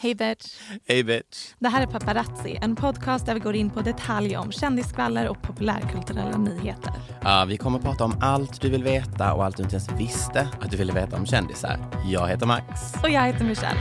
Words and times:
Hej 0.00 0.14
bitch! 0.14 0.60
Hej 0.88 1.04
bitch. 1.04 1.54
Det 1.58 1.68
här 1.68 1.82
är 1.82 1.86
Paparazzi, 1.86 2.58
en 2.62 2.76
podcast 2.76 3.26
där 3.26 3.34
vi 3.34 3.40
går 3.40 3.56
in 3.56 3.70
på 3.70 3.80
detaljer 3.80 4.38
om 4.38 4.52
kändisskvaller 4.52 5.28
och 5.28 5.42
populärkulturella 5.42 6.38
nyheter. 6.38 6.92
Ja, 7.22 7.44
vi 7.48 7.56
kommer 7.56 7.78
att 7.78 7.84
prata 7.84 8.04
om 8.04 8.18
allt 8.20 8.60
du 8.60 8.70
vill 8.70 8.84
veta 8.84 9.34
och 9.34 9.44
allt 9.44 9.56
du 9.56 9.62
inte 9.62 9.76
ens 9.76 9.92
visste 9.92 10.48
att 10.60 10.70
du 10.70 10.76
ville 10.76 10.92
veta 10.92 11.16
om 11.16 11.26
kändisar. 11.26 11.78
Jag 12.06 12.28
heter 12.28 12.46
Max. 12.46 12.94
Och 13.02 13.10
jag 13.10 13.22
heter 13.22 13.44
Michelle. 13.44 13.78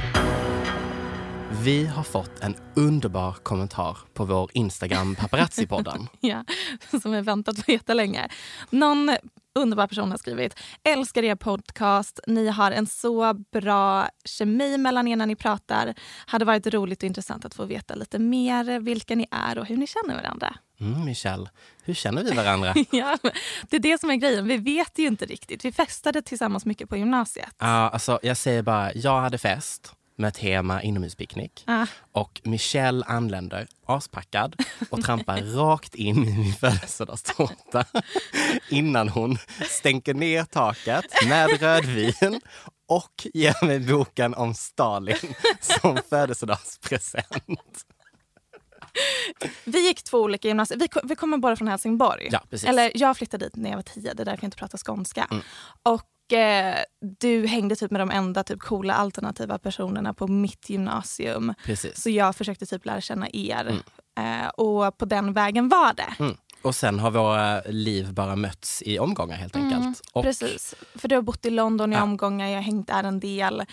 Vi 1.64 1.86
har 1.86 2.04
fått 2.04 2.40
en 2.40 2.56
underbar 2.76 3.34
kommentar 3.44 3.98
på 4.14 4.26
vår 4.26 4.50
Instagram 4.54 5.16
Paparazzi-podden. 5.16 6.08
ja, 6.20 6.44
som 7.02 7.14
jag 7.14 7.24
väntat 7.24 7.66
på 7.66 7.72
jättelänge. 7.72 8.28
Någon 8.70 9.16
underbar 9.58 9.88
person 9.88 10.11
har 10.11 10.17
skrivit. 10.17 10.59
Älskar 10.83 11.23
er 11.23 11.36
podcast. 11.36 12.19
Ni 12.27 12.47
har 12.47 12.72
en 12.72 12.88
så 12.88 13.33
bra 13.33 14.09
kemi 14.25 14.77
mellan 14.77 15.08
er 15.08 15.16
när 15.16 15.25
ni 15.25 15.36
pratar. 15.36 15.94
Hade 16.25 16.45
varit 16.45 16.67
roligt 16.67 17.03
och 17.03 17.08
intressant 17.08 17.45
att 17.45 17.53
få 17.53 17.66
veta 17.66 17.95
lite 17.95 18.19
mer 18.19 18.80
vilka 18.80 19.16
ni 19.16 19.28
är 19.31 19.58
och 19.58 19.66
hur 19.66 19.78
ni 19.78 19.88
känner 19.88 20.16
varandra. 20.16 20.55
Mm, 20.80 21.05
Michelle, 21.05 21.50
hur 21.84 21.94
känner 21.94 22.23
vi 22.23 22.31
varandra? 22.31 22.73
ja, 22.91 23.17
det 23.69 23.75
är 23.75 23.79
det 23.79 24.00
som 24.00 24.09
är 24.09 24.16
grejen. 24.16 24.47
Vi 24.47 24.57
vet 24.57 25.00
ju 25.00 25.07
inte 25.07 25.25
riktigt. 25.25 25.66
Vi 25.66 25.72
festade 25.72 26.22
tillsammans 26.22 26.66
mycket 26.66 26.90
på 26.90 26.97
gymnasiet. 26.97 27.56
Ja, 27.59 27.90
alltså, 27.90 28.19
jag 28.23 28.38
säger 28.38 28.62
bara, 28.62 28.94
jag 28.94 29.22
hade 29.22 29.38
fest 29.38 29.97
med 30.17 30.33
tema 30.33 30.81
inomhuspicknick. 30.81 31.63
Ah. 31.67 31.85
Och 32.11 32.41
Michelle 32.44 33.05
anländer 33.05 33.67
aspackad 33.85 34.55
och 34.89 35.03
trampar 35.03 35.41
rakt 35.55 35.95
in 35.95 36.28
i 36.28 36.38
min 36.38 36.53
födelsedagstårta 36.53 37.85
innan 38.69 39.09
hon 39.09 39.38
stänker 39.69 40.13
ner 40.13 40.44
taket 40.44 41.05
med 41.28 41.61
rödvin 41.61 42.41
och 42.88 43.28
ger 43.33 43.66
mig 43.66 43.79
boken 43.79 44.33
om 44.33 44.53
Stalin 44.53 45.33
som 45.61 46.00
födelsedagspresent. 46.09 47.85
Vi 49.63 49.88
gick 49.88 50.03
två 50.03 50.17
olika 50.22 50.47
gymnasier. 50.47 50.79
Vi, 50.79 50.88
vi 51.03 51.16
kommer 51.16 51.38
båda 51.38 51.55
från 51.55 51.67
Helsingborg. 51.67 52.29
Ja, 52.31 52.44
precis. 52.49 52.69
Eller 52.69 52.91
jag 52.95 53.17
flyttade 53.17 53.45
dit 53.45 53.55
när 53.55 53.69
jag 53.69 53.78
var 53.78 53.84
tio, 53.84 54.13
det 54.13 54.23
är 54.23 54.25
därför 54.25 54.44
jag 54.44 54.47
inte 54.47 54.57
pratar 54.57 54.78
skånska. 54.78 55.28
Mm. 55.31 55.44
Och 55.84 56.03
eh, 56.34 56.76
du 57.20 57.48
hängde 57.48 57.76
typ 57.76 57.92
med 57.92 58.02
de 58.02 58.12
enda 58.12 58.44
typ 58.44 58.60
coola 58.60 58.94
alternativa 58.94 59.58
personerna 59.58 60.14
på 60.14 60.28
mitt 60.28 60.70
gymnasium. 60.70 61.54
Precis. 61.64 62.02
Så 62.02 62.10
jag 62.10 62.36
försökte 62.36 62.66
typ 62.66 62.86
lära 62.86 63.02
känna 63.02 63.28
er. 63.34 63.66
Mm. 63.66 64.42
Eh, 64.42 64.48
och 64.48 64.98
på 64.98 65.06
den 65.06 65.34
vägen 65.34 65.70
var 65.70 65.94
det. 65.94 66.24
Mm. 66.24 66.38
Och 66.67 66.75
sen 66.75 67.00
har 67.00 67.11
våra 67.11 67.61
liv 67.61 68.13
bara 68.13 68.35
mötts 68.35 68.81
i 68.85 69.00
omgångar 69.00 69.35
helt 69.38 69.55
enkelt. 69.55 70.01
Och 70.13 70.23
Precis. 70.23 70.75
För 70.95 71.07
du 71.07 71.16
har 71.16 71.22
bott 71.22 71.45
i 71.45 71.50
London 71.50 71.94
i 71.94 71.95
Ja. 71.95 72.03
omgångar, 72.03 72.47
jag 72.47 72.55
har 72.55 72.61
hängt 72.61 72.88
där 72.88 73.03
en 73.03 73.19
del. 73.19 73.63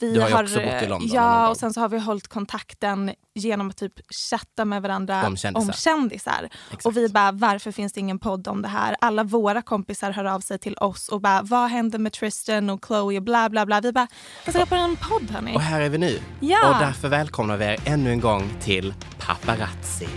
Vi 0.00 0.14
Du 0.14 0.20
har 0.20 0.30
har, 0.30 0.42
också 0.44 0.54
bott 0.60 0.82
i 0.82 0.86
London 0.86 1.08
Ja, 1.12 1.48
och 1.48 1.56
sen 1.56 1.72
så 1.72 1.80
har 1.80 1.88
vi 1.88 1.98
hållit 1.98 2.28
kontakten 2.28 3.10
genom 3.34 3.70
att 3.70 3.76
typ 3.76 3.92
chatta 4.30 4.64
med 4.64 4.82
varandra 4.82 5.26
Om 5.26 5.36
kändisar. 5.36 5.72
kändisar. 5.72 6.48
Exakt. 6.66 6.86
Och 6.86 6.96
vi 6.96 7.08
bara, 7.08 7.32
varför 7.32 7.72
finns 7.72 7.92
det 7.92 8.00
ingen 8.00 8.18
podd 8.18 8.48
om 8.48 8.62
det 8.62 8.68
här? 8.68 8.96
Alla 9.00 9.24
våra 9.24 9.62
kompisar 9.62 10.10
hör 10.10 10.24
av 10.24 10.40
sig 10.40 10.58
till 10.58 10.76
oss 10.76 11.08
och 11.08 11.20
bara, 11.20 11.42
vad 11.42 11.70
hände 11.70 11.98
med 11.98 12.12
Tristan 12.12 12.70
och 12.70 12.84
Chloe 12.86 13.16
och 13.16 13.22
bla 13.22 13.48
bla 13.50 13.66
bla. 13.66 13.80
Vi 13.80 13.92
bara, 13.92 14.06
vad 14.46 14.54
ska 14.54 14.66
på 14.66 14.74
en 14.74 14.96
podd 14.96 15.30
hörni? 15.30 15.56
Och 15.56 15.60
här 15.60 15.80
är 15.80 15.88
vi 15.88 15.98
nu. 15.98 16.18
Ja. 16.40 16.68
Och 16.74 16.80
därför 16.80 17.08
välkomnar 17.08 17.56
vi 17.56 17.64
er 17.64 17.76
ännu 17.84 18.10
en 18.10 18.20
gång 18.20 18.50
till 18.60 18.94
Paparazzi 19.18 20.08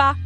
släppa 0.00 0.16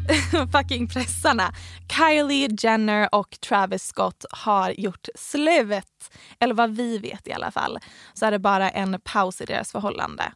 fucking 0.52 0.88
pressarna. 0.88 1.52
Kylie 1.88 2.48
Jenner 2.58 3.14
och 3.14 3.40
Travis 3.40 3.86
Scott 3.86 4.24
har 4.30 4.70
gjort 4.70 5.08
slut. 5.14 6.10
Eller 6.40 6.54
vad 6.54 6.70
vi 6.70 6.98
vet 6.98 7.28
i 7.28 7.32
alla 7.32 7.50
fall. 7.50 7.78
Så 8.14 8.26
är 8.26 8.30
det 8.30 8.38
bara 8.38 8.70
en 8.70 9.00
paus 9.04 9.40
i 9.40 9.44
deras 9.44 9.72
förhållande. 9.72 10.32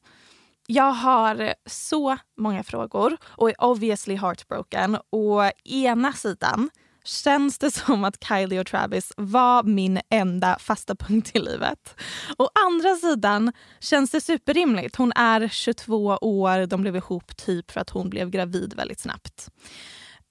Jag 0.66 0.92
har 0.92 1.54
så 1.66 2.16
många 2.36 2.62
frågor 2.62 3.16
och 3.24 3.50
är 3.50 3.64
obviously 3.64 4.16
heartbroken. 4.16 4.98
Och 5.10 5.52
ena 5.64 6.12
sidan 6.12 6.70
känns 7.08 7.58
det 7.58 7.70
som 7.70 8.04
att 8.04 8.24
Kylie 8.24 8.60
och 8.60 8.66
Travis 8.66 9.12
var 9.16 9.62
min 9.62 10.00
enda 10.10 10.58
fasta 10.58 10.94
punkt 10.94 11.30
i 11.34 11.38
livet. 11.38 11.94
Å 12.38 12.48
andra 12.66 12.94
sidan 12.94 13.52
känns 13.80 14.10
det 14.10 14.20
superrimligt. 14.20 14.96
Hon 14.96 15.12
är 15.16 15.48
22 15.48 16.18
år, 16.20 16.66
de 16.66 16.80
blev 16.82 16.96
ihop 16.96 17.36
typ 17.36 17.70
för 17.70 17.80
att 17.80 17.90
hon 17.90 18.10
blev 18.10 18.30
gravid 18.30 18.74
väldigt 18.74 19.00
snabbt. 19.00 19.48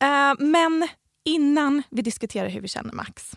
Eh, 0.02 0.34
men 0.40 0.88
innan 1.26 1.84
vi 1.90 2.02
diskuterar 2.02 2.50
hur 2.50 2.62
vi 2.62 2.68
känner 2.68 2.94
Max, 2.94 3.32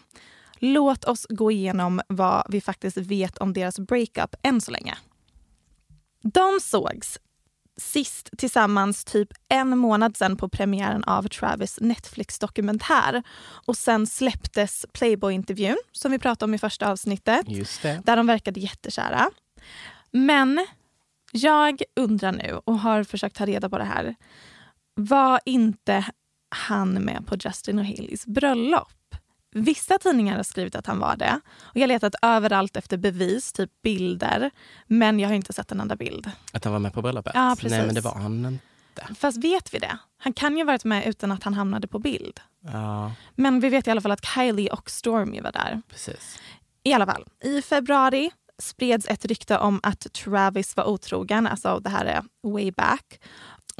låt 0.59 1.05
oss 1.05 1.27
gå 1.29 1.50
igenom 1.50 2.00
vad 2.09 2.47
vi 2.49 2.61
faktiskt 2.61 2.97
vet 2.97 3.39
om 3.39 3.53
deras 3.53 3.79
breakup 3.79 4.34
än 4.43 4.61
så 4.61 4.71
länge. 4.71 4.99
De 6.23 6.59
sågs 6.62 7.19
sist 7.81 8.31
tillsammans 8.39 9.05
typ 9.05 9.29
en 9.49 9.79
månad 9.79 10.17
sen 10.17 10.37
på 10.37 10.49
premiären 10.49 11.05
av 11.05 11.29
Travis 11.29 11.79
Netflix-dokumentär. 11.81 13.23
Och 13.67 13.77
sen 13.77 14.07
släpptes 14.07 14.87
Playboy-intervjun 14.93 15.77
som 15.93 16.13
vi 16.13 16.19
pratade 16.19 16.45
om 16.51 16.55
i 16.55 16.59
första 16.59 16.91
avsnittet. 16.91 17.47
Där 18.05 18.17
de 18.17 18.27
verkade 18.27 18.61
jättekära. 18.61 19.31
Men 20.11 20.67
jag 21.32 21.82
undrar 21.97 22.32
nu 22.32 22.61
och 22.65 22.79
har 22.79 23.05
försökt 23.05 23.37
ta 23.37 23.47
reda 23.47 23.69
på 23.69 23.79
det 23.79 23.85
här. 23.85 24.15
Var 24.94 25.41
inte 25.44 26.05
han 26.49 26.93
med 26.93 27.26
på 27.26 27.37
Justin 27.37 27.79
och 27.79 27.85
Haleys 27.85 28.26
bröllop? 28.26 28.93
Vissa 29.52 29.99
tidningar 29.99 30.37
har 30.37 30.43
skrivit 30.43 30.75
att 30.75 30.87
han 30.87 30.99
var 30.99 31.17
det. 31.17 31.41
Och 31.62 31.76
Jag 31.76 31.82
har 31.82 31.87
letat 31.88 32.14
överallt 32.23 32.76
efter 32.76 32.97
bevis, 32.97 33.52
typ 33.52 33.70
bilder. 33.82 34.50
Men 34.87 35.20
jag 35.20 35.29
har 35.29 35.35
inte 35.35 35.52
sett 35.52 35.73
en 35.73 35.81
enda 35.81 35.97
bild. 35.97 36.31
Att 36.52 36.64
han 36.64 36.73
var 36.73 36.81
med 36.81 36.93
på 36.94 37.02
bröllopet? 37.02 37.32
Ja, 37.35 37.55
precis. 37.58 37.70
Nej, 37.79 37.87
men 37.87 37.94
det 37.94 38.00
var 38.00 38.14
han 38.14 38.47
inte. 38.47 39.14
Fast 39.14 39.44
vet 39.44 39.75
vi 39.75 39.79
det? 39.79 39.99
Han 40.19 40.32
kan 40.32 40.56
ju 40.56 40.62
ha 40.62 40.67
varit 40.67 40.85
med 40.85 41.06
utan 41.06 41.32
att 41.32 41.43
han 41.43 41.55
hamnade 41.55 41.88
på 41.88 41.99
bild. 41.99 42.41
Ja, 42.61 43.12
Men 43.35 43.61
vi 43.61 43.69
vet 43.69 43.87
i 43.87 43.91
alla 43.91 44.00
fall 44.00 44.12
att 44.12 44.25
Kylie 44.35 44.70
och 44.70 44.91
Stormy 44.91 45.41
var 45.41 45.52
där. 45.52 45.82
precis. 45.88 46.38
I 46.82 46.93
alla 46.93 47.06
fall, 47.06 47.25
i 47.44 47.62
februari 47.62 48.31
spreds 48.58 49.06
ett 49.08 49.25
rykte 49.25 49.58
om 49.58 49.81
att 49.82 50.12
Travis 50.12 50.76
var 50.76 50.85
otrogen. 50.85 51.47
Alltså 51.47 51.79
det 51.79 51.91
här 51.91 52.05
är 52.05 52.23
way 52.43 52.70
back 52.73 53.20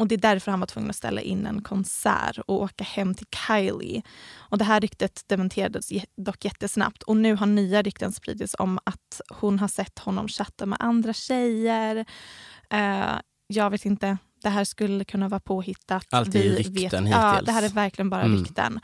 och 0.01 0.09
Det 0.09 0.15
är 0.15 0.19
därför 0.19 0.51
han 0.51 0.61
var 0.61 0.67
tvungen 0.67 0.91
att 0.91 0.97
ställa 0.97 1.21
in 1.21 1.47
en 1.47 1.63
konsert 1.63 2.39
och 2.39 2.63
åka 2.63 2.85
hem 2.85 3.15
till 3.15 3.27
Kylie. 3.47 4.03
Och 4.37 4.59
Det 4.59 4.65
här 4.65 4.81
ryktet 4.81 5.25
dementerades 5.27 5.89
dock 6.17 6.45
jättesnabbt 6.45 7.03
och 7.03 7.17
nu 7.17 7.35
har 7.35 7.47
nya 7.47 7.83
rykten 7.83 8.13
spridits 8.13 8.57
om 8.59 8.79
att 8.85 9.21
hon 9.29 9.59
har 9.59 9.69
sett 9.69 9.99
honom 9.99 10.29
chatta 10.29 10.67
med 10.67 10.79
andra 10.81 11.13
tjejer. 11.13 11.97
Uh, 12.75 13.21
jag 13.47 13.71
vet 13.71 13.85
inte 13.85 14.19
det 14.43 14.49
här 14.49 14.65
skulle 14.65 15.05
kunna 15.05 15.29
vara 15.29 15.41
påhittat. 15.41 16.07
Allt 16.11 16.35
är 16.35 16.43
rykten 16.43 16.75
vet, 16.75 16.93
hittills. 16.93 17.11
Ja, 17.11 17.41
det 17.43 17.53
här 17.53 17.63
är 17.63 17.69
verkligen 17.69 18.11
bara 18.11 18.23
mm. 18.23 18.39
rykten. 18.39 18.81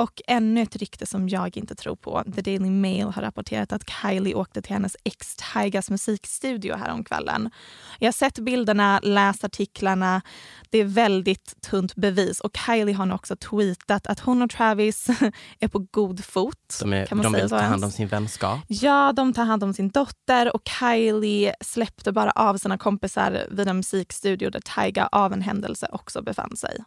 Och 0.00 0.22
ännu 0.26 0.62
ett 0.62 0.76
rykte 0.76 1.06
som 1.06 1.28
jag 1.28 1.56
inte 1.56 1.74
tror 1.74 1.96
på. 1.96 2.24
The 2.34 2.42
Daily 2.42 2.70
Mail 2.70 3.04
har 3.04 3.22
rapporterat 3.22 3.72
att 3.72 3.90
Kylie 3.90 4.34
åkte 4.34 4.62
till 4.62 4.72
hennes 4.72 4.96
ex 5.04 5.36
Tygas 5.54 5.90
musikstudio 5.90 6.76
häromkvällen. 6.76 7.50
Jag 7.98 8.06
har 8.06 8.12
sett 8.12 8.38
bilderna, 8.38 9.00
läst 9.02 9.44
artiklarna. 9.44 10.22
Det 10.70 10.78
är 10.78 10.84
väldigt 10.84 11.62
tunt 11.62 11.94
bevis. 11.94 12.40
Och 12.40 12.50
Kylie 12.66 12.94
har 12.94 13.06
nu 13.06 13.14
också 13.14 13.36
tweetat 13.36 14.06
att 14.06 14.20
hon 14.20 14.42
och 14.42 14.50
Travis 14.50 15.08
är 15.58 15.68
på 15.68 15.78
god 15.90 16.24
fot. 16.24 16.78
De, 16.80 16.92
är, 16.92 17.06
kan 17.06 17.18
man 17.18 17.24
de 17.24 17.32
säga 17.32 17.44
vill 17.44 17.50
ta 17.50 17.58
hand 17.58 17.84
om 17.84 17.90
sin 17.90 18.08
vänskap. 18.08 18.60
Ja, 18.66 19.12
de 19.12 19.32
tar 19.32 19.44
hand 19.44 19.64
om 19.64 19.74
sin 19.74 19.88
dotter. 19.88 20.54
Och 20.54 20.62
Kylie 20.80 21.54
släppte 21.60 22.12
bara 22.12 22.30
av 22.30 22.56
sina 22.56 22.78
kompisar 22.78 23.46
vid 23.50 23.68
en 23.68 23.76
musikstudio 23.76 24.50
där 24.50 24.60
Tyga 25.00 25.08
av 25.12 25.32
en 25.32 25.42
händelse 25.42 25.88
också 25.92 26.22
befann 26.22 26.56
sig. 26.56 26.84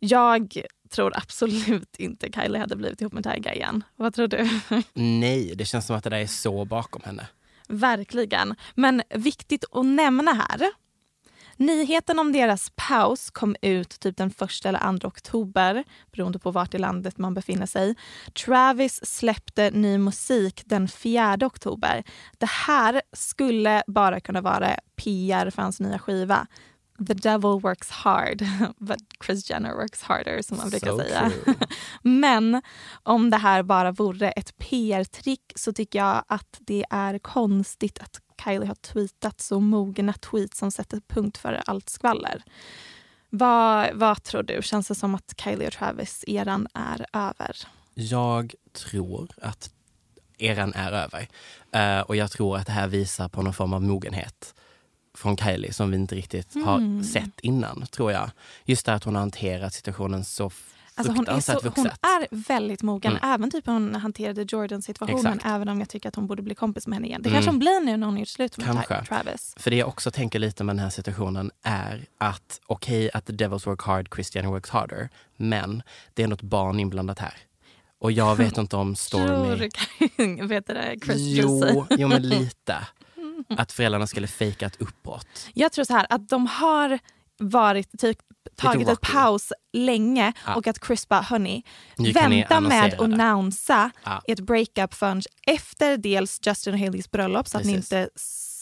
Jag 0.00 0.62
tror 0.90 1.16
absolut 1.16 1.96
inte 1.96 2.28
Kylie 2.34 2.58
hade 2.58 2.76
blivit 2.76 3.00
ihop 3.00 3.12
med 3.12 3.24
Tyga 3.24 3.54
igen. 3.54 3.84
Vad 3.96 4.14
tror 4.14 4.28
du? 4.28 4.60
Nej, 4.94 5.54
det 5.56 5.64
känns 5.64 5.86
som 5.86 5.96
att 5.96 6.04
det 6.04 6.10
där 6.10 6.18
är 6.18 6.26
så 6.26 6.64
bakom 6.64 7.02
henne. 7.04 7.26
Verkligen. 7.68 8.54
Men 8.74 9.02
viktigt 9.10 9.64
att 9.72 9.86
nämna 9.86 10.32
här. 10.32 10.70
Nyheten 11.56 12.18
om 12.18 12.32
deras 12.32 12.72
paus 12.76 13.30
kom 13.30 13.56
ut 13.62 14.00
typ 14.00 14.16
den 14.16 14.28
1 14.28 14.66
eller 14.66 14.98
2 14.98 15.08
oktober 15.08 15.84
beroende 16.12 16.38
på 16.38 16.50
vart 16.50 16.74
i 16.74 16.78
landet 16.78 17.18
man 17.18 17.34
befinner 17.34 17.66
sig. 17.66 17.94
Travis 18.46 19.06
släppte 19.06 19.70
ny 19.70 19.98
musik 19.98 20.62
den 20.64 20.88
4 20.88 21.38
oktober. 21.40 22.04
Det 22.38 22.48
här 22.48 23.02
skulle 23.12 23.82
bara 23.86 24.20
kunna 24.20 24.40
vara 24.40 24.76
PR 24.96 25.50
för 25.50 25.62
hans 25.62 25.80
nya 25.80 25.98
skiva 25.98 26.46
the 27.06 27.14
devil 27.14 27.60
works 27.60 27.90
hard, 27.90 28.46
but 28.78 28.98
Chris 29.24 29.50
Jenner 29.50 29.74
works 29.74 30.02
harder 30.02 30.42
som 30.42 30.56
man 30.56 30.70
brukar 30.70 30.90
so 30.90 30.98
säga. 30.98 31.32
Men 32.02 32.62
om 33.02 33.30
det 33.30 33.36
här 33.36 33.62
bara 33.62 33.92
vore 33.92 34.30
ett 34.30 34.58
PR-trick 34.58 35.52
så 35.56 35.72
tycker 35.72 35.98
jag 35.98 36.24
att 36.26 36.56
det 36.60 36.84
är 36.90 37.18
konstigt 37.18 37.98
att 37.98 38.20
Kylie 38.44 38.66
har 38.66 38.74
tweetat 38.74 39.40
så 39.40 39.60
mogna 39.60 40.12
tweets 40.12 40.58
som 40.58 40.70
sätter 40.70 41.00
punkt 41.08 41.38
för 41.38 41.62
allt 41.66 41.88
skvaller. 41.88 42.42
Vad, 43.30 43.94
vad 43.94 44.22
tror 44.22 44.42
du? 44.42 44.62
Känns 44.62 44.88
det 44.88 44.94
som 44.94 45.14
att 45.14 45.34
Kylie 45.44 45.66
och 45.66 45.72
Travis-eran 45.72 46.66
är 46.74 47.06
över? 47.12 47.56
Jag 47.94 48.54
tror 48.72 49.30
att 49.42 49.70
eran 50.38 50.72
är 50.74 50.92
över. 50.92 51.28
Uh, 51.76 52.00
och 52.00 52.16
jag 52.16 52.30
tror 52.30 52.56
att 52.56 52.66
det 52.66 52.72
här 52.72 52.88
visar 52.88 53.28
på 53.28 53.42
någon 53.42 53.54
form 53.54 53.72
av 53.72 53.82
mogenhet 53.82 54.54
från 55.22 55.36
Kylie 55.36 55.72
som 55.72 55.90
vi 55.90 55.96
inte 55.96 56.14
riktigt 56.14 56.54
mm. 56.54 56.68
har 56.68 57.02
sett 57.02 57.40
innan, 57.40 57.86
tror 57.90 58.12
jag. 58.12 58.30
Just 58.64 58.86
det 58.86 58.94
att 58.94 59.04
hon 59.04 59.14
har 59.14 59.20
hanterat 59.20 59.74
situationen 59.74 60.24
så 60.24 60.50
Alltså 60.94 61.12
hon, 61.12 61.28
är 61.28 61.40
så, 61.40 61.72
hon 61.76 61.86
är 61.86 62.26
väldigt 62.30 62.82
mogen. 62.82 63.12
Mm. 63.12 63.34
Även 63.34 63.50
typ 63.50 63.66
hon 63.66 63.94
hanterade 63.94 64.46
Jordan-situationen. 64.48 65.40
Även 65.44 65.68
om 65.68 65.78
jag 65.78 65.88
tycker 65.88 66.08
att 66.08 66.16
hon 66.16 66.26
borde 66.26 66.42
bli 66.42 66.54
kompis 66.54 66.86
med 66.86 66.96
henne 66.96 67.06
igen. 67.06 67.22
Det 67.22 67.28
mm. 67.28 67.36
kanske 67.36 67.50
hon 67.50 67.58
blir 67.58 67.84
nu 67.84 67.96
när 67.96 68.06
hon 68.06 68.18
gjort 68.18 68.28
slut 68.28 68.58
med 68.58 68.66
kanske. 68.66 69.04
Travis. 69.04 69.54
För 69.56 69.70
det 69.70 69.76
jag 69.76 69.88
också 69.88 70.10
tänker 70.10 70.38
lite 70.38 70.64
med 70.64 70.76
den 70.76 70.82
här 70.82 70.90
situationen 70.90 71.50
är 71.62 72.06
att 72.18 72.60
okej 72.66 73.06
okay, 73.06 73.10
att 73.14 73.26
the 73.26 73.32
devils 73.32 73.66
work 73.66 73.82
hard, 73.82 74.08
Christian 74.14 74.46
works 74.46 74.70
harder. 74.70 75.08
Men 75.36 75.82
det 76.14 76.22
är 76.22 76.32
ett 76.32 76.42
barn 76.42 76.80
inblandat 76.80 77.18
här. 77.18 77.34
Och 77.98 78.12
jag 78.12 78.36
vet 78.36 78.58
inte 78.58 78.76
om 78.76 78.96
Stormy... 78.96 79.70
Tror 79.70 80.46
vet 80.48 80.66
du 80.66 80.74
det? 80.74 80.96
Chris 81.04 81.18
jo, 81.18 81.86
jo, 81.90 82.08
men 82.08 82.22
lite. 82.28 82.76
Att 83.48 83.72
föräldrarna 83.72 84.06
skulle 84.06 84.26
fejka 84.26 84.66
ett 84.66 84.80
uppbrott? 84.80 85.48
Jag 85.54 85.72
tror 85.72 85.84
så 85.84 85.92
här, 85.92 86.06
att 86.10 86.28
de 86.28 86.46
har 86.46 86.98
varit 87.38 88.00
typ, 88.00 88.18
tagit 88.56 88.88
ett 88.88 89.00
paus 89.00 89.52
länge 89.72 90.32
ja. 90.46 90.54
och 90.54 90.66
att 90.66 90.86
Chris 90.86 91.08
bara, 91.08 91.20
hörni, 91.20 91.62
vänta 92.14 92.60
med 92.60 92.84
att 92.84 93.00
annonsa 93.00 93.90
ja. 94.04 94.22
ett 94.26 94.40
breakup 94.40 94.94
förrän 94.94 95.22
efter 95.46 95.96
dels 95.96 96.40
Justin 96.46 96.74
och 96.74 96.80
Haleys 96.80 97.10
bröllop 97.10 97.48
så 97.48 97.56
att 97.56 97.62
Precis. 97.62 97.90
ni 97.90 97.98
inte 97.98 98.10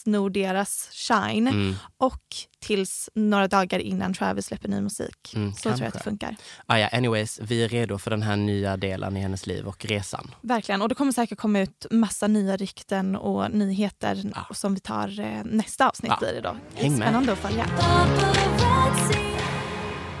snor 0.03 0.29
deras 0.29 0.89
shine 0.91 1.47
mm. 1.47 1.75
och 1.97 2.21
tills 2.59 3.09
några 3.13 3.47
dagar 3.47 3.79
innan 3.79 4.13
Travis 4.13 4.45
släpper 4.45 4.69
ny 4.69 4.81
musik. 4.81 5.33
Mm, 5.35 5.53
så 5.53 5.61
kanske. 5.61 5.69
tror 5.69 5.79
jag 5.79 5.87
att 5.87 5.93
det 5.93 6.09
funkar. 6.09 6.35
Ah, 6.65 6.77
ja, 6.77 6.87
anyways, 6.87 7.39
vi 7.41 7.63
är 7.63 7.69
redo 7.69 7.97
för 7.97 8.11
den 8.11 8.21
här 8.21 8.35
nya 8.35 8.77
delen 8.77 9.17
i 9.17 9.19
hennes 9.19 9.47
liv 9.47 9.67
och 9.67 9.85
resan. 9.85 10.31
Verkligen, 10.41 10.81
och 10.81 10.89
det 10.89 10.95
kommer 10.95 11.11
säkert 11.11 11.39
komma 11.39 11.59
ut 11.59 11.85
massa 11.91 12.27
nya 12.27 12.57
rykten 12.57 13.15
och 13.15 13.51
nyheter 13.51 14.31
ah. 14.35 14.53
som 14.53 14.73
vi 14.73 14.79
tar 14.79 15.19
eh, 15.19 15.43
nästa 15.43 15.89
avsnitt 15.89 16.11
ah. 16.11 16.17
blir 16.19 16.33
det 16.33 16.41
då. 16.41 16.55
Häng 16.75 16.91
med. 16.91 17.07
Spännande 17.07 17.33
att 17.33 17.39
följa. 17.39 17.65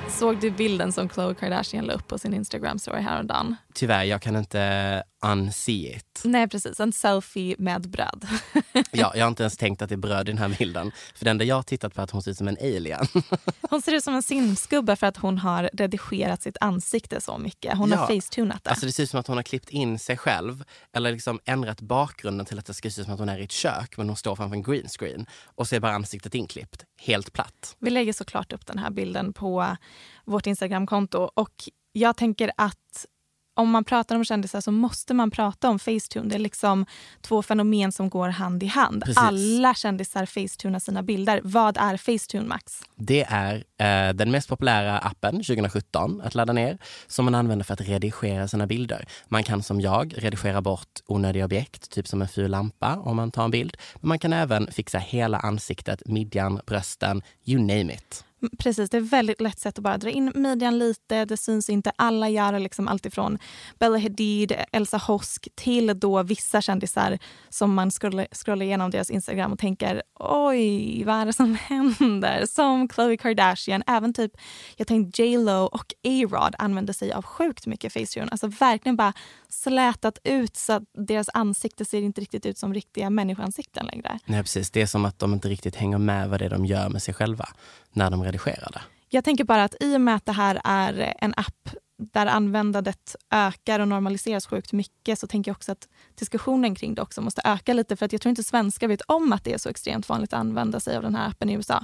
Såg 0.09 0.39
du 0.39 0.51
bilden 0.51 0.91
som 0.91 1.09
Khloe 1.09 1.33
Kardashian 1.33 1.85
la 1.85 1.93
upp 1.93 2.07
på 2.07 2.17
sin 2.17 2.33
Instagram 2.33 2.79
story 2.79 3.01
häromdagen? 3.01 3.55
Tyvärr, 3.73 4.03
jag 4.03 4.21
kan 4.21 4.35
inte 4.35 5.03
unsee 5.25 5.95
it. 5.95 6.21
Nej 6.23 6.47
precis, 6.47 6.79
en 6.79 6.93
selfie 6.93 7.55
med 7.59 7.89
bröd. 7.89 8.27
ja, 8.91 9.11
jag 9.15 9.25
har 9.25 9.27
inte 9.27 9.43
ens 9.43 9.57
tänkt 9.57 9.81
att 9.81 9.89
det 9.89 9.95
är 9.95 9.97
bröd 9.97 10.29
i 10.29 10.31
den 10.31 10.37
här 10.37 10.55
bilden. 10.59 10.91
För 11.15 11.25
det 11.25 11.31
enda 11.31 11.45
jag 11.45 11.55
har 11.55 11.63
tittat 11.63 11.93
på 11.93 12.01
att 12.01 12.11
hon 12.11 12.23
ser 12.23 12.31
ut 12.31 12.37
som 12.37 12.47
en 12.47 12.57
alien. 12.61 13.05
hon 13.69 13.81
ser 13.81 13.93
ut 13.93 14.03
som 14.03 14.15
en 14.15 14.23
simskubbe 14.23 14.95
för 14.95 15.07
att 15.07 15.17
hon 15.17 15.37
har 15.37 15.69
redigerat 15.73 16.41
sitt 16.41 16.57
ansikte 16.61 17.21
så 17.21 17.37
mycket. 17.37 17.77
Hon 17.77 17.89
ja. 17.89 17.97
har 17.97 18.07
facetunat 18.07 18.63
det. 18.63 18.69
Alltså 18.69 18.85
det 18.85 18.91
ser 18.91 19.03
ut 19.03 19.09
som 19.09 19.19
att 19.19 19.27
hon 19.27 19.37
har 19.37 19.43
klippt 19.43 19.69
in 19.69 19.99
sig 19.99 20.17
själv 20.17 20.63
eller 20.93 21.11
liksom 21.11 21.39
ändrat 21.45 21.81
bakgrunden 21.81 22.45
till 22.45 22.59
att 22.59 22.65
det 22.65 22.73
ska 22.73 22.89
se 22.89 23.01
ut 23.01 23.05
som 23.05 23.13
att 23.13 23.19
hon 23.19 23.29
är 23.29 23.39
i 23.39 23.43
ett 23.43 23.51
kök 23.51 23.97
men 23.97 24.07
hon 24.07 24.17
står 24.17 24.35
framför 24.35 24.55
en 24.55 24.63
green 24.63 24.87
screen 24.87 25.25
och 25.45 25.67
så 25.67 25.75
är 25.75 25.79
bara 25.79 25.93
ansiktet 25.93 26.35
inklippt, 26.35 26.85
helt 27.01 27.33
platt. 27.33 27.75
Vi 27.79 27.89
lägger 27.89 28.13
såklart 28.13 28.53
upp 28.53 28.65
den 28.65 28.77
här 28.77 28.89
bilden 28.89 29.33
på 29.33 29.77
vårt 30.25 30.47
Instagramkonto 30.47 31.31
och 31.33 31.69
jag 31.93 32.17
tänker 32.17 32.51
att 32.57 33.05
om 33.53 33.69
man 33.69 33.83
pratar 33.83 34.15
om 34.15 34.25
kändisar 34.25 34.61
så 34.61 34.71
måste 34.71 35.13
man 35.13 35.31
prata 35.31 35.69
om 35.69 35.79
Facetune. 35.79 36.29
Det 36.29 36.35
är 36.35 36.39
liksom 36.39 36.85
två 37.21 37.41
fenomen 37.41 37.91
som 37.91 38.09
går 38.09 38.29
hand 38.29 38.63
i 38.63 38.65
hand. 38.65 39.03
Precis. 39.03 39.17
Alla 39.17 39.73
kändisar 39.73 40.25
facetunar 40.25 40.79
sina 40.79 41.03
bilder. 41.03 41.41
Vad 41.43 41.77
är 41.77 41.97
Facetune, 41.97 42.47
Max? 42.47 42.81
Det 42.95 43.25
är 43.29 43.55
eh, 43.55 44.13
den 44.13 44.31
mest 44.31 44.49
populära 44.49 44.97
appen 44.97 45.31
2017 45.31 46.21
att 46.21 46.35
ladda 46.35 46.53
ner 46.53 46.77
som 47.07 47.25
man 47.25 47.35
använder 47.35 47.65
för 47.65 47.73
att 47.73 47.81
redigera 47.81 48.47
sina 48.47 48.67
bilder. 48.67 49.05
Man 49.27 49.43
kan 49.43 49.63
som 49.63 49.81
jag 49.81 50.13
redigera 50.17 50.61
bort 50.61 50.99
onödiga 51.07 51.45
objekt, 51.45 51.89
typ 51.89 52.07
som 52.07 52.21
en 52.21 52.27
ful 52.27 52.51
lampa 52.51 52.95
om 52.95 53.15
man 53.15 53.31
tar 53.31 53.43
en 53.43 53.51
bild. 53.51 53.77
Men 53.95 54.07
man 54.07 54.19
kan 54.19 54.33
även 54.33 54.71
fixa 54.71 54.97
hela 54.97 55.37
ansiktet, 55.37 56.01
midjan, 56.05 56.59
brösten, 56.65 57.21
you 57.45 57.59
name 57.59 57.93
it. 57.93 58.25
Precis, 58.59 58.89
det 58.89 58.97
är 58.97 59.01
väldigt 59.01 59.41
lätt 59.41 59.59
sätt 59.59 59.77
att 59.77 59.83
bara 59.83 59.97
dra 59.97 60.09
in 60.09 60.31
midjan 60.35 60.79
lite. 60.79 61.25
Det 61.25 61.37
syns 61.37 61.69
inte. 61.69 61.91
Alla 61.95 62.29
gör 62.29 62.59
liksom 62.59 62.87
alltifrån 62.87 63.37
Bella 63.79 63.97
Hadid, 63.97 64.53
Elsa 64.71 64.97
Hosk 64.97 65.47
till 65.55 65.99
då 65.99 66.23
vissa 66.23 66.61
kändisar 66.61 67.19
som 67.49 67.73
man 67.73 67.91
scrollar, 67.91 68.27
scrollar 68.31 68.65
igenom 68.65 68.91
deras 68.91 69.09
Instagram 69.09 69.53
och 69.53 69.59
tänker 69.59 70.01
oj, 70.19 71.03
vad 71.03 71.15
är 71.15 71.25
det 71.25 71.33
som 71.33 71.55
händer? 71.61 72.45
Som 72.45 72.87
Khloe 72.87 73.17
Kardashian, 73.17 73.83
även 73.87 74.13
typ 74.13 74.31
jag 74.77 74.87
tänkte 74.87 75.23
J 75.23 75.37
Lo 75.37 75.65
och 75.65 75.93
A-Rod 76.03 76.55
använder 76.57 76.93
sig 76.93 77.11
av 77.11 77.23
sjukt 77.23 77.67
mycket 77.67 77.93
Facetune. 77.93 78.27
Alltså 78.31 78.47
verkligen 78.47 78.95
bara 78.95 79.13
slätat 79.49 80.17
ut 80.23 80.57
så 80.57 80.73
att 80.73 80.83
deras 80.93 81.29
ansikte 81.33 81.85
ser 81.85 82.01
inte 82.01 82.21
riktigt 82.21 82.45
ut 82.45 82.57
som 82.57 82.73
riktiga 82.73 83.09
människoansikten 83.09 83.85
längre. 83.85 84.19
Nej 84.25 84.41
precis, 84.41 84.71
det 84.71 84.81
är 84.81 84.85
som 84.85 85.05
att 85.05 85.19
de 85.19 85.33
inte 85.33 85.49
riktigt 85.49 85.75
hänger 85.75 85.97
med 85.97 86.29
vad 86.29 86.39
det 86.39 86.45
är 86.45 86.49
de 86.49 86.65
gör 86.65 86.89
med 86.89 87.03
sig 87.03 87.13
själva 87.13 87.45
när 87.93 88.09
de 88.09 88.23
redigerade. 88.31 88.81
Jag 89.09 89.23
tänker 89.23 89.43
bara 89.43 89.63
att 89.63 89.75
i 89.79 89.95
och 89.95 90.01
med 90.01 90.15
att 90.15 90.25
det 90.25 90.31
här 90.31 90.61
är 90.63 91.13
en 91.17 91.33
app 91.37 91.69
där 92.13 92.25
användandet 92.25 93.15
ökar 93.29 93.79
och 93.79 93.87
normaliseras 93.87 94.45
sjukt 94.45 94.73
mycket 94.73 95.19
så 95.19 95.27
tänker 95.27 95.49
jag 95.49 95.55
också 95.55 95.71
att 95.71 95.87
diskussionen 96.21 96.75
kring 96.75 96.95
det 96.95 97.01
också 97.01 97.21
måste 97.21 97.41
öka 97.45 97.73
lite 97.73 97.95
för 97.95 98.05
att 98.05 98.11
jag 98.11 98.21
tror 98.21 98.29
inte 98.29 98.43
svenskar 98.43 98.87
vet 98.87 99.01
om 99.01 99.33
att 99.33 99.43
det 99.43 99.53
är 99.53 99.57
så 99.57 99.69
extremt 99.69 100.09
vanligt 100.09 100.33
att 100.33 100.39
använda 100.39 100.79
sig 100.79 100.97
av 100.97 101.03
den 101.03 101.15
här 101.15 101.27
appen 101.27 101.49
i 101.49 101.53
USA. 101.53 101.83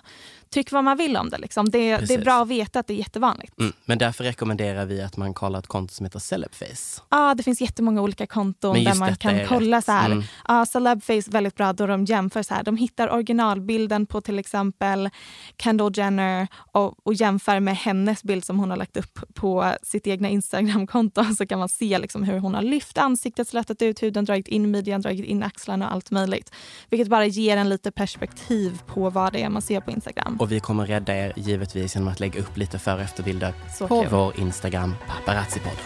Tyck 0.49 0.71
vad 0.71 0.83
man 0.83 0.97
vill 0.97 1.17
om 1.17 1.29
det. 1.29 1.37
Liksom. 1.37 1.69
Det, 1.69 1.97
det 1.97 2.13
är 2.13 2.21
bra 2.21 2.41
att 2.41 2.47
veta 2.47 2.79
att 2.79 2.87
det 2.87 2.93
är 2.93 2.97
jättevanligt. 2.97 3.59
Mm, 3.59 3.73
men 3.85 3.97
därför 3.97 4.23
rekommenderar 4.23 4.85
vi 4.85 5.01
att 5.01 5.17
man 5.17 5.33
kollar 5.33 5.59
ett 5.59 5.67
konto 5.67 5.93
som 5.93 6.05
heter 6.05 6.19
Celebface. 6.19 7.01
Ja, 7.09 7.33
det 7.35 7.43
finns 7.43 7.61
jättemånga 7.61 8.01
olika 8.01 8.27
konton 8.27 8.83
där 8.83 8.95
man 8.95 9.15
kan 9.15 9.47
kolla 9.47 9.77
rätt. 9.77 9.85
så 9.85 9.91
här. 9.91 10.05
Mm. 10.05 10.23
Ja, 10.47 10.65
Celebface 10.65 11.31
väldigt 11.31 11.55
bra 11.55 11.73
då 11.73 11.87
de 11.87 12.05
jämför 12.05 12.43
så 12.43 12.53
här. 12.53 12.63
De 12.63 12.77
hittar 12.77 13.09
originalbilden 13.13 14.05
på 14.05 14.21
till 14.21 14.39
exempel 14.39 15.09
Kendall 15.57 15.91
Jenner 15.95 16.47
och, 16.55 17.07
och 17.07 17.13
jämför 17.13 17.59
med 17.59 17.77
hennes 17.77 18.23
bild 18.23 18.45
som 18.45 18.59
hon 18.59 18.69
har 18.69 18.77
lagt 18.77 18.97
upp 18.97 19.19
på 19.33 19.73
sitt 19.83 20.07
egna 20.07 20.29
Instagramkonto 20.29 21.23
så 21.37 21.47
kan 21.47 21.59
man 21.59 21.69
se 21.69 21.99
liksom 21.99 22.23
hur 22.23 22.39
hon 22.39 22.55
har 22.55 22.61
lyft 22.61 22.97
ansiktet, 22.97 23.47
slätat 23.47 23.81
ut 23.81 24.03
huden, 24.03 24.25
dragit 24.27 24.47
in 24.47 24.71
midjan, 24.71 25.01
dragit 25.01 25.25
in 25.25 25.43
axlarna 25.43 25.87
och 25.87 25.93
allt 25.93 26.11
möjligt. 26.11 26.51
Vilket 26.89 27.07
bara 27.07 27.25
ger 27.25 27.57
en 27.57 27.69
lite 27.69 27.91
perspektiv 27.91 28.81
på 28.87 29.09
vad 29.09 29.33
det 29.33 29.41
är 29.43 29.49
man 29.49 29.61
ser 29.61 29.79
på 29.81 29.91
Instagram. 29.91 30.37
Och 30.39 30.51
vi 30.51 30.59
kommer 30.59 30.85
rädda 30.85 31.15
er 31.15 31.33
givetvis 31.35 31.95
genom 31.95 32.07
att 32.09 32.19
lägga 32.19 32.39
upp 32.41 32.57
lite 32.57 32.79
före 32.79 32.95
och 32.95 33.01
efterbilder 33.01 33.53
Så 33.77 33.87
på 33.87 34.01
kul. 34.01 34.11
vår 34.11 34.39
Instagram 34.39 34.95
Paparazzi-podden. 35.07 35.77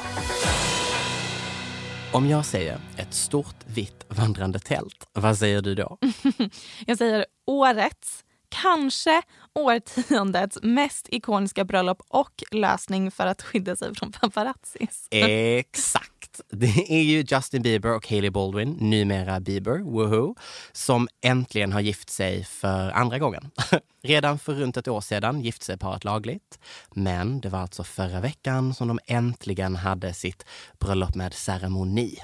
Om 2.13 2.29
jag 2.29 2.45
säger 2.45 2.77
ett 2.98 3.13
stort 3.13 3.55
vitt 3.65 4.05
vandrande 4.10 4.60
tält, 4.60 5.07
vad 5.13 5.38
säger 5.38 5.62
du 5.62 5.75
då? 5.75 5.98
Jag 6.88 6.98
säger 6.98 7.25
årets, 7.48 8.24
kanske 8.50 9.21
årtiondets 9.60 10.57
mest 10.62 11.07
ikoniska 11.10 11.65
bröllop 11.65 12.01
och 12.07 12.43
lösning 12.51 13.12
för 13.12 13.25
att 13.25 13.41
skydda 13.41 13.75
sig 13.75 13.95
från 13.95 14.12
paparazzis. 14.12 15.07
Exakt! 15.12 16.11
Det 16.50 16.94
är 16.94 17.02
ju 17.02 17.24
Justin 17.28 17.62
Bieber 17.62 17.96
och 17.96 18.10
Hailey 18.10 18.30
Baldwin, 18.30 18.78
numera 18.80 19.40
Bieber, 19.40 19.80
woohoo, 19.80 20.36
som 20.72 21.08
äntligen 21.22 21.72
har 21.72 21.80
gift 21.80 22.10
sig 22.10 22.44
för 22.44 22.92
andra 22.92 23.20
gången. 23.20 23.52
Redan 24.04 24.40
för 24.40 24.54
runt 24.54 24.78
ett 24.78 24.88
år 24.88 25.02
sedan 25.02 25.42
gifte 25.42 25.66
sig 25.66 25.78
paret 25.78 26.04
lagligt. 26.04 26.60
Men 26.96 27.42
det 27.42 27.50
var 27.50 27.60
alltså 27.60 27.84
förra 27.84 28.20
veckan 28.22 28.74
som 28.74 28.88
de 28.88 29.00
äntligen 29.08 29.76
hade 29.76 30.14
sitt 30.14 30.46
bröllop 30.80 31.16
med 31.16 31.34
ceremoni. 31.34 32.18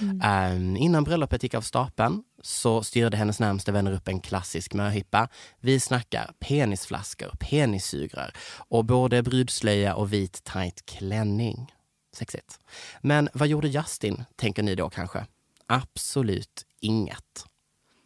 Um, 0.00 0.76
innan 0.76 1.04
bröllopet 1.04 1.42
gick 1.42 1.54
av 1.54 1.60
stapeln 1.60 2.22
så 2.42 2.82
styrde 2.82 3.16
hennes 3.16 3.40
närmsta 3.40 3.72
vänner 3.72 3.92
upp 3.92 4.08
en 4.08 4.20
klassisk 4.20 4.74
möhippa. 4.74 5.28
Vi 5.60 5.80
snackar 5.80 6.30
penisflaskor, 6.38 7.32
penissugrör 7.40 8.32
och 8.56 8.84
både 8.84 9.22
brudslöja 9.22 9.94
och 9.94 10.12
vit 10.12 10.44
tight 10.44 10.86
klänning. 10.86 11.72
Sexigt. 12.12 12.58
Men 13.00 13.28
vad 13.34 13.48
gjorde 13.48 13.68
Justin, 13.68 14.24
tänker 14.36 14.62
ni 14.62 14.74
då 14.74 14.90
kanske? 14.90 15.26
Absolut 15.66 16.66
inget. 16.80 17.46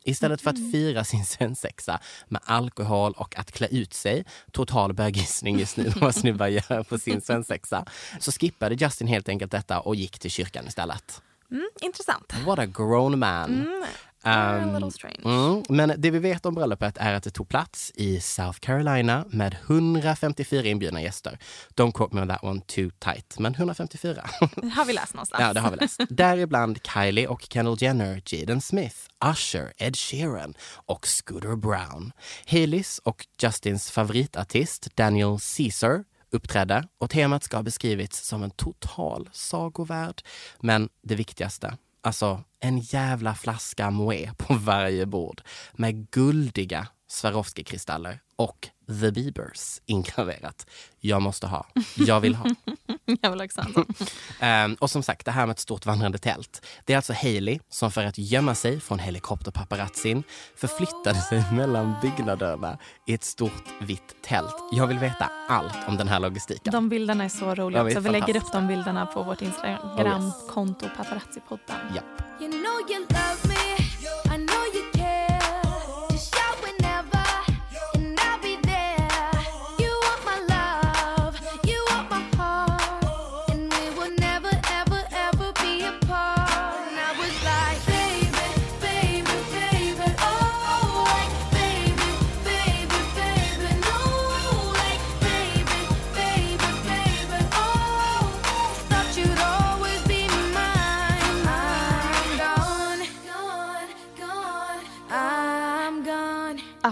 Istället 0.04 0.40
för 0.40 0.50
att 0.50 0.72
fira 0.72 1.04
sin 1.04 1.24
svensexa 1.24 2.00
med 2.28 2.40
alkohol 2.44 3.12
och 3.12 3.38
att 3.38 3.52
klä 3.52 3.66
ut 3.66 3.94
sig, 3.94 4.24
total 4.52 4.92
böggissning 4.92 5.58
just 5.58 5.76
nu 5.76 5.92
vad 5.96 6.14
snubbar 6.14 6.46
gör 6.46 6.82
på 6.82 6.98
sin 6.98 7.20
svensexa, 7.20 7.84
så 8.20 8.32
skippade 8.32 8.74
Justin 8.74 9.06
helt 9.06 9.28
enkelt 9.28 9.52
detta 9.52 9.80
och 9.80 9.96
gick 9.96 10.18
till 10.18 10.30
kyrkan 10.30 10.66
istället. 10.66 11.22
Mm, 11.50 11.68
intressant. 11.80 12.34
What 12.46 12.58
a 12.58 12.66
grown 12.66 13.18
man. 13.18 13.54
Mm, 13.54 13.84
Um. 14.26 14.90
Mm, 15.24 15.62
men 15.68 15.94
det 15.98 16.10
vi 16.10 16.18
vet 16.18 16.46
om 16.46 16.54
bröllopet 16.54 16.96
är 16.98 17.14
att 17.14 17.22
det 17.22 17.30
tog 17.30 17.48
plats 17.48 17.92
i 17.94 18.20
South 18.20 18.58
Carolina 18.58 19.24
med 19.28 19.56
154 19.66 20.66
inbjudna 20.66 21.02
gäster. 21.02 21.38
Don't 21.74 21.92
quote 21.92 22.14
me 22.14 22.22
on 22.22 22.28
that 22.28 22.44
one 22.44 22.60
too 22.60 22.90
tight, 22.98 23.38
men 23.38 23.54
154. 23.54 24.30
Det 24.56 24.68
har 24.68 24.84
vi 24.84 24.92
läst 24.92 25.14
någonstans. 25.14 25.40
ja, 25.40 25.52
det 25.52 25.60
har 25.60 25.70
vi 25.70 25.76
läst. 25.76 26.00
Däribland 26.08 26.78
Kylie 26.94 27.26
och 27.26 27.46
Kendall 27.50 27.76
Jenner, 27.80 28.22
Jaden 28.26 28.60
Smith, 28.60 28.96
Usher, 29.24 29.72
Ed 29.76 29.96
Sheeran 29.96 30.54
och 30.86 31.06
Scooter 31.06 31.56
Brown. 31.56 32.12
Haileys 32.46 32.98
och 32.98 33.26
Justins 33.42 33.90
favoritartist 33.90 34.96
Daniel 34.96 35.38
Caesar 35.56 36.04
uppträdde 36.30 36.88
och 36.98 37.10
temat 37.10 37.44
ska 37.44 37.56
ha 37.56 37.62
beskrivits 37.62 38.26
som 38.26 38.42
en 38.42 38.50
total 38.50 39.28
sagovärld. 39.32 40.22
Men 40.60 40.88
det 41.02 41.14
viktigaste, 41.14 41.76
alltså 42.06 42.42
en 42.60 42.78
jävla 42.78 43.34
flaska 43.34 43.90
Moët 43.90 44.34
på 44.38 44.54
varje 44.54 45.06
bord 45.06 45.42
med 45.72 46.10
guldiga 46.10 46.88
Swarovski-kristaller 47.08 48.20
och 48.36 48.68
The 48.86 49.10
Biebers 49.10 49.80
ingraverat. 49.86 50.66
Jag 51.00 51.22
måste 51.22 51.46
ha. 51.46 51.66
Jag 51.94 52.20
vill 52.20 52.34
ha. 52.34 52.46
Jag 53.20 53.30
vill 53.30 53.42
också 53.42 53.60
ha. 53.60 53.84
Ehm, 54.40 54.74
och 54.74 54.90
som 54.90 55.02
sagt, 55.02 55.24
det 55.24 55.30
här 55.30 55.46
med 55.46 55.52
ett 55.52 55.58
stort 55.58 55.86
vandrande 55.86 56.18
tält. 56.18 56.66
Det 56.84 56.92
är 56.92 56.96
alltså 56.96 57.12
Hailey 57.12 57.58
som 57.68 57.90
för 57.90 58.04
att 58.04 58.18
gömma 58.18 58.54
sig 58.54 58.80
från 58.80 58.98
helikopterpaparazzin 58.98 60.22
förflyttade 60.56 61.20
sig 61.20 61.44
mellan 61.52 61.94
byggnaderna 62.02 62.78
i 63.06 63.14
ett 63.14 63.24
stort 63.24 63.64
vitt 63.80 64.22
tält. 64.22 64.54
Jag 64.72 64.86
vill 64.86 64.98
veta 64.98 65.30
allt 65.48 65.88
om 65.88 65.96
den 65.96 66.08
här 66.08 66.20
logistiken. 66.20 66.72
De 66.72 66.88
bilderna 66.88 67.24
är 67.24 67.28
så 67.28 67.54
roliga 67.54 67.84
De 67.84 67.90
är 67.90 67.98
också. 67.98 68.00
Vi 68.00 68.20
lägger 68.20 68.36
upp 68.36 68.52
de 68.52 68.66
bilderna 68.66 69.06
på 69.06 69.22
vårt 69.22 69.42
Instagramkonto 69.42 70.86
Paparazzi-podden. 70.86 71.92
Ja. 71.94 72.02
You 72.40 72.50
know 72.50 72.90
you 72.90 73.55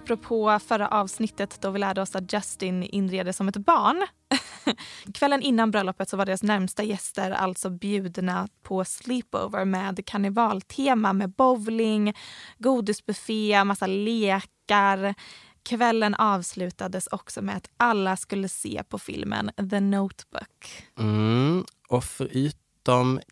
Apropå 0.05 0.59
förra 0.67 0.89
avsnittet 0.89 1.59
då 1.61 1.71
vi 1.71 1.79
lärde 1.79 2.03
oss 2.03 2.17
att 2.17 2.33
Justin 2.33 2.83
inreder 2.83 3.33
som 3.33 3.49
ett 3.49 3.57
barn. 3.57 4.07
Kvällen 5.15 5.43
innan 5.43 5.71
bröllopet 5.71 6.09
så 6.09 6.17
var 6.17 6.27
deras 6.27 6.43
närmsta 6.43 6.83
gäster 6.83 7.31
alltså 7.31 7.71
bjudna 7.71 8.49
på 8.63 8.85
sleepover 8.85 9.65
med 9.65 10.07
karnevaltema 10.07 11.13
med 11.13 11.31
bowling, 11.31 12.15
godisbuffé, 12.59 13.65
massa 13.65 13.87
lekar. 13.87 15.15
Kvällen 15.63 16.15
avslutades 16.15 17.07
också 17.07 17.43
med 17.43 17.57
att 17.57 17.71
alla 17.77 18.17
skulle 18.17 18.49
se 18.49 18.83
på 18.89 18.99
filmen 18.99 19.51
The 19.71 19.81
Notebook. 19.81 20.87
Mm, 20.99 21.65
och 21.89 22.05
förutom 22.05 22.64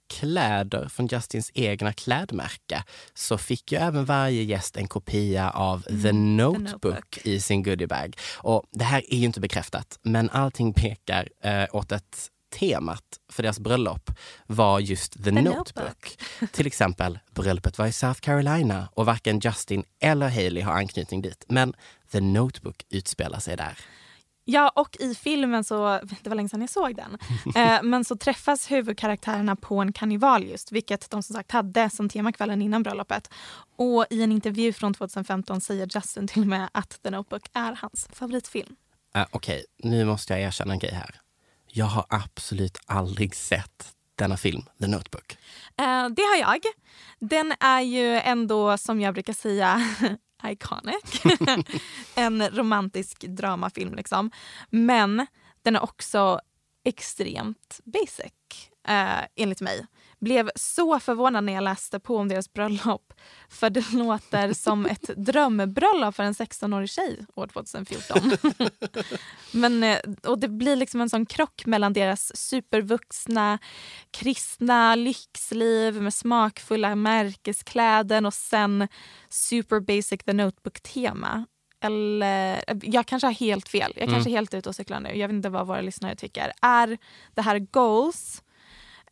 kläder 0.07 0.89
från 0.89 1.07
Justins 1.07 1.51
egna 1.55 1.93
klädmärke 1.93 2.85
så 3.15 3.39
fick 3.39 3.73
ju 3.73 3.79
även 3.79 4.05
varje 4.05 4.43
gäst 4.43 4.77
en 4.77 4.89
kopia 4.89 5.51
av 5.51 5.81
The 5.81 6.13
Notebook, 6.13 6.73
Notebook. 6.73 7.19
i 7.23 7.41
sin 7.41 7.63
goodiebag. 7.63 8.17
Och 8.39 8.65
det 8.73 8.85
här 8.85 9.03
är 9.09 9.17
ju 9.17 9.25
inte 9.25 9.41
bekräftat, 9.41 9.99
men 10.03 10.31
allting 10.31 10.75
pekar 10.75 11.29
eh, 11.45 11.67
åt 11.73 11.93
ett 11.93 12.29
temat 12.53 13.05
för 13.33 13.43
deras 13.43 13.61
bröllop 13.61 14.11
var 14.47 14.81
just 14.81 15.25
The, 15.25 15.31
Notebook. 15.31 15.57
Notebook. 15.57 16.19
Till 16.53 16.67
exempel, 16.67 17.19
bröllopet 17.31 17.79
var 17.79 17.87
i 17.87 17.93
South 17.93 18.21
Carolina 18.21 18.89
och 18.93 19.07
varken 19.07 19.41
Justin 19.41 19.85
eller 20.01 20.29
Hailey 20.29 20.63
har 20.63 20.73
anknytning 20.73 21.23
dit. 21.23 21.45
Men 21.49 21.75
The 22.13 22.21
Notebook 22.21 22.85
utspelar 22.91 23.39
sig 23.39 23.57
där. 23.57 23.79
Ja, 24.45 24.69
och 24.69 24.97
i 25.01 25.15
filmen 25.15 25.65
så, 25.65 26.01
det 26.23 26.31
var 26.31 26.37
länge 26.37 26.49
sedan 26.49 26.61
jag 26.61 26.71
såg 26.71 26.97
den, 26.97 27.19
eh, 27.57 27.83
men 27.83 28.05
så 28.05 28.17
träffas 28.17 28.71
huvudkaraktärerna 28.71 29.57
på 29.57 29.79
en 29.79 29.93
karneval 29.93 30.45
just, 30.45 30.73
vilket 30.73 31.11
de 31.11 31.23
som 31.23 31.35
sagt 31.35 31.51
hade 31.51 31.91
som 31.91 32.09
tema 32.09 32.33
kvällen 32.33 32.63
innan 32.63 32.83
bröllopet. 32.83 33.31
Och 33.77 34.07
i 34.11 34.23
en 34.23 34.33
intervju 34.33 34.73
från 34.73 34.95
2015 34.95 35.61
säger 35.61 35.89
Justin 35.95 36.29
till 36.29 36.43
och 36.43 36.49
med 36.49 36.69
att 36.73 37.03
The 37.03 37.11
Notebook 37.11 37.43
är 37.53 37.79
hans 37.81 38.09
favoritfilm. 38.13 38.77
Uh, 39.17 39.25
Okej, 39.31 39.65
nu 39.79 40.05
måste 40.05 40.33
jag 40.33 40.43
erkänna 40.43 40.73
en 40.73 40.79
grej 40.79 40.95
här. 40.95 41.21
Jag 41.67 41.87
har 41.87 42.05
absolut 42.09 42.79
aldrig 42.87 43.35
sett 43.35 43.95
denna 44.15 44.37
film, 44.37 44.63
The 44.81 44.87
Notebook. 44.87 45.39
Eh, 45.79 46.09
det 46.09 46.23
har 46.23 46.37
jag. 46.41 46.61
Den 47.19 47.53
är 47.61 47.81
ju 47.81 48.17
ändå, 48.17 48.79
som 48.79 49.01
jag 49.01 49.15
brukar 49.15 49.33
säga, 49.33 49.81
iconic. 50.45 51.23
en 52.15 52.49
romantisk 52.49 53.21
dramafilm 53.21 53.95
liksom. 53.95 54.31
Men 54.71 55.27
den 55.63 55.77
är 55.77 55.83
också 55.83 56.41
extremt 56.85 57.81
basic, 57.85 58.33
eh, 58.89 59.27
enligt 59.37 59.61
mig. 59.61 59.87
Blev 60.23 60.51
så 60.55 61.01
förvånad 61.01 61.45
när 61.45 61.53
jag 61.53 61.65
läste 61.65 62.01
på 62.01 62.17
om 62.17 62.29
deras 62.29 62.53
bröllop. 62.53 63.13
För 63.49 63.71
det 63.71 63.93
låter 63.93 64.53
som 64.53 64.87
ett 64.87 65.11
drömbröllop 65.17 66.15
för 66.15 66.23
en 66.23 66.33
16-årig 66.33 66.91
tjej 66.91 67.27
år 67.35 67.47
2014. 67.47 68.33
Men, 69.53 69.83
eh, 69.83 69.99
och 70.27 70.39
det 70.39 70.49
blir 70.49 70.77
liksom 70.77 71.01
en 71.01 71.11
sån 71.11 71.27
krock 71.27 71.67
mellan 71.67 71.93
deras 71.93 72.37
supervuxna, 72.37 73.59
kristna 74.11 74.95
lyxliv 74.95 76.03
med 76.03 76.15
smakfulla 76.15 76.95
märkeskläder 76.95 78.27
och 78.27 78.35
sen 78.35 78.89
super 79.29 79.81
basic 79.81 80.21
the 80.25 80.33
notebook-tema. 80.33 81.47
Eller, 81.81 82.63
jag 82.83 83.07
kanske 83.07 83.27
har 83.27 83.35
helt 83.35 83.69
fel. 83.69 83.93
Jag 83.97 84.09
kanske 84.09 84.31
är 84.31 84.35
helt 84.35 84.55
ute 84.55 84.69
och 84.69 84.75
cyklar 84.75 85.01
nu. 85.01 85.09
Jag 85.09 85.29
vet 85.29 85.35
inte 85.35 85.49
vad 85.49 85.67
våra 85.67 85.81
lyssnare 85.81 86.17
tycker. 86.17 86.53
Är 86.63 86.99
det 87.35 87.43
här 87.43 87.59
goals? 87.59 88.43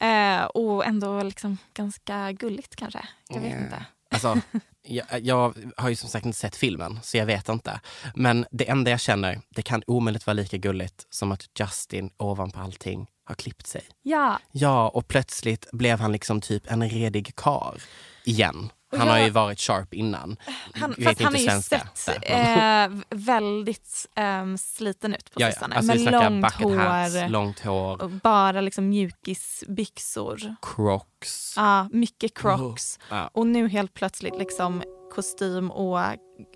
Eh, 0.01 0.45
och 0.45 0.87
ändå 0.87 1.23
liksom 1.23 1.59
ganska 1.75 2.33
gulligt 2.33 2.77
kanske. 2.77 3.09
Jag 3.29 3.41
vet 3.41 3.61
inte. 3.61 3.85
Alltså, 4.11 4.41
jag, 4.83 5.07
jag 5.21 5.55
har 5.77 5.89
ju 5.89 5.97
som 5.97 6.09
sagt 6.09 6.27
inte 6.27 6.39
sett 6.39 6.57
filmen, 6.57 7.01
så 7.03 7.17
jag 7.17 7.27
vet 7.27 7.49
inte. 7.49 7.81
Men 8.15 8.47
det 8.51 8.69
enda 8.69 8.91
jag 8.91 9.01
känner, 9.01 9.41
det 9.51 9.63
kan 9.63 9.83
omöjligt 9.87 10.27
vara 10.27 10.35
lika 10.35 10.57
gulligt 10.57 11.07
som 11.11 11.33
att 11.33 11.47
Justin 11.61 12.11
ovanpå 12.17 12.61
allting 12.61 13.07
har 13.25 13.35
klippt 13.35 13.67
sig. 13.67 13.83
Ja, 14.03 14.39
Ja, 14.53 14.89
och 14.89 15.09
plötsligt 15.09 15.67
blev 15.73 16.01
han 16.01 16.13
liksom 16.13 16.41
typ 16.41 16.71
en 16.71 16.89
redig 16.89 17.37
kar 17.37 17.83
igen. 18.25 18.71
Han 18.99 19.09
har 19.09 19.17
jag- 19.17 19.27
ju 19.27 19.31
varit 19.31 19.61
sharp 19.61 19.95
innan. 19.95 20.37
han, 20.75 20.91
Vet 20.91 21.05
fast 21.05 21.21
han 21.23 21.35
inte 21.35 21.51
har 21.51 21.55
ju 21.57 21.63
svenska. 21.63 21.89
sett 21.95 22.23
Nej. 22.29 22.85
eh, 22.85 22.91
väldigt 23.11 24.07
eh, 24.15 24.57
sliten 24.57 25.15
ut 25.15 25.31
på 25.35 25.41
sistone. 25.41 25.77
Alltså, 25.77 25.95
med 25.95 26.13
långt 26.13 26.43
bucket 26.43 26.79
hats, 26.79 27.15
hår 27.15 27.29
långt 27.29 27.61
hår, 27.61 28.21
bara 28.23 28.61
liksom 28.61 28.89
mjukisbyxor. 28.89 30.55
crocs. 30.63 31.55
Ja, 31.57 31.89
mycket 31.93 32.39
crocs. 32.39 32.99
Ja. 33.11 33.31
Och 33.33 33.47
nu 33.47 33.69
helt 33.69 33.95
plötsligt 33.95 34.39
liksom 34.39 34.83
kostym 35.15 35.71
och 35.71 35.99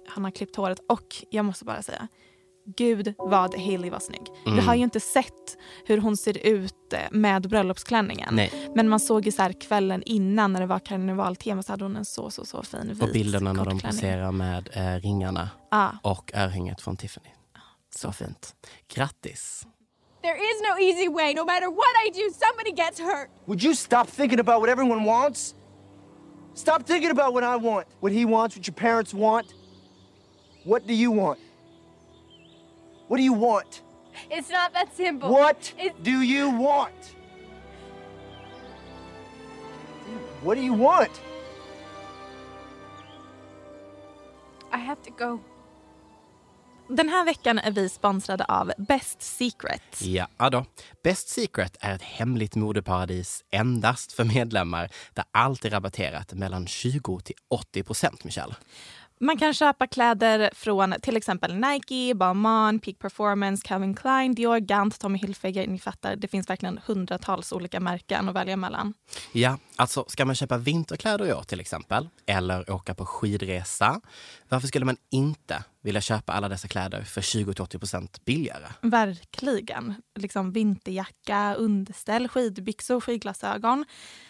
han 0.09 0.25
har 0.25 0.31
klippt 0.31 0.57
håret. 0.57 0.79
Och 0.89 1.17
jag 1.31 1.45
måste 1.45 1.65
bara 1.65 1.83
säga, 1.83 2.09
gud 2.77 3.15
vad 3.19 3.55
Hailey 3.55 3.91
var 3.91 3.99
snygg. 3.99 4.27
Vi 4.45 4.51
Mm. 4.53 4.67
har 4.67 4.75
ju 4.75 4.83
inte 4.85 5.01
sett 5.01 5.57
hur 5.87 5.99
hon 5.99 6.17
ser 6.17 6.47
ut 6.47 6.93
eh, 6.93 6.99
med 7.11 7.49
bröllopsklänningen. 7.49 8.35
Nej. 8.35 8.71
Men 8.75 8.89
man 8.89 9.01
såg 9.01 9.27
ju 9.27 9.33
så 9.33 9.43
här 9.43 9.53
kvällen 9.61 10.03
innan 10.07 10.53
när 10.53 10.61
det 10.61 10.67
var 10.67 10.79
karnevaltema 10.79 11.63
så 11.63 11.73
hade 11.73 11.85
hon 11.85 11.97
en 11.97 12.05
så 12.05 12.31
så 12.31 12.45
så 12.45 12.63
fin 12.63 12.89
vit 12.89 13.03
Och 13.03 13.09
bilderna 13.13 13.53
när 13.53 13.65
de 13.65 13.81
poserar 13.81 14.33
med 14.33 14.69
eh, 14.73 15.01
ringarna 15.01 15.51
Ja. 15.71 15.93
och 16.03 16.31
örhänget 16.35 16.81
från 16.81 16.97
Tiffany. 16.97 17.29
Så 17.97 18.13
fint. 18.13 18.55
Grattis! 18.95 19.67
There 20.23 20.37
is 20.37 20.61
no 20.71 20.83
easy 20.85 21.09
way. 21.09 21.35
No 21.35 21.45
matter 21.45 21.67
what 21.67 21.95
I 22.07 22.11
do, 22.11 22.35
somebody 22.45 22.71
gets 22.83 23.01
hurt. 23.01 23.29
Would 23.47 23.63
you 23.65 23.75
stop 23.75 24.07
thinking 24.11 24.41
about 24.41 24.61
what 24.63 24.71
everyone 24.71 25.05
wants? 25.05 25.55
Stop 26.55 26.87
thinking 26.87 27.11
about 27.11 27.35
what 27.35 27.43
I 27.45 27.67
want, 27.67 27.87
what 28.01 28.13
he 28.13 28.25
wants, 28.25 28.57
what 28.57 28.67
your 28.69 28.75
parents 28.75 29.15
want. 29.15 29.47
What 30.65 30.87
do 30.87 30.95
you 30.95 31.11
want? 31.23 31.39
What 33.09 33.19
do 33.19 33.23
you 33.23 33.35
want? 33.35 33.83
It's 34.31 34.51
not 34.51 34.73
that 34.73 34.97
simple. 34.97 35.29
What 35.29 35.75
It's 35.79 35.95
do 36.03 36.23
you 36.23 36.51
want? 36.51 37.17
What 40.43 40.57
do 40.57 40.63
you 40.63 40.75
want? 40.75 41.23
I 44.73 44.77
have 44.77 45.03
to 45.03 45.11
go. 45.11 45.41
Den 46.89 47.09
här 47.09 47.25
veckan 47.25 47.59
är 47.59 47.71
vi 47.71 47.89
sponsrade 47.89 48.45
av 48.45 48.73
Best 48.79 49.23
Secret. 49.23 50.01
Ja 50.01 50.51
då. 50.51 50.65
Best 51.03 51.29
Secret 51.29 51.77
är 51.81 51.95
ett 51.95 52.03
hemligt 52.03 52.55
modeparadis 52.55 53.45
endast 53.51 54.13
för 54.13 54.25
medlemmar 54.25 54.91
där 55.15 55.25
allt 55.31 55.65
är 55.65 55.71
rabatterat 55.71 56.33
mellan 56.33 56.67
20 56.67 57.21
till 57.21 57.37
80 57.51 57.83
procent, 57.83 58.25
Michelle. 58.25 58.55
Man 59.21 59.39
kan 59.39 59.55
köpa 59.55 59.87
kläder 59.87 60.51
från 60.55 60.95
till 61.03 61.17
exempel 61.17 61.55
Nike, 61.55 62.15
Balmain, 62.15 62.81
Peak 62.81 62.99
Performance, 62.99 63.63
Calvin 63.69 63.95
Klein, 63.95 64.35
Dior, 64.35 64.59
Gant, 64.59 65.01
Tommy 65.01 65.19
Hilfiger. 65.19 65.67
Ni 65.67 65.79
fattar, 65.79 66.17
det 66.17 66.29
finns 66.29 66.51
verkligen 66.51 66.81
hundratals 66.87 67.53
olika 67.53 67.81
märken 67.81 68.29
att 68.29 68.35
välja 68.35 68.57
mellan. 68.57 68.95
Ja, 69.33 69.59
alltså 69.77 70.05
ska 70.09 70.25
man 70.25 70.35
köpa 70.35 70.59
vinterkläder 70.59 71.27
i 71.27 71.33
år 71.33 71.43
till 71.43 71.61
exempel, 71.61 72.09
eller 72.27 72.71
åka 72.71 72.95
på 72.95 73.07
skidresa, 73.07 74.01
varför 74.49 74.69
skulle 74.69 74.85
man 74.85 74.97
inte 75.11 75.65
vilja 75.83 76.01
köpa 76.01 76.33
alla 76.33 76.49
dessa 76.49 76.69
kläder 76.69 77.03
för 77.03 77.21
20-80 77.21 77.79
procent 77.79 78.25
billigare? 78.25 78.67
Verkligen. 78.83 79.95
Liksom 80.15 80.53
vinterjacka, 80.53 81.55
underställ, 81.55 82.29
skidbyxor, 82.29 83.01
skidglasögon, 83.01 83.85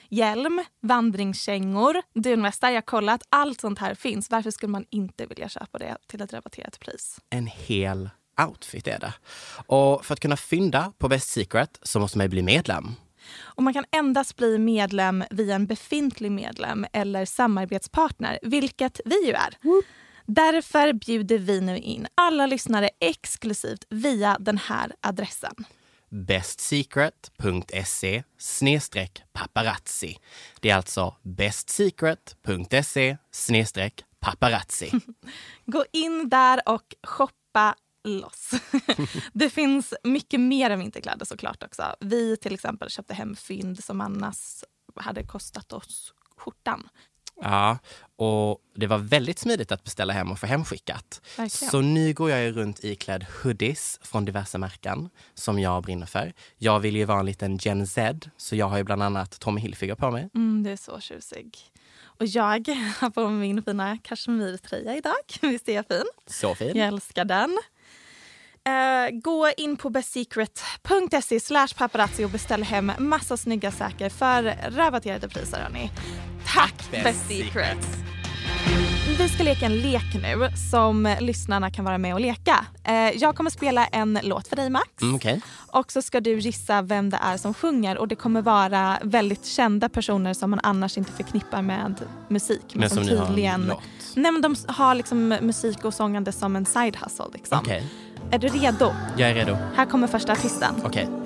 hjälm, 0.09 0.65
vandringskängor, 0.83 2.03
dunvästar. 2.15 2.71
Jag 2.71 2.87
kollat, 2.87 3.23
allt 3.29 3.61
sånt 3.61 3.79
här 3.79 3.95
finns. 3.95 4.31
Varför 4.31 4.51
skulle 4.51 4.73
man 4.73 4.85
inte 4.91 5.27
vilja 5.27 5.49
köpa 5.49 5.79
det 5.79 5.97
till 6.07 6.21
ett 6.21 6.33
rabatterat 6.33 6.81
pris? 6.81 7.21
En 7.31 7.47
hel 7.47 8.11
outfit 8.49 8.87
är 8.87 8.99
det. 8.99 9.15
Och 9.67 10.05
för 10.05 10.13
att 10.13 10.21
kunna 10.21 10.37
fynda 10.37 10.93
på 10.99 11.09
Best 11.09 11.29
Secret 11.31 11.79
så 11.83 12.01
måste 12.01 12.19
man 12.19 12.25
ju 12.25 12.29
bli 12.29 12.43
medlem. 12.43 12.95
Och 13.41 13.63
man 13.63 13.73
kan 13.73 13.85
endast 13.91 14.37
bli 14.37 14.59
medlem 14.59 15.25
via 15.31 15.55
en 15.55 15.67
befintlig 15.67 16.33
medlem 16.33 16.87
eller 16.93 17.25
samarbetspartner, 17.25 18.39
vilket 18.43 19.01
vi 19.05 19.27
ju 19.27 19.33
är. 19.33 19.59
Därför 20.27 20.93
bjuder 20.93 21.39
vi 21.39 21.61
nu 21.61 21.79
in 21.79 22.07
alla 22.15 22.47
lyssnare 22.47 22.91
exklusivt 23.01 23.85
via 23.91 24.37
den 24.41 24.59
här 24.59 24.93
adressen. 25.01 25.55
bestsecret.se 26.11 28.23
paparazzi. 29.33 30.19
Det 30.61 30.71
är 30.71 30.77
alltså 30.77 31.17
bestsecret.se 31.23 33.17
paparazzi. 34.21 34.91
Gå 35.67 35.85
in 35.93 36.29
där 36.29 36.69
och 36.69 36.95
shoppa 37.03 37.75
loss. 38.05 38.51
det 39.33 39.51
finns 39.51 39.95
mycket 40.05 40.41
mer 40.41 40.71
än 40.71 40.79
vinterkläder 40.79 41.25
såklart 41.25 41.63
också. 41.63 41.83
Vi 42.01 42.37
till 42.37 42.55
exempel 42.55 42.91
köpte 42.91 43.15
hem 43.15 43.37
fynd 43.37 43.85
som 43.85 44.01
annars 44.01 44.65
hade 44.97 45.25
kostat 45.25 45.73
oss 45.73 46.15
skjortan. 46.37 46.89
Ja, 47.41 47.79
och 48.17 48.59
det 48.75 48.87
var 48.87 48.99
väldigt 48.99 49.39
smidigt 49.39 49.73
att 49.73 49.85
beställa 49.85 50.13
hem 50.13 50.33
och 50.33 50.39
få 50.39 50.47
hemskickat. 50.47 51.21
Verkligen. 51.37 51.71
Så 51.71 51.81
nu 51.81 52.13
går 52.13 52.31
jag 52.31 52.57
runt 52.57 52.85
iklädd 52.85 53.27
hoodies 53.43 53.99
från 54.03 54.25
diverse 54.25 54.59
märken 54.59 55.11
som 55.35 55.59
jag 55.59 55.83
brinner 55.83 56.07
för. 56.07 56.33
Jag 56.57 56.81
vill 56.81 56.97
ju 56.97 57.05
vara 57.05 57.21
en 57.21 57.27
liten 57.27 57.57
Gen 57.57 57.87
Z, 57.87 58.31
så 58.37 58.57
jag 58.57 58.69
har 58.69 58.77
ju 58.77 58.85
bland 58.85 59.03
annat 59.03 59.41
Tommy 59.41 59.61
Hilfiger 59.61 59.95
på 59.95 60.11
mig. 60.11 60.29
Mm, 60.35 60.63
det 60.63 60.71
är 60.71 60.77
så 60.77 61.01
tjusig. 61.01 61.59
Och 62.03 62.27
jag 62.27 62.69
har 62.99 63.11
på 63.11 63.29
mig 63.29 63.49
min 63.49 63.63
fina 63.63 63.99
kashmirtröja 64.03 64.97
idag. 64.97 65.15
Visst 65.43 65.69
är 65.69 65.75
jag 65.75 65.87
fin? 65.87 66.05
Så 66.27 66.55
fin. 66.55 66.77
Jag 66.77 66.89
älskar 66.89 67.25
den. 67.25 67.59
Eh, 68.69 69.11
gå 69.11 69.51
in 69.57 69.77
på 69.77 69.91
bestsecret.se 69.91 71.41
slash 71.41 71.69
paparazzi 71.77 72.25
och 72.25 72.31
beställ 72.31 72.63
hem 72.63 72.93
massa 72.99 73.37
snygga 73.37 73.71
saker 73.71 74.09
för 74.09 74.57
rabatterade 74.71 75.29
priser. 75.29 75.59
Hörni. 75.61 75.91
Tack 76.47 76.91
Best 76.91 77.05
Best 77.05 77.29
Secret! 77.29 77.87
Vi 79.19 79.29
ska 79.29 79.43
leka 79.43 79.67
en 79.67 79.77
lek 79.77 80.15
nu 80.23 80.49
som 80.71 81.17
lyssnarna 81.21 81.71
kan 81.71 81.85
vara 81.85 81.99
med 81.99 82.15
och 82.15 82.21
leka. 82.21 82.67
Eh, 82.85 82.95
jag 82.95 83.37
kommer 83.37 83.51
spela 83.51 83.87
en 83.87 84.19
låt 84.23 84.49
för 84.49 84.57
dig 84.57 84.71
Max. 84.71 85.03
Mm, 85.03 85.15
Okej. 85.15 85.41
Och 85.67 85.93
så 85.93 86.03
ska 86.03 86.21
du 86.21 86.39
gissa 86.39 86.83
vem 86.83 87.11
det 87.11 87.19
är 87.23 87.37
som 87.37 87.55
sjunger 87.55 87.99
och 87.99 88.09
det 88.09 88.17
kommer 88.17 88.43
vara 88.43 88.99
väldigt 89.03 89.47
kända 89.47 89.89
personer 89.89 90.35
som 90.35 90.51
man 90.51 90.61
annars 90.63 90.99
inte 90.99 91.13
förknippar 91.13 91.63
med 91.63 91.95
musik. 92.29 92.75
Men 92.75 92.91
som 92.91 93.03
ni 93.03 93.17
har 93.17 93.39
en 93.39 93.67
låt. 93.67 93.83
Nej 94.15 94.33
men 94.33 94.43
de 94.43 94.57
har 94.69 94.95
liksom 94.95 95.29
musik 95.29 95.85
och 95.85 95.95
sångande 95.95 96.33
som 96.33 96.57
en 96.57 96.67
side 96.67 96.97
hustle 96.97 97.27
liksom. 97.33 97.59
Okej, 97.59 97.91
Är 98.31 98.39
du 98.39 98.49
redo? 98.49 98.93
jag 99.17 99.31
är 99.31 99.35
redo. 99.35 99.57
Här 99.77 99.87
kommer 99.87 100.07
första 100.07 100.33
artisten. 100.33 100.75
Okej. 100.85 101.03
End. 101.03 101.25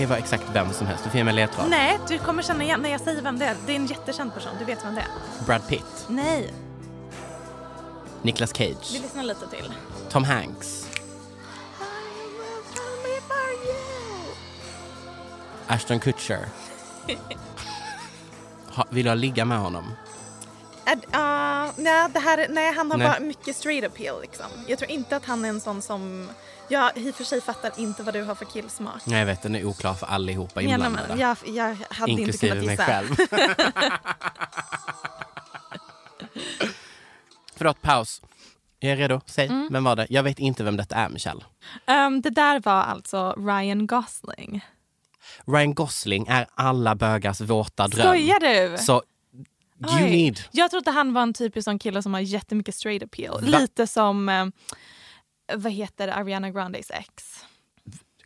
Det 0.00 0.06
vara 0.06 0.18
exakt 0.18 0.44
vem 0.52 0.72
som 0.72 0.86
helst. 0.86 1.04
Du 1.04 1.10
får 1.10 1.18
ge 1.18 1.24
mig 1.24 1.34
ledtråd. 1.34 1.66
Nej, 1.70 1.98
du 2.08 2.18
kommer 2.18 2.42
känna 2.42 2.64
igen 2.64 2.80
när 2.82 2.90
jag 2.90 3.00
säger 3.00 3.22
vem 3.22 3.38
det 3.38 3.44
är. 3.44 3.56
Det 3.66 3.72
är 3.72 3.76
en 3.76 3.86
jättekänd 3.86 4.34
person. 4.34 4.52
Du 4.58 4.64
vet 4.64 4.84
vem 4.84 4.94
det 4.94 5.00
är. 5.00 5.44
Brad 5.46 5.66
Pitt. 5.68 6.06
Nej, 6.08 6.52
Nicolas 8.22 8.50
vi 8.60 8.74
Cage. 8.74 9.00
lyssnar 9.02 9.22
lite 9.22 9.46
till. 9.46 9.72
Tom 10.10 10.24
Hanks. 10.24 10.86
Ashton 15.66 16.00
Kutcher. 16.00 16.48
Ha, 18.74 18.86
vill 18.90 19.06
jag 19.06 19.18
ligga 19.18 19.44
med 19.44 19.58
honom? 19.58 19.84
Uh, 19.84 21.70
nej, 21.76 22.08
det 22.12 22.18
här, 22.20 22.46
nej, 22.50 22.74
han 22.74 22.90
har 22.90 22.98
Nej. 22.98 23.08
bara 23.08 23.20
mycket 23.20 23.56
straight 23.56 23.84
appeal. 23.84 24.20
Liksom. 24.20 24.46
Jag 24.66 24.78
tror 24.78 24.90
inte 24.90 25.16
att 25.16 25.24
han 25.24 25.44
är 25.44 25.48
en 25.48 25.60
sån 25.60 25.82
som... 25.82 26.30
Jag 26.68 26.90
i 26.98 27.10
och 27.10 27.14
för 27.14 27.24
sig 27.24 27.40
fattar 27.40 27.72
inte 27.76 28.02
vad 28.02 28.14
du 28.14 28.22
har 28.22 28.34
för 28.34 28.44
killsmak. 28.44 29.02
Nej, 29.04 29.18
jag 29.18 29.26
vet, 29.26 29.42
den 29.42 29.54
är 29.56 29.64
oklar 29.64 29.94
för 29.94 30.06
allihopa 30.06 30.62
inblandade. 30.62 31.14
jag, 31.20 31.36
jag 31.44 31.76
hade 31.90 32.10
inte 32.10 32.22
Inklusive 32.22 32.52
kunnat 32.52 32.66
mig 32.66 32.74
gissa. 32.74 32.84
själv. 32.86 33.16
Förlåt, 37.60 37.82
paus. 37.82 38.22
Jag 38.78 38.92
är 38.92 38.96
redo. 38.96 39.20
Säg, 39.26 39.46
Mm. 39.46 39.68
vem 39.72 39.84
var 39.84 39.96
det? 39.96 40.06
Jag 40.10 40.22
vet 40.22 40.38
inte 40.38 40.64
vem 40.64 40.76
detta 40.76 40.96
är, 40.96 41.08
Michelle. 41.08 41.40
Um, 41.86 42.20
det 42.20 42.30
där 42.30 42.60
var 42.60 42.82
alltså 42.82 43.32
Ryan 43.38 43.86
Gosling. 43.86 44.64
Ryan 45.46 45.74
Gosling 45.74 46.26
är 46.28 46.46
alla 46.54 46.94
bögars 46.94 47.40
våta 47.40 47.88
dröm. 47.88 48.06
Skojar 48.06 48.40
du? 48.40 48.78
Så 48.78 48.92
you 49.92 50.04
Oj. 50.04 50.10
need... 50.10 50.40
Jag 50.50 50.70
trodde 50.70 50.90
han 50.90 51.12
var 51.12 51.22
en 51.22 51.34
typisk 51.34 51.64
sån 51.64 51.78
kille 51.78 52.02
som 52.02 52.14
har 52.14 52.20
jättemycket 52.20 52.74
straight 52.74 53.02
appeal. 53.02 53.50
Va? 53.50 53.58
Lite 53.58 53.86
som, 53.86 54.28
eh, 54.28 54.46
vad 55.54 55.72
heter 55.72 56.08
Ariana 56.08 56.50
Grandes 56.50 56.90
ex? 56.90 57.44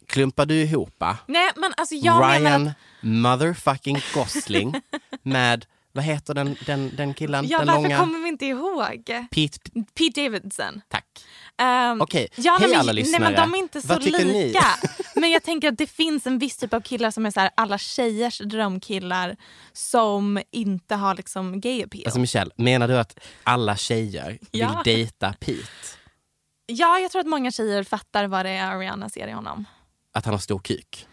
Klumpar 0.07 0.47
du 0.47 0.55
ihop 0.55 0.95
Nej 1.27 1.51
men 1.57 1.73
alltså 1.77 1.95
jag 1.95 2.21
menar 2.21 2.41
Ryan 2.41 2.67
att, 2.69 2.75
motherfucking 3.01 3.99
Gosling 4.15 4.75
med 5.23 5.67
Vad 5.97 6.05
heter 6.05 6.35
den, 6.35 6.57
den, 6.67 6.97
den 6.97 7.15
killen? 7.15 7.47
Ja, 7.49 7.59
den 7.59 7.67
varför 7.67 7.83
långa? 7.83 7.99
kommer 7.99 8.19
vi 8.19 8.29
inte 8.29 8.47
ihåg? 8.47 9.05
Pete, 9.31 9.59
Pete 9.95 10.23
Davidson. 10.23 10.81
tack. 10.89 11.07
Um, 11.93 12.01
Okej, 12.01 12.29
ja, 12.37 12.57
hej 12.61 12.69
nej, 12.69 12.77
alla 12.77 12.87
men, 12.87 12.95
lyssnare. 12.97 13.23
Nej, 13.23 13.33
men 13.33 13.51
de 13.51 13.55
är 13.55 13.59
inte 13.59 13.83
så 13.83 13.99
lika. 13.99 14.65
men 15.15 15.31
jag 15.31 15.43
tänker 15.43 15.69
att 15.69 15.79
det 15.79 15.87
finns 15.87 16.27
en 16.27 16.39
viss 16.39 16.57
typ 16.57 16.75
av 16.75 16.81
killar 16.81 17.11
som 17.11 17.27
är 17.27 17.31
så 17.31 17.41
här, 17.41 17.51
alla 17.55 17.79
tjejers 17.79 18.39
drömkillar 18.39 19.37
som 19.73 20.43
inte 20.51 20.95
har 20.95 21.15
liksom 21.15 21.61
gay 21.61 21.83
appeal. 21.85 22.05
Alltså 22.07 22.21
Michelle, 22.21 22.51
menar 22.57 22.89
du 22.89 22.99
att 22.99 23.19
alla 23.45 23.77
tjejer 23.77 24.39
Ja. 24.51 24.83
vill 24.85 24.95
dejta 24.95 25.33
Pete? 25.33 25.69
Ja, 26.67 26.99
jag 26.99 27.11
tror 27.11 27.21
att 27.21 27.27
många 27.27 27.51
tjejer 27.51 27.83
fattar 27.83 28.27
vad 28.27 28.47
det 28.47 28.51
är 28.51 28.67
Ariana 28.67 29.09
ser 29.09 29.29
i 29.29 29.33
honom. 29.33 29.65
Att 30.13 30.25
han 30.25 30.35
har 30.35 30.39
stor 30.39 30.59
kuk? 30.59 31.07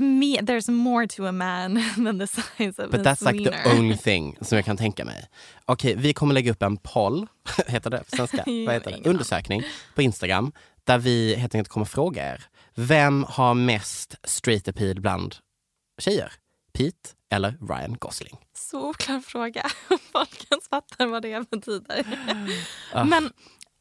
Me- 0.00 0.40
there's 0.42 0.68
more 0.70 1.06
to 1.06 1.26
a 1.26 1.32
man 1.32 1.74
than 2.04 2.18
the 2.18 2.26
size 2.26 2.82
of 2.82 2.90
But 2.90 3.04
that's 3.04 3.32
like 3.32 3.44
the 3.44 3.50
wiener. 3.50 3.78
only 3.78 3.96
thing 3.96 4.36
som 4.40 4.56
jag 4.56 4.64
kan 4.64 4.76
tänka 4.76 5.04
mig. 5.04 5.28
Okej, 5.64 5.94
vi 5.96 6.12
kommer 6.12 6.34
lägga 6.34 6.52
upp 6.52 6.62
en 6.62 6.76
poll, 6.76 7.26
heter 7.66 7.90
det 7.90 7.98
på 8.10 8.16
svenska? 8.16 8.36
Vad 8.66 8.74
heter 8.74 8.90
det? 9.02 9.08
Undersökning 9.10 9.62
på 9.94 10.02
Instagram 10.02 10.52
där 10.84 10.98
vi 10.98 11.34
helt 11.34 11.54
enkelt 11.54 11.68
kommer 11.68 11.86
fråga 11.86 12.32
er. 12.32 12.44
Vem 12.74 13.24
har 13.28 13.54
mest 13.54 14.14
straight 14.24 14.68
appeal 14.68 15.00
bland 15.00 15.36
tjejer? 15.98 16.32
Pete 16.72 17.10
eller 17.30 17.56
Ryan 17.68 17.96
Gosling? 17.98 18.36
Så 18.54 18.88
oklar 18.90 19.20
fråga. 19.20 19.62
Folk 20.12 20.46
ens 20.50 20.68
fattar 20.68 21.06
vad 21.06 21.22
det 21.22 21.50
betyder. 21.50 22.04
Ah. 22.92 23.04
Men, 23.04 23.32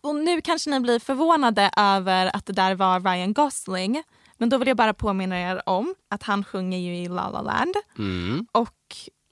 och 0.03 0.15
nu 0.15 0.41
kanske 0.41 0.69
ni 0.69 0.79
blir 0.79 0.99
förvånade 0.99 1.71
över 1.77 2.35
att 2.35 2.45
det 2.45 2.53
där 2.53 2.75
var 2.75 2.99
Ryan 2.99 3.33
Gosling. 3.33 4.03
Men 4.39 4.49
då 4.49 4.57
vill 4.57 4.67
jag 4.67 4.77
bara 4.77 4.93
påminna 4.93 5.39
er 5.41 5.61
om 5.65 5.95
att 6.09 6.23
han 6.23 6.43
sjunger 6.43 6.77
ju 6.77 6.95
i 6.97 7.07
La 7.07 7.29
La 7.29 7.41
Land. 7.41 7.73
Mm. 7.97 8.47
Och 8.51 8.75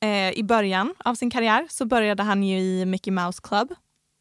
eh, 0.08 0.32
i 0.32 0.44
början 0.44 0.94
av 1.00 1.16
sin 1.16 1.30
karriär 1.30 1.68
så 1.70 1.86
började 1.86 2.24
han 2.24 2.44
ju 2.44 2.60
i 2.60 2.86
Mickey 2.86 3.12
Mouse 3.12 3.40
Club 3.44 3.74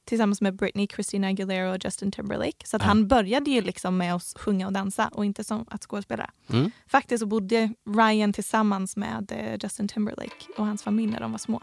tillsammans 0.09 0.41
med 0.41 0.57
Britney, 0.57 0.87
Christina 0.95 1.29
Aguilera 1.29 1.71
och 1.73 1.85
Justin 1.85 2.13
Timberlake. 2.13 2.67
Så 2.67 2.77
att 2.77 2.83
Ja. 2.83 2.89
han 2.89 3.09
började 3.09 3.51
ju 3.51 3.61
liksom 3.63 3.97
med 3.97 4.15
att 4.15 4.35
sjunga 4.37 4.67
och 4.67 4.73
dansa 4.73 5.09
och 5.13 5.25
inte 5.25 5.45
som 5.45 5.65
att 5.71 5.83
skådespela. 5.85 6.31
Mm. 6.53 6.71
Faktiskt 6.87 7.21
så 7.21 7.27
bodde 7.27 7.73
Ryan 7.97 8.33
tillsammans 8.33 8.97
med 8.97 9.33
eh, 9.33 9.59
Justin 9.63 9.89
Timberlake 9.89 10.47
och 10.57 10.67
hans 10.67 10.83
familj 10.83 11.13
när 11.13 11.21
de 11.21 11.31
var 11.33 11.39
små. 11.39 11.63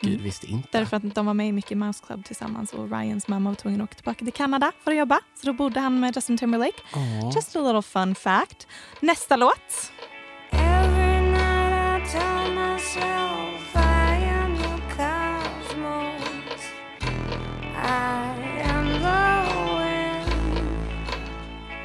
Gud, 0.00 0.20
visste 0.20 0.46
inte. 0.46 0.68
Därför 0.78 0.96
att 0.96 1.14
de 1.14 1.26
var 1.26 1.34
med 1.34 1.48
i 1.48 1.52
Mickey 1.52 1.74
Mouse 1.74 2.04
Club 2.06 2.24
tillsammans 2.24 2.72
och 2.72 2.90
Ryans 2.90 3.28
mamma 3.28 3.50
var 3.50 3.54
tvungen 3.54 3.80
att 3.80 3.84
åka 3.90 3.94
tillbaka 3.94 4.24
till 4.24 4.34
Kanada 4.34 4.72
för 4.84 4.90
att 4.90 4.96
jobba. 4.96 5.20
Så 5.40 5.46
då 5.46 5.52
bodde 5.52 5.80
han 5.80 6.00
med 6.00 6.16
Justin 6.16 6.38
Timberlake. 6.38 6.78
Åh. 6.94 7.32
Just 7.34 7.56
a 7.56 7.60
little 7.60 7.82
fun 7.82 8.14
fact. 8.14 8.66
Nästa 9.00 9.36
låt. 9.36 9.92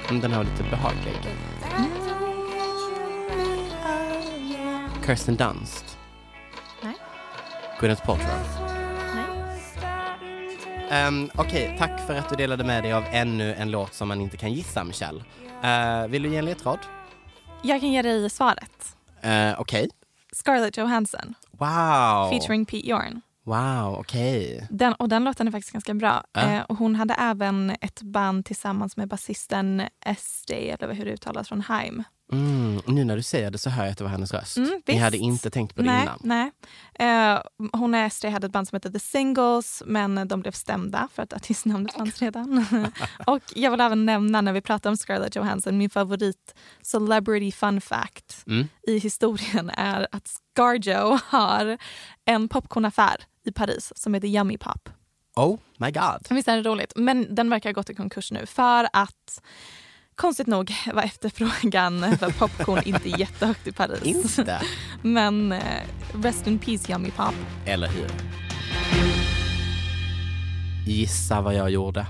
Mm, 0.09 0.21
Den 0.21 0.31
här 0.31 0.37
var 0.37 0.43
lite 0.51 0.63
behaglig. 0.63 1.13
Again. 1.63 1.89
Kirsten 5.05 5.35
Dunst. 5.35 5.90
Gwyneth 7.81 8.05
Paltrow. 8.05 8.39
Nej. 10.89 11.07
Um, 11.07 11.29
Okej, 11.35 11.75
tack 11.79 12.07
för 12.07 12.15
att 12.15 12.29
du 12.29 12.35
delade 12.35 12.63
med 12.63 12.83
dig 12.83 12.93
av 12.93 13.03
ännu 13.11 13.53
en 13.53 13.71
låt 13.71 13.93
som 13.93 14.07
man 14.07 14.21
inte 14.21 14.37
kan 14.37 14.53
gissa, 14.53 14.83
Michelle. 14.83 15.23
Eh, 15.63 16.07
vill 16.07 16.23
du 16.23 16.29
ge 16.29 16.37
en 16.37 16.45
ledtråd? 16.45 16.79
Jag 17.63 17.81
kan 17.81 17.91
ge 17.91 18.01
dig 18.01 18.29
svaret. 18.29 18.95
Uh, 19.25 19.61
Okej. 19.61 19.89
Scarlett 20.31 20.77
Johansson 20.77 21.33
Wow. 21.51 22.29
featuring 22.29 22.65
Pete 22.65 22.89
Yorn. 22.89 23.21
Wow, 23.43 23.95
okej. 23.99 24.67
Den, 24.69 24.93
och 24.93 25.09
den 25.09 25.23
låten 25.23 25.47
är 25.47 25.51
faktiskt 25.51 25.73
ganska 25.73 25.93
bra. 25.93 26.23
Ja. 26.33 26.41
Eh, 26.41 26.61
och 26.61 26.77
hon 26.77 26.95
hade 26.95 27.13
även 27.13 27.75
ett 27.81 28.01
band 28.01 28.45
tillsammans 28.45 28.97
med 28.97 29.07
basisten 29.07 29.81
SD, 30.17 30.51
eller 30.51 30.93
hur 30.93 31.05
det 31.05 31.11
uttalas, 31.11 31.47
från 31.47 31.61
Haim. 31.61 32.03
Mm, 32.31 32.81
nu 32.87 33.03
när 33.03 33.15
du 33.15 33.23
säger 33.23 33.51
det 33.51 33.57
så 33.57 33.69
hör 33.69 33.83
jag 33.83 33.91
att 33.91 33.97
det 33.97 34.03
var 34.03 34.11
hennes 34.11 34.33
röst. 34.33 34.57
Mm, 34.57 34.69
Ni 34.69 34.81
visst. 34.85 34.99
hade 35.03 35.17
inte 35.17 35.49
tänkt 35.49 35.75
på 35.75 35.81
det 35.81 35.87
nej, 35.91 36.01
innan. 36.01 36.19
Nej. 36.23 36.51
Eh, 37.33 37.41
hon 37.73 37.93
och 37.93 38.11
SD 38.13 38.25
hade 38.25 38.45
ett 38.47 38.53
band 38.53 38.67
som 38.67 38.75
hette 38.75 38.91
The 38.91 38.99
Singles 38.99 39.83
men 39.85 40.27
de 40.27 40.41
blev 40.41 40.51
stämda 40.51 41.07
för 41.13 41.23
att 41.23 41.33
artistnamnet 41.33 41.93
fanns 41.93 42.21
redan. 42.21 42.65
och 43.27 43.41
jag 43.55 43.71
vill 43.71 43.81
även 43.81 44.05
nämna 44.05 44.41
när 44.41 44.53
vi 44.53 44.61
pratar 44.61 44.89
om 44.89 44.97
Scarlett 44.97 45.35
Johansson, 45.35 45.77
min 45.77 45.89
favorit 45.89 46.55
celebrity 46.81 47.51
fun 47.51 47.81
fact 47.81 48.43
Mm. 48.47 48.67
i 48.87 48.97
historien 48.99 49.69
är 49.69 50.07
att 50.11 50.27
Scarjo 50.27 51.19
har 51.25 51.77
en 52.25 52.49
popcornaffär 52.49 53.15
i 53.45 53.51
Paris 53.51 53.93
som 53.95 54.13
heter 54.13 54.27
Yummy 54.27 54.57
Pop. 54.57 54.89
Oh 55.35 55.57
my 55.77 55.91
god. 55.91 56.27
Visst 56.29 56.47
är 56.47 56.55
det 56.57 56.69
roligt? 56.69 56.93
Men 56.95 57.35
den 57.35 57.49
verkar 57.49 57.69
ha 57.69 57.73
gått 57.73 57.89
i 57.89 57.95
konkurs 57.95 58.31
nu 58.31 58.45
för 58.45 58.87
att 58.93 59.41
konstigt 60.15 60.47
nog 60.47 60.73
var 60.93 61.03
efterfrågan 61.03 62.17
för 62.17 62.31
popcorn 62.31 62.81
inte 62.85 63.09
jättehögt 63.19 63.67
i 63.67 63.71
Paris. 63.71 64.39
Inte. 64.39 64.61
Men 65.01 65.51
eh, 65.51 65.59
rest 66.23 66.47
in 66.47 66.59
peace 66.59 66.91
Yummy 66.91 67.11
Pop. 67.11 67.35
Eller 67.65 67.87
hur? 67.87 68.07
Gissa 70.87 71.41
vad 71.41 71.55
jag 71.55 71.69
gjorde. 71.69 72.05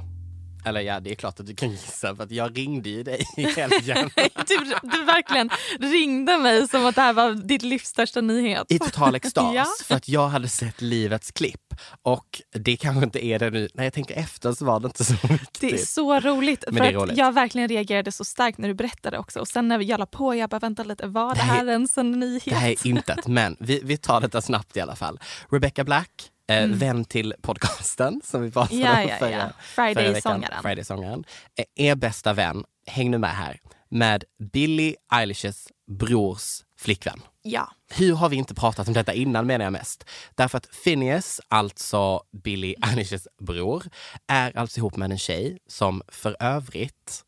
Eller 0.65 0.81
ja, 0.81 0.99
det 0.99 1.11
är 1.11 1.15
klart 1.15 1.39
att 1.39 1.45
du 1.45 1.55
kan 1.55 1.71
gissa 1.71 2.15
för 2.15 2.23
att 2.23 2.31
jag 2.31 2.57
ringde 2.57 2.89
ju 2.89 3.03
dig 3.03 3.25
i 3.37 3.43
helgen. 3.57 4.09
Du, 4.47 4.75
du 4.83 5.03
verkligen 5.03 5.49
ringde 5.79 6.37
mig 6.37 6.67
som 6.67 6.85
att 6.85 6.95
det 6.95 7.01
här 7.01 7.13
var 7.13 7.31
ditt 7.31 7.61
livs 7.61 7.85
största 7.87 8.21
nyhet. 8.21 8.65
I 8.71 8.79
total 8.79 9.15
extas 9.21 9.53
Ja. 9.55 9.65
för 9.85 9.95
att 9.95 10.07
jag 10.09 10.27
hade 10.27 10.47
sett 10.47 10.81
livets 10.81 11.31
klipp 11.31 11.73
och 12.01 12.41
det 12.53 12.77
kanske 12.77 13.03
inte 13.03 13.25
är 13.25 13.39
det 13.39 13.49
nu. 13.49 13.69
När 13.73 13.83
jag 13.83 13.93
tänker 13.93 14.15
efter 14.15 14.53
så 14.53 14.65
var 14.65 14.79
det 14.79 14.85
inte 14.85 15.03
så 15.03 15.13
viktigt. 15.27 15.59
Det 15.61 15.71
är 15.73 15.77
så 15.85 16.19
roligt. 16.19 16.63
Men 16.67 16.77
för 16.77 16.85
att 16.85 16.93
roligt. 16.93 17.17
Jag 17.17 17.31
verkligen 17.33 17.67
reagerade 17.69 18.11
så 18.11 18.23
starkt 18.23 18.57
när 18.57 18.67
du 18.67 18.73
berättade 18.73 19.17
också. 19.17 19.39
Och 19.39 19.47
sen 19.47 19.67
när 19.67 19.79
jag 19.79 19.99
la 19.99 20.05
på, 20.05 20.35
jag 20.35 20.49
bara 20.49 20.59
vänta 20.59 20.83
lite, 20.83 21.07
var 21.07 21.29
det, 21.29 21.35
Det 21.35 21.43
här- 21.43 21.55
här 21.57 21.67
ens 21.69 21.97
en 21.97 22.11
nyhet? 22.19 22.43
Det 22.45 22.55
här 22.55 22.69
är 22.69 22.87
intet, 22.87 23.27
men 23.27 23.57
vi, 23.59 23.81
vi 23.83 23.97
tar 23.97 24.21
detta 24.21 24.41
snabbt 24.41 24.77
i 24.77 24.81
alla 24.81 24.95
fall. 24.95 25.19
Rebecca 25.51 25.83
Black, 25.83 26.09
eh, 26.47 26.67
vän 26.67 27.05
till 27.05 27.33
podcasten 27.41 28.21
som 28.25 28.41
vi 28.41 28.51
pratade 28.51 28.81
Mm. 28.81 28.87
Ja, 28.93 29.03
om 29.03 29.09
ja, 29.09 29.15
förra, 29.19 29.31
ja. 29.31 29.49
Friday-sångaren. 29.61 30.61
Friday-sångaren. 30.61 31.23
Eh, 31.55 31.65
är 31.89 31.95
bästa 31.95 32.33
vän, 32.33 32.63
häng 32.87 33.11
nu 33.11 33.17
med 33.17 33.35
här, 33.35 33.59
med 33.89 34.23
Billie 34.51 34.95
Eilishs 35.13 35.67
brors 35.87 36.63
flickvän. 36.77 37.21
Ja. 37.41 37.71
Hur 37.93 38.15
har 38.15 38.29
vi 38.29 38.35
inte 38.35 38.55
pratat 38.55 38.87
om 38.87 38.93
detta 38.93 39.13
innan 39.13 39.47
menar 39.47 39.65
jag 39.65 39.71
mest? 39.73 40.05
Därför 40.35 40.57
att 40.57 40.67
Phineas, 40.83 41.41
alltså 41.47 42.21
Billie 42.43 42.75
Eilishs 42.87 43.27
bror, 43.39 43.83
är 44.27 44.57
alltså 44.57 44.77
ihop 44.77 44.97
med 44.97 45.11
en 45.11 45.17
tjej 45.17 45.57
som 45.67 46.01
för 46.07 46.37
övrigt 46.39 47.23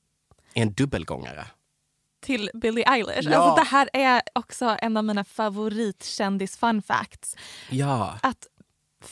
är 0.53 0.61
en 0.61 0.73
dubbelgångare. 0.73 1.45
Till 2.21 2.49
Billie 2.53 2.83
Eilish. 2.83 3.29
Ja. 3.31 3.37
Alltså, 3.37 3.63
det 3.63 3.69
här 3.69 3.89
är 3.93 4.21
också 4.35 4.77
en 4.81 4.97
av 4.97 5.03
mina 5.03 5.23
favoritkändis 5.23 6.57
fun 6.57 6.81
facts. 6.81 7.35
Ja, 7.69 8.17
Att 8.21 8.47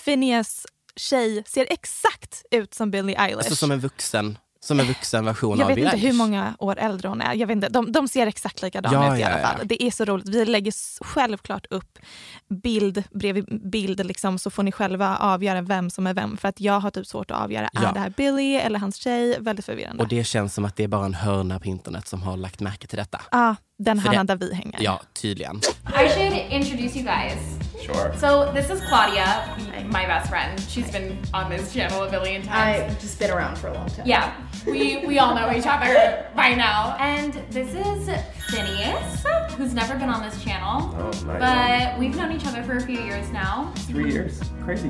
Phineas 0.06 0.66
tjej 0.96 1.44
ser 1.48 1.68
exakt 1.70 2.46
ut 2.52 2.74
som 2.74 2.92
Billie 2.92 3.16
Eilish. 3.18 3.38
alltså 3.38 3.56
som 3.56 3.72
en 3.72 3.80
vuxen, 3.80 4.38
som 4.60 4.80
en 4.80 4.86
vuxen 4.86 5.26
version 5.26 5.58
jag 5.58 5.64
av 5.64 5.68
vet 5.70 5.76
Billie 5.76 5.88
inte 5.96 6.08
hur 6.08 6.14
många 6.14 6.56
år 6.60 6.80
äldre 6.80 7.08
hon 7.08 7.22
är. 7.22 7.34
Jag 7.34 7.48
vet 7.48 7.56
inte. 7.56 7.70
De, 7.70 7.92
de 7.92 8.08
ser 8.08 8.28
exakt 8.28 8.62
likadana 8.62 9.06
Ja, 9.06 9.14
ut 9.14 9.20
i 9.20 9.22
ja, 9.22 9.28
alla 9.28 9.42
ja. 9.42 9.48
fall. 9.48 9.68
Det 9.68 9.84
är 9.84 9.92
så 9.92 10.06
roligt. 10.06 10.30
Vi 10.30 10.46
lägger 10.46 11.04
självklart 11.04 11.66
upp 11.70 12.00
bild 12.52 13.04
bredvid 13.12 13.70
bild 13.72 14.06
liksom, 14.06 14.40
så 14.40 14.50
får 14.50 14.64
ni 14.64 14.72
själva 14.72 15.18
avgöra 15.18 15.62
vem 15.62 15.90
som 15.90 16.08
är 16.08 16.14
vem. 16.14 16.38
För 16.38 16.48
att 16.48 16.60
jag 16.62 16.80
har 16.80 16.90
typ 16.92 17.08
svårt 17.08 17.32
att 17.32 17.42
avgöra, 17.42 17.70
Ja. 17.74 17.90
är 17.90 17.94
det 17.94 18.00
här 18.00 18.14
Billy 18.18 18.56
eller 18.56 18.80
hans 18.80 18.96
tjej? 18.96 19.38
Väldigt 19.40 19.66
förvirrande. 19.66 20.04
Och 20.04 20.10
det 20.10 20.24
känns 20.24 20.54
som 20.54 20.66
att 20.66 20.76
det 20.76 20.84
är 20.84 20.88
bara 20.88 21.06
en 21.06 21.14
hörna 21.14 21.60
på 21.60 21.66
internet 21.68 22.08
som 22.08 22.22
har 22.22 22.38
lagt 22.38 22.60
märke 22.60 22.88
till 22.88 22.98
detta. 22.98 23.22
ah, 23.32 23.56
den 23.80 24.02
För 24.02 24.08
hörnan 24.10 24.26
det- 24.26 24.36
där 24.36 24.48
vi 24.48 24.54
hänger. 24.56 24.80
Ja, 24.82 25.02
tydligen. 25.22 25.58
I 25.58 26.10
should 26.10 26.34
introduce 26.50 26.96
you 26.96 27.06
guys. 27.06 27.58
Sure. 27.86 28.18
So 28.18 28.54
this 28.54 28.70
is 28.70 28.82
Claudia, 28.88 29.28
my 29.86 30.06
best 30.08 30.30
friend. 30.30 30.60
She's 30.60 30.92
been 30.92 31.18
on 31.34 31.52
this 31.52 31.74
channel 31.74 32.08
a 32.08 32.12
billion 32.12 32.42
times. 32.42 32.54
I've 32.92 33.02
just 33.02 33.20
been 33.20 33.32
around 33.32 33.58
for 33.58 33.68
a 33.70 33.74
long 33.74 33.90
time. 33.90 34.04
yeah, 34.10 34.24
we 34.66 35.08
we 35.08 35.20
all 35.20 35.36
know 35.36 35.50
each 35.58 35.66
other 35.66 35.94
by 36.36 36.56
now. 36.56 36.94
And 37.00 37.34
this 37.52 37.70
is 37.70 38.10
Phineas, 38.52 39.24
who's 39.58 39.74
never 39.74 39.96
been 39.96 40.10
on 40.10 40.22
this 40.24 40.44
channel, 40.44 40.94
Oh, 40.94 41.12
nice. 41.26 41.40
but 41.40 42.00
we've 42.00 42.16
known 42.16 42.32
each 42.32 42.46
other 42.46 42.64
for 42.64 42.76
a 42.78 42.82
few 42.82 43.00
years 43.00 43.26
now. 43.32 43.72
Three 43.88 44.12
years. 44.12 44.42
Crazy. 44.66 44.90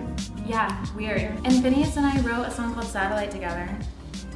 Yeah, 0.49 0.71
weird. 0.97 1.21
And 1.45 1.61
Phineas 1.63 1.97
and 1.97 2.05
I 2.05 2.17
wrote 2.21 2.47
a 2.47 2.51
song 2.51 2.73
called 2.73 2.87
Satellite 2.87 3.31
together. 3.31 3.69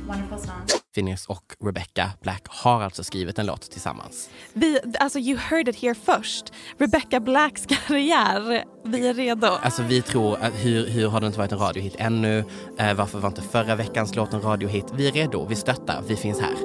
Wonderful 0.08 0.38
song. 0.38 0.62
Phineas 0.96 1.26
och 1.26 1.44
Rebecca 1.64 2.12
Black 2.22 2.46
har 2.50 2.82
alltså 2.82 3.04
skrivit 3.04 3.40
en 3.40 3.46
låt 3.46 3.72
tillsammans. 3.72 4.30
Vi, 4.54 4.80
alltså 5.00 5.20
you 5.20 5.38
heard 5.38 5.68
it 5.68 5.76
here 5.76 5.96
först. 5.96 6.54
Rebecca 6.78 7.20
Blacks 7.20 7.66
karriär. 7.88 8.64
Vi 8.86 9.08
är 9.08 9.14
redo. 9.14 9.48
Alltså 9.48 9.84
vi 9.84 10.02
tror, 10.02 10.38
att 10.42 10.54
hur, 10.54 10.88
hur 10.90 11.08
har 11.10 11.22
det 11.22 11.28
inte 11.28 11.40
varit 11.40 11.52
en 11.52 11.58
radiohit 11.60 11.96
ännu? 11.98 12.44
Eh, 12.80 12.94
varför 12.94 13.20
var 13.20 13.30
inte 13.30 13.42
förra 13.42 13.76
veckans 13.76 14.16
låt 14.16 14.34
en 14.34 14.42
radiohit? 14.42 14.86
Vi 14.94 15.08
är 15.08 15.12
redo, 15.12 15.46
vi 15.50 15.56
stöttar, 15.56 16.02
vi 16.08 16.16
finns 16.16 16.40
här. 16.42 16.56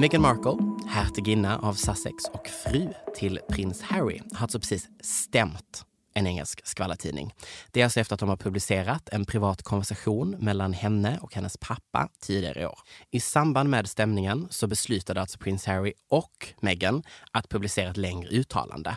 Meghan 0.00 0.22
Markle, 0.22 0.56
hertiginna 0.86 1.58
av 1.58 1.74
Sussex 1.74 2.24
och 2.32 2.46
fru 2.46 2.88
till 3.16 3.40
prins 3.48 3.82
Harry, 3.82 4.20
har 4.32 4.42
alltså 4.42 4.58
precis 4.58 4.88
stämt 5.00 5.84
en 6.14 6.26
engelsk 6.26 6.66
skvallertidning. 6.66 7.34
Det 7.70 7.80
är 7.80 7.84
alltså 7.84 8.00
efter 8.00 8.14
att 8.14 8.20
de 8.20 8.28
har 8.28 8.36
publicerat 8.36 9.08
en 9.08 9.24
privat 9.24 9.62
konversation 9.62 10.30
mellan 10.30 10.72
henne 10.72 11.18
och 11.20 11.34
hennes 11.34 11.56
pappa 11.56 12.08
tidigare 12.20 12.60
i 12.60 12.66
år. 12.66 12.78
I 13.10 13.20
samband 13.20 13.70
med 13.70 13.88
stämningen 13.88 14.48
så 14.50 14.66
beslutade 14.66 15.20
alltså 15.20 15.38
prins 15.38 15.66
Harry 15.66 15.92
och 16.08 16.54
Meghan 16.60 17.02
att 17.32 17.48
publicera 17.48 17.90
ett 17.90 17.96
längre 17.96 18.28
uttalande. 18.28 18.96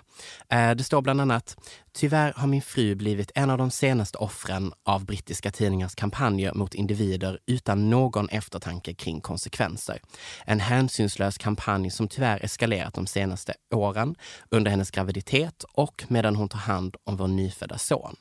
Eh, 0.49 0.71
det 0.71 0.83
står 0.83 1.01
bland 1.01 1.21
annat 1.21 1.55
Tyvärr 1.95 2.33
har 2.35 2.47
min 2.47 2.61
fru 2.61 2.95
blivit 2.95 3.31
en 3.35 3.49
av 3.49 3.57
de 3.57 3.71
senaste 3.71 4.17
offren 4.17 4.73
av 4.83 5.05
brittiska 5.05 5.51
tidningars 5.51 5.95
kampanjer 5.95 6.53
mot 6.53 6.73
individer 6.73 7.39
utan 7.45 7.89
någon 7.89 8.29
eftertanke 8.29 8.93
kring 8.93 9.21
konsekvenser. 9.21 9.99
En 10.45 10.59
hänsynslös 10.59 11.37
kampanj 11.37 11.89
som 11.89 12.07
tyvärr 12.07 12.45
eskalerat 12.45 12.93
de 12.93 13.07
senaste 13.07 13.53
åren 13.75 14.15
under 14.49 14.71
hennes 14.71 14.91
graviditet 14.91 15.63
och 15.73 16.03
medan 16.07 16.35
hon 16.35 16.49
tar 16.49 16.59
hand 16.59 16.95
om 17.03 17.15
vår 17.15 17.27
nyfödda 17.27 17.77
son. 17.77 18.15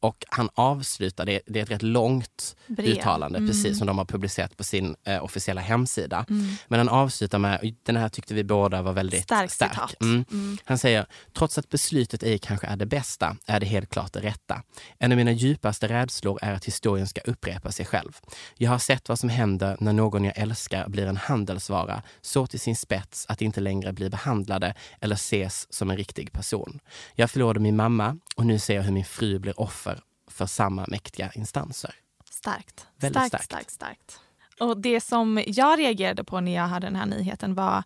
Och 0.00 0.24
han 0.28 0.48
avslutar, 0.54 1.26
det, 1.26 1.40
det 1.46 1.58
är 1.58 1.62
ett 1.62 1.70
rätt 1.70 1.82
långt 1.82 2.56
Brev. 2.66 2.86
uttalande, 2.86 3.38
Mm. 3.38 3.50
precis 3.50 3.78
som 3.78 3.86
de 3.86 3.98
har 3.98 4.04
publicerat 4.04 4.56
på 4.56 4.64
sin 4.64 4.96
eh, 5.04 5.24
officiella 5.24 5.60
hemsida. 5.60 6.24
Mm. 6.28 6.54
Men 6.68 6.78
han 6.78 6.88
avslutar 6.88 7.38
med, 7.38 7.74
den 7.82 7.96
här 7.96 8.08
tyckte 8.08 8.34
vi 8.34 8.44
båda 8.44 8.82
var 8.82 8.92
väldigt 8.92 9.22
stark. 9.22 9.50
citat. 9.50 9.94
Mm. 10.00 10.24
Mm. 10.32 10.58
Han 10.64 10.78
säger, 10.78 11.06
trots 11.32 11.58
att 11.58 11.68
beslutet 11.68 12.22
ej 12.22 12.38
kanske 12.38 12.66
är 12.66 12.76
det 12.76 12.86
bästa, 12.86 13.36
är 13.46 13.60
det 13.60 13.66
helt 13.66 13.90
klart 13.90 14.12
det 14.12 14.20
rätta. 14.20 14.62
En 14.98 15.12
av 15.12 15.16
mina 15.16 15.32
djupaste 15.32 15.88
rädslor 15.88 16.38
är 16.42 16.52
att 16.52 16.64
historien 16.64 17.06
ska 17.08 17.20
upprepa 17.20 17.72
sig 17.72 17.86
själv. 17.86 18.12
Jag 18.56 18.70
har 18.70 18.78
sett 18.78 19.08
vad 19.08 19.18
som 19.18 19.28
händer 19.28 19.76
när 19.80 19.92
någon 19.92 20.24
jag 20.24 20.38
älskar 20.38 20.88
blir 20.88 21.06
en 21.06 21.16
handelsvara, 21.16 22.02
så 22.20 22.46
till 22.46 22.60
sin 22.60 22.76
spets 22.76 23.26
att 23.28 23.42
inte 23.42 23.60
längre 23.60 23.92
blir 23.92 24.08
behandlade 24.10 24.74
eller 25.00 25.14
ses 25.14 25.72
som 25.74 25.90
en 25.90 25.96
riktig 25.96 26.32
person. 26.32 26.80
Jag 27.14 27.30
förlorade 27.30 27.60
min 27.60 27.76
mamma 27.76 28.18
och 28.36 28.46
nu 28.46 28.58
ser 28.58 28.74
jag 28.76 28.82
hur 28.82 28.92
min 28.92 29.04
fru 29.04 29.38
blir 29.38 29.51
offer 29.52 30.00
för 30.30 30.46
samma 30.46 30.84
mäktiga 30.88 31.32
instanser. 31.34 31.94
Starkt. 32.30 32.86
Väldigt 32.96 33.26
starkt, 33.26 33.44
starkt. 33.44 33.70
starkt, 33.70 33.70
starkt. 33.70 34.20
Och 34.60 34.80
det 34.80 35.00
som 35.00 35.42
jag 35.46 35.78
reagerade 35.78 36.24
på 36.24 36.40
när 36.40 36.54
jag 36.54 36.68
hörde 36.68 36.86
den 36.86 36.96
här 36.96 37.06
nyheten 37.06 37.54
var, 37.54 37.82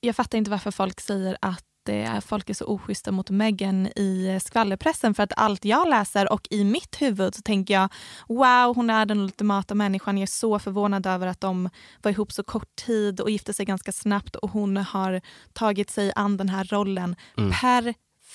jag 0.00 0.16
fattar 0.16 0.38
inte 0.38 0.50
varför 0.50 0.70
folk 0.70 1.00
säger 1.00 1.36
att 1.40 1.64
är, 1.88 2.20
folk 2.20 2.50
är 2.50 2.54
så 2.54 2.64
oschyssta 2.64 3.12
mot 3.12 3.30
Meghan 3.30 3.86
i 3.86 4.38
skvallerpressen 4.42 5.14
för 5.14 5.22
att 5.22 5.32
allt 5.36 5.64
jag 5.64 5.88
läser 5.88 6.32
och 6.32 6.46
i 6.50 6.64
mitt 6.64 7.02
huvud 7.02 7.34
så 7.34 7.42
tänker 7.42 7.74
jag 7.74 7.88
wow 8.28 8.76
hon 8.76 8.90
är 8.90 9.06
den 9.06 9.20
ultimata 9.20 9.74
människan. 9.74 10.18
Jag 10.18 10.22
är 10.22 10.26
så 10.26 10.58
förvånad 10.58 11.06
över 11.06 11.26
att 11.26 11.40
de 11.40 11.70
var 12.02 12.10
ihop 12.10 12.32
så 12.32 12.42
kort 12.42 12.76
tid 12.76 13.20
och 13.20 13.30
gifte 13.30 13.54
sig 13.54 13.66
ganska 13.66 13.92
snabbt 13.92 14.36
och 14.36 14.50
hon 14.50 14.76
har 14.76 15.20
tagit 15.52 15.90
sig 15.90 16.12
an 16.16 16.36
den 16.36 16.48
här 16.48 16.64
rollen 16.64 17.16
Mm. 17.36 17.50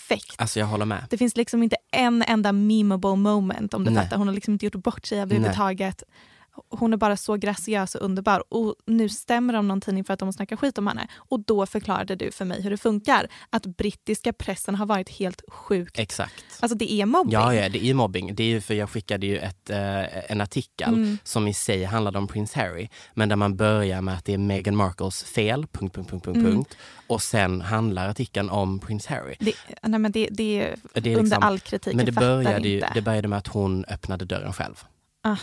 Perfekt. 0.07 0.41
Alltså 0.41 0.59
jag 0.59 0.67
håller 0.67 0.85
med. 0.85 1.07
Det 1.09 1.17
finns 1.17 1.37
liksom 1.37 1.63
inte 1.63 1.75
en 1.91 2.21
enda 2.21 2.51
memeable 2.51 3.15
moment 3.15 3.73
om 3.73 3.83
Nej. 3.83 3.95
fattar. 3.95 4.17
Hon 4.17 4.27
har 4.27 4.35
liksom 4.35 4.53
inte 4.53 4.65
gjort 4.65 4.75
bort 4.75 5.05
sig 5.05 5.19
överhuvudtaget. 5.21 6.03
Hon 6.69 6.93
är 6.93 6.97
bara 6.97 7.17
så 7.17 7.35
graciös 7.35 7.95
och 7.95 8.01
underbar. 8.01 8.43
Och 8.53 8.75
nu 8.85 9.09
stämmer 9.09 9.53
de 9.53 9.67
någon 9.67 9.81
tidning 9.81 10.03
för 10.03 10.13
att 10.13 10.19
de 10.19 10.33
snackar 10.33 10.55
skit 10.55 10.77
om 10.77 10.87
henne. 10.87 11.07
Och 11.15 11.39
då 11.39 11.65
förklarade 11.65 12.15
du 12.15 12.31
för 12.31 12.45
mig 12.45 12.61
hur 12.61 12.69
det 12.69 12.77
funkar. 12.77 13.27
Att 13.49 13.65
brittiska 13.65 14.33
pressen 14.33 14.75
har 14.75 14.85
varit 14.85 15.09
helt 15.09 15.41
sjuk. 15.47 15.99
Exakt. 15.99 16.43
Alltså 16.59 16.77
det 16.77 16.91
är 16.93 17.05
mobbing. 17.05 17.33
Ja, 17.33 17.53
ja, 17.55 17.69
det 17.69 17.85
är 17.85 17.93
mobbing. 17.93 18.35
Det 18.35 18.43
är 18.43 18.47
ju 18.47 18.61
för 18.61 18.73
jag 18.73 18.89
skickade 18.89 19.25
ju 19.27 19.37
ett, 19.37 19.69
eh, 19.69 20.31
en 20.31 20.41
artikel 20.41 20.93
Mm. 20.93 21.17
som 21.23 21.47
i 21.47 21.53
sig 21.53 21.83
handlade 21.83 22.17
om 22.17 22.27
prins 22.27 22.53
Harry, 22.53 22.89
men 23.13 23.29
där 23.29 23.35
man 23.35 23.55
börjar 23.55 24.01
med 24.01 24.13
att 24.13 24.25
det 24.25 24.33
är 24.33 24.37
Meghan 24.37 24.75
Markles 24.75 25.23
fel, 25.23 25.67
punkt, 25.71 25.95
punkt, 25.95 26.09
punkt, 26.11 26.25
punkt, 26.25 26.37
Mm. 26.37 26.51
punkt. 26.53 26.77
Och 27.07 27.21
sen 27.21 27.61
handlar 27.61 28.09
artikeln 28.09 28.49
om 28.49 28.79
prins 28.79 29.05
Harry. 29.05 29.35
Det, 29.39 29.53
nej 29.83 29.99
men 29.99 30.11
det, 30.11 30.27
det 30.31 30.61
är, 30.61 30.75
Det 30.93 31.09
är 31.09 31.17
under 31.17 31.23
liksom- 31.23 31.43
all 31.43 31.59
kritik. 31.59 31.95
Men 31.95 32.05
det 32.05 32.11
började, 32.11 32.67
ju, 32.69 32.83
det 32.93 33.01
började 33.01 33.27
med 33.27 33.37
att 33.37 33.47
hon 33.47 33.85
öppnade 33.85 34.25
dörren 34.25 34.53
själv. 34.53 34.83
Ah. 35.27 35.35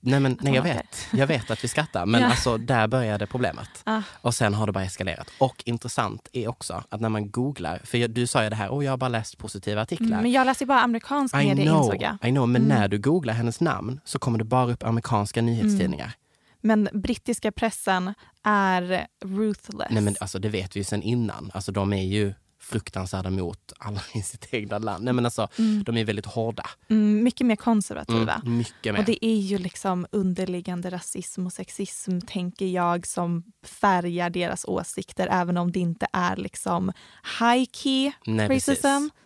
Nej, 0.00 0.20
men, 0.20 0.38
nej 0.40 0.54
jag 0.54 0.62
vet. 0.62 1.06
Jag 1.12 1.26
vet 1.26 1.50
att 1.50 1.64
vi 1.64 1.68
skrattar, 1.68 2.06
men 2.06 2.20
Ja. 2.20 2.26
alltså 2.28 2.56
där 2.58 2.86
började 2.88 3.26
problemet. 3.26 3.68
Ah. 3.84 4.02
Och 4.12 4.34
sen 4.34 4.54
har 4.54 4.66
det 4.66 4.72
bara 4.72 4.84
eskalerat. 4.84 5.28
Och 5.38 5.62
intressant 5.66 6.28
är 6.32 6.48
också 6.48 6.84
att 6.88 7.00
när 7.00 7.08
man 7.08 7.30
googlar, 7.30 7.80
för 7.84 7.98
jag, 7.98 8.10
du 8.10 8.26
sa 8.26 8.42
ju 8.44 8.50
det 8.50 8.56
här, 8.56 8.68
och 8.68 8.84
jag 8.84 8.92
har 8.92 8.96
bara 8.96 9.08
läst 9.08 9.38
positiva 9.38 9.82
artiklar. 9.82 10.06
Mm, 10.08 10.22
men 10.22 10.32
jag 10.32 10.44
läser 10.46 10.66
bara 10.66 10.80
amerikansk 10.80 11.34
I 11.34 11.38
media 11.38 11.64
know, 11.64 11.76
insåg 11.84 12.02
jag. 12.02 12.28
I 12.28 12.30
know, 12.30 12.48
men 12.48 12.62
Mm. 12.64 12.78
när 12.78 12.88
du 12.88 12.98
googlar 12.98 13.34
hennes 13.34 13.60
namn 13.60 14.00
så 14.04 14.18
kommer 14.18 14.38
det 14.38 14.44
bara 14.44 14.72
upp 14.72 14.82
amerikanska 14.82 15.42
nyhetstidningar. 15.42 16.12
Men 16.60 16.88
brittiska 16.92 17.52
pressen 17.52 18.14
är 18.44 19.06
ruthless. 19.24 19.88
Nej 19.90 20.02
men 20.02 20.16
alltså 20.20 20.38
det 20.38 20.48
vet 20.48 20.76
vi 20.76 20.80
ju 20.80 20.84
sedan 20.84 21.02
innan. 21.02 21.50
Alltså 21.54 21.72
de 21.72 21.92
är 21.92 22.02
ju 22.04 22.34
fruktansvärda 22.62 23.30
mot 23.30 23.72
alla 23.78 24.00
i 24.14 24.22
sitt 24.22 24.54
egna 24.54 24.78
land. 24.78 25.04
Nej 25.04 25.14
men 25.14 25.24
alltså 25.24 25.48
Mm. 25.58 25.82
de 25.84 25.96
är 25.96 26.04
väldigt 26.04 26.26
hårda. 26.26 26.70
Mm, 26.90 27.22
mycket 27.24 27.46
mer 27.46 27.56
konservativa. 27.56 28.34
Mm, 28.34 28.56
mycket 28.58 28.92
mer. 28.94 28.98
Och 29.00 29.04
det 29.06 29.24
är 29.26 29.36
ju 29.36 29.58
liksom 29.58 30.06
underliggande 30.12 30.90
rasism 30.90 31.46
och 31.46 31.52
sexism, 31.52 32.18
tänker 32.20 32.66
jag, 32.66 33.06
som 33.06 33.42
färgar 33.64 34.30
deras 34.30 34.64
åsikter 34.64 35.28
även 35.30 35.56
om 35.56 35.72
det 35.72 35.80
inte 35.80 36.06
är 36.12 36.36
liksom 36.36 36.92
high 37.40 37.64
key 37.72 38.12
Nej, 38.26 38.48
racism. 38.48 38.70
precis. 38.70 38.82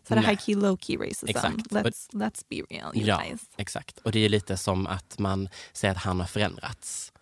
Så 0.08 0.14
det 0.14 0.20
high 0.20 0.38
key, 0.38 0.54
low 0.54 0.76
key 0.80 0.96
racism. 0.96 1.26
Exakt. 1.28 1.56
Let's, 1.72 2.08
let's 2.12 2.42
be 2.50 2.56
real, 2.76 2.96
you 2.96 3.06
Ja, 3.06 3.22
guys. 3.28 3.40
exakt. 3.56 3.98
Och 3.98 4.12
det 4.12 4.18
är 4.24 4.28
lite 4.28 4.56
som 4.56 4.86
att 4.86 5.18
man 5.18 5.48
säger 5.72 5.94
att 5.94 6.02
han 6.02 6.20
har 6.20 6.26
förändrats. 6.26 7.12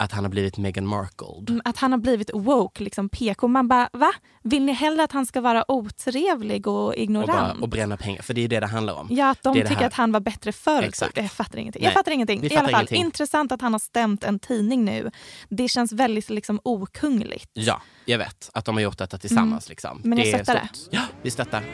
Att 0.00 0.12
han 0.12 0.24
har 0.24 0.30
blivit 0.30 0.56
Meghan 0.58 0.86
Markle. 0.86 1.26
Mm, 1.48 1.62
Att 1.64 1.76
han 1.76 1.92
har 1.92 1.98
blivit 1.98 2.30
woke, 2.34 2.84
liksom 2.84 3.08
PK. 3.08 3.48
Man 3.48 3.68
bara, 3.68 3.88
va? 3.92 4.12
Vill 4.42 4.64
ni 4.64 4.72
hellre 4.72 5.04
att 5.04 5.12
han 5.12 5.26
ska 5.26 5.40
vara 5.40 5.70
otrevlig 5.70 6.66
och 6.66 6.86
Och, 6.86 6.96
ignorant? 6.96 7.30
bara, 7.30 7.56
och 7.60 7.68
bränna 7.68 7.96
pengar, 7.96 8.22
för 8.22 8.34
det 8.34 8.40
är 8.44 8.48
det 8.48 8.60
det 8.60 8.66
handlar 8.66 8.94
om. 8.94 9.06
Ja, 9.10 9.30
att 9.30 9.42
de 9.42 9.54
Det 9.54 9.60
det 9.62 9.68
tycker 9.68 9.80
här. 9.80 9.86
att 9.86 9.94
han 9.94 10.12
var 10.12 10.20
bättre 10.20 10.52
förr. 10.52 10.82
Exakt. 10.82 11.16
Jag 11.16 11.30
fattar 11.32 11.58
ingenting. 11.58 11.80
Nej, 11.82 11.86
jag 11.86 11.94
fattar 11.94 12.12
ingenting. 12.12 12.40
vi 12.40 12.48
I 12.48 12.56
alla 12.56 12.68
fall, 12.68 12.74
ingenting. 12.80 13.00
intressant 13.04 13.52
att 13.52 13.60
han 13.60 13.72
har 13.72 13.78
stämt 13.80 14.24
en 14.24 14.38
tidning 14.38 14.84
nu. 14.84 15.10
Det 15.48 15.68
känns 15.68 15.92
väldigt 15.92 16.30
liksom, 16.30 16.60
okungligt. 16.64 17.50
Ja, 17.52 17.82
jag 18.04 18.18
vet 18.18 18.50
att 18.54 18.64
de 18.64 18.74
har 18.74 18.82
gjort 18.82 18.98
detta 18.98 19.18
tillsammans. 19.18 19.66
Mm. 19.66 19.70
Liksom. 19.70 20.00
Men 20.04 20.18
jag 20.18 20.26
det 20.26 20.30
är 20.32 20.44
stöttar 20.44 20.54
det. 20.54 20.68
Ja, 20.90 21.02
vi 21.22 21.30
stöttar. 21.30 21.64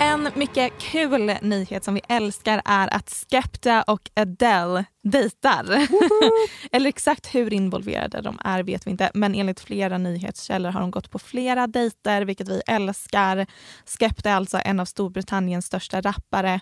En 0.00 0.30
mycket 0.34 0.78
kul 0.78 1.32
nyhet 1.42 1.84
som 1.84 1.94
vi 1.94 2.00
älskar 2.08 2.62
är 2.64 2.94
att 2.94 3.10
Skepta 3.10 3.82
och 3.82 4.10
Adele 4.16 4.84
dejtar. 5.02 5.88
Eller 6.72 6.88
exakt 6.88 7.34
hur 7.34 7.52
involverade 7.52 8.20
de 8.20 8.38
är 8.44 8.62
vet 8.62 8.86
vi 8.86 8.90
inte 8.90 9.10
men 9.14 9.34
enligt 9.34 9.60
flera 9.60 9.98
nyhetskällor 9.98 10.70
har 10.70 10.80
de 10.80 10.90
gått 10.90 11.10
på 11.10 11.18
flera 11.18 11.66
dejter 11.66 12.22
vilket 12.22 12.48
vi 12.48 12.62
älskar. 12.66 13.46
Skepta 13.98 14.30
är 14.30 14.34
alltså 14.34 14.60
en 14.64 14.80
av 14.80 14.84
Storbritanniens 14.84 15.66
största 15.66 16.00
rappare 16.00 16.60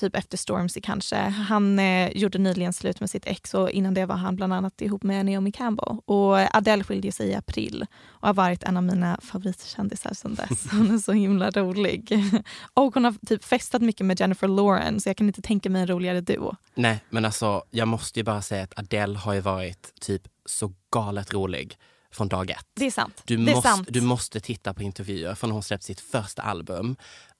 typ 0.00 0.16
efter 0.16 0.38
Stormzy 0.38 0.80
kanske. 0.80 1.16
Han 1.16 1.78
eh, 1.78 2.10
gjorde 2.16 2.38
nyligen 2.38 2.72
slut 2.72 3.00
med 3.00 3.10
sitt 3.10 3.26
ex 3.26 3.54
och 3.54 3.70
innan 3.70 3.94
det 3.94 4.06
var 4.06 4.16
han 4.16 4.36
bland 4.36 4.52
annat 4.52 4.80
ihop 4.80 5.02
med 5.02 5.26
Naomi 5.26 5.52
Campbell. 5.52 5.96
Och 6.04 6.56
Adele 6.56 6.84
skilde 6.84 7.12
sig 7.12 7.28
i 7.28 7.34
april 7.34 7.86
och 8.04 8.26
har 8.26 8.34
varit 8.34 8.62
en 8.62 8.76
av 8.76 8.82
mina 8.82 9.20
favoritkändisar 9.22 10.14
sedan 10.14 10.34
dess. 10.34 10.66
Hon 10.70 10.94
är 10.94 10.98
så 10.98 11.12
himla 11.12 11.50
rolig. 11.50 12.12
Och 12.74 12.94
hon 12.94 13.04
har 13.04 13.14
typ 13.26 13.44
festat 13.44 13.82
mycket 13.82 14.06
med 14.06 14.20
Jennifer 14.20 14.48
Lawrence 14.48 15.00
så 15.00 15.08
jag 15.08 15.16
kan 15.16 15.26
inte 15.26 15.42
tänka 15.42 15.70
mig 15.70 15.82
en 15.82 15.88
roligare 15.88 16.20
duo. 16.20 16.56
Nej, 16.74 17.04
men 17.10 17.24
alltså 17.24 17.62
jag 17.70 17.88
måste 17.88 18.20
ju 18.20 18.24
bara 18.24 18.42
säga 18.42 18.62
att 18.64 18.78
Adele 18.78 19.18
har 19.18 19.34
ju 19.34 19.40
varit 19.40 19.92
typ 20.00 20.22
så 20.46 20.72
galet 20.90 21.32
rolig 21.32 21.78
från 22.12 22.28
dag 22.28 22.50
ett. 22.50 22.66
Det 22.74 22.86
är 22.86 22.90
sant. 22.90 23.22
Du, 23.24 23.36
det 23.36 23.50
är 23.50 23.54
måste, 23.54 23.68
sant. 23.68 23.88
du 23.90 24.00
måste 24.00 24.40
titta 24.40 24.74
på 24.74 24.82
intervjuer 24.82 25.34
från 25.34 25.50
när 25.50 25.54
hon 25.54 25.62
släppte 25.62 25.86
sitt 25.86 26.00
första 26.00 26.42
album. 26.42 26.96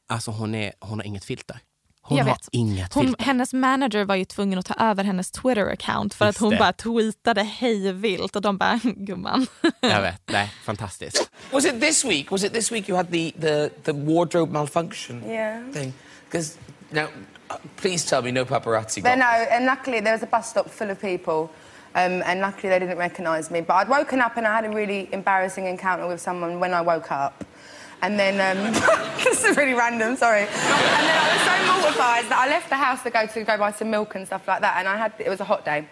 Alltså 0.08 0.30
hon, 0.30 0.54
är, 0.54 0.72
hon 0.80 0.98
har 0.98 1.06
inget 1.06 1.24
filter. 1.24 1.60
Hon 2.04 2.18
Jag 2.18 2.24
har 2.24 2.30
vet. 2.32 2.48
inget 2.52 2.94
Hon, 2.94 3.04
filter. 3.06 3.24
hennes 3.24 3.52
manager 3.52 4.04
var 4.04 4.14
ju 4.14 4.24
tvungen 4.24 4.58
att 4.58 4.66
ta 4.66 4.74
över 4.84 5.04
hennes 5.04 5.30
Twitter-account 5.30 6.14
för 6.14 6.26
Just 6.26 6.36
att 6.38 6.40
hon 6.42 6.50
det. 6.50 6.56
bara 6.58 6.72
tweetade 6.72 7.42
hej 7.42 7.92
vilt 7.92 8.36
och 8.36 8.42
de 8.42 8.58
bara 8.58 8.80
gumman. 8.96 9.46
Jag 9.80 10.02
vet, 10.02 10.22
nej, 10.26 10.52
fantastiskt. 10.64 11.30
Was 11.52 11.64
it 11.64 11.80
this 11.80 12.04
week? 12.04 12.30
Was 12.30 12.44
it 12.44 12.52
this 12.52 12.72
week 12.72 12.88
you 12.88 12.96
had 12.96 13.10
the, 13.10 13.32
the, 13.40 13.70
the 13.84 13.92
wardrobe 13.92 14.52
malfunction 14.52 15.22
Yeah. 15.28 15.72
thing? 15.72 15.92
Because 16.30 16.58
now, 16.90 17.06
please 17.76 18.08
tell 18.10 18.22
me 18.22 18.32
no 18.32 18.44
paparazzi 18.44 19.00
got 19.00 19.10
But 19.12 19.18
no, 19.18 19.26
and 19.56 19.66
luckily 19.66 20.00
there 20.00 20.12
was 20.12 20.22
a 20.22 20.26
bus 20.26 20.50
stop 20.50 20.68
full 20.70 20.90
of 20.90 21.00
people, 21.00 21.48
um, 21.94 22.22
and 22.22 22.40
luckily 22.40 22.68
they 22.68 22.78
didn't 22.78 22.98
recognise 22.98 23.50
me. 23.50 23.60
But 23.60 23.74
I'd 23.76 23.88
woken 23.88 24.20
up 24.20 24.36
and 24.36 24.46
I 24.46 24.54
had 24.56 24.64
a 24.64 24.70
really 24.76 25.08
embarrassing 25.12 25.66
encounter 25.66 26.08
with 26.08 26.20
someone 26.20 26.58
when 26.60 26.74
I 26.74 26.80
woke 26.80 27.12
up. 27.12 27.44
And 28.02 28.18
then, 28.18 28.34
um, 28.40 28.72
this 29.24 29.44
is 29.44 29.56
really 29.56 29.74
random, 29.74 30.16
sorry. 30.16 30.40
And 30.42 30.48
then 30.48 31.16
I 31.16 31.32
was 31.32 31.42
so 31.42 31.72
mortified 31.72 32.24
that 32.30 32.38
I 32.44 32.48
left 32.48 32.68
the 32.68 32.76
house 32.76 33.02
to 33.04 33.10
go 33.10 33.26
to 33.26 33.44
go 33.44 33.56
buy 33.56 33.70
some 33.70 33.90
milk 33.90 34.16
and 34.16 34.26
stuff 34.26 34.46
like 34.48 34.60
that. 34.60 34.76
And 34.78 34.88
I 34.88 34.96
had, 34.96 35.12
it 35.18 35.28
was 35.28 35.40
a 35.40 35.44
hot 35.44 35.64
day. 35.64 35.86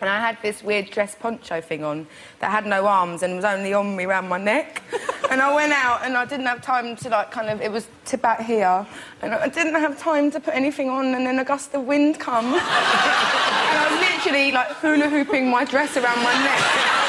And 0.00 0.10
I 0.10 0.18
had 0.18 0.36
this 0.42 0.64
weird 0.64 0.90
dress 0.90 1.14
poncho 1.14 1.60
thing 1.60 1.84
on 1.84 2.08
that 2.40 2.50
had 2.50 2.66
no 2.66 2.86
arms 2.86 3.22
and 3.22 3.36
was 3.36 3.44
only 3.44 3.72
on 3.72 3.94
me 3.94 4.04
around 4.04 4.28
my 4.28 4.38
neck. 4.38 4.82
and 5.30 5.40
I 5.40 5.54
went 5.54 5.72
out 5.72 6.04
and 6.04 6.16
I 6.16 6.24
didn't 6.24 6.46
have 6.46 6.60
time 6.60 6.96
to 6.96 7.08
like 7.08 7.30
kind 7.30 7.48
of 7.48 7.60
it 7.60 7.70
was 7.70 7.86
to 8.06 8.16
about 8.16 8.44
here. 8.44 8.84
And 9.20 9.32
I 9.32 9.46
didn't 9.46 9.74
have 9.74 9.96
time 10.00 10.32
to 10.32 10.40
put 10.40 10.54
anything 10.54 10.90
on 10.90 11.14
and 11.14 11.24
then 11.24 11.38
a 11.38 11.44
gust 11.44 11.72
of 11.74 11.84
wind 11.84 12.18
come. 12.18 12.46
and 12.52 12.54
I 12.56 13.88
was 13.90 14.00
literally 14.00 14.50
like 14.50 14.68
hula 14.68 15.08
hooping 15.08 15.48
my 15.48 15.64
dress 15.64 15.96
around 15.96 16.16
my 16.16 16.32
neck. 16.32 17.01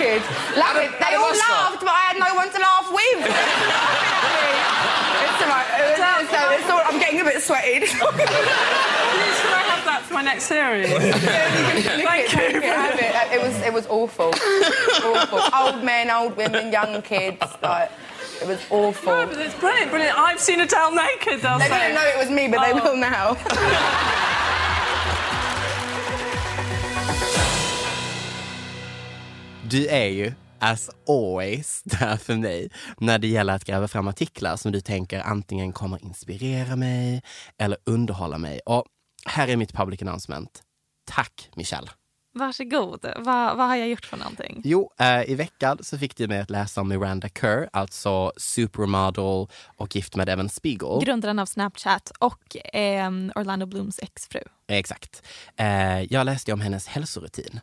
Naked. 0.00 0.22
It. 0.22 0.98
They 1.00 1.14
all 1.14 1.34
laughed, 1.36 1.80
but 1.80 1.88
I 1.88 2.00
had 2.12 2.18
no 2.18 2.34
one 2.34 2.50
to 2.50 2.58
laugh 2.58 2.88
with. 2.90 3.20
it's 3.20 3.28
all 5.42 5.48
right. 5.48 5.66
It's, 5.80 6.00
it's, 6.00 6.32
it's 6.62 6.70
all, 6.70 6.80
I'm 6.84 6.98
getting 6.98 7.20
a 7.20 7.24
bit 7.24 7.42
sweaty. 7.42 7.80
Please, 7.80 7.92
can 7.98 9.52
I 9.52 9.62
have 9.68 9.84
that 9.84 10.02
for 10.06 10.14
my 10.14 10.22
next 10.22 10.44
series? 10.44 10.88
Thank 10.90 12.32
you. 12.32 12.60
Have 12.62 12.98
it. 12.98 13.14
Uh, 13.14 13.34
it 13.34 13.40
was 13.42 13.54
it 13.62 13.72
was 13.72 13.86
awful. 13.88 14.32
awful. 14.34 15.40
Old 15.58 15.82
men, 15.84 16.10
old 16.10 16.36
women, 16.36 16.72
young 16.72 17.02
kids. 17.02 17.42
Like 17.62 17.90
it 18.40 18.46
was 18.46 18.60
awful. 18.70 19.12
No, 19.12 19.26
but 19.26 19.38
it's 19.38 19.54
brilliant, 19.54 19.90
brilliant. 19.90 20.16
I've 20.18 20.40
seen 20.40 20.60
Adele 20.60 20.92
naked. 20.94 21.40
They'll 21.42 21.58
They 21.58 21.68
say. 21.68 21.78
didn't 21.80 21.94
know 21.96 22.06
it 22.06 22.16
was 22.18 22.30
me, 22.30 22.48
but 22.48 22.60
they 22.64 22.72
Oh. 22.72 22.82
will 22.84 22.96
now. 22.96 23.36
Du 29.68 29.86
är 29.86 30.06
ju 30.06 30.32
as 30.58 30.90
always 31.08 31.82
där 31.84 32.16
för 32.16 32.36
mig 32.36 32.70
när 32.98 33.18
det 33.18 33.28
gäller 33.28 33.54
att 33.54 33.64
gräva 33.64 33.88
fram 33.88 34.08
artiklar 34.08 34.56
som 34.56 34.72
du 34.72 34.80
tänker 34.80 35.20
antingen 35.20 35.72
kommer 35.72 36.04
inspirera 36.04 36.76
mig 36.76 37.22
eller 37.58 37.78
underhålla 37.84 38.38
mig. 38.38 38.60
Och 38.66 38.84
här 39.26 39.48
är 39.48 39.56
mitt 39.56 39.72
public 39.72 40.02
announcement. 40.02 40.62
Tack 41.06 41.50
Michelle! 41.56 41.99
Varsågod. 42.32 43.06
Vad, 43.16 43.56
vad 43.56 43.66
har 43.66 43.76
jag 43.76 43.88
gjort 43.88 44.06
för 44.06 44.16
någonting? 44.16 44.60
Jo, 44.64 44.90
eh, 45.00 45.30
i 45.30 45.34
veckan 45.34 45.78
så 45.80 45.98
fick 45.98 46.16
du 46.16 46.28
mig 46.28 46.40
att 46.40 46.50
läsa 46.50 46.80
om 46.80 46.88
Miranda 46.88 47.28
Kerr, 47.28 47.68
alltså 47.72 48.32
supermodel 48.36 49.46
och 49.76 49.96
gift 49.96 50.16
med 50.16 50.28
Evan 50.28 50.48
Spiegel. 50.48 51.04
Grundaren 51.04 51.38
av 51.38 51.46
Snapchat 51.46 52.12
och 52.18 52.56
ehm, 52.72 53.32
Orlando 53.34 53.66
Blooms 53.66 53.98
exfru. 53.98 54.40
Exakt. 54.68 55.22
Eh, 55.56 56.02
jag 56.02 56.24
läste 56.24 56.52
om 56.52 56.60
hennes 56.60 56.86
hälsorutin 56.86 57.60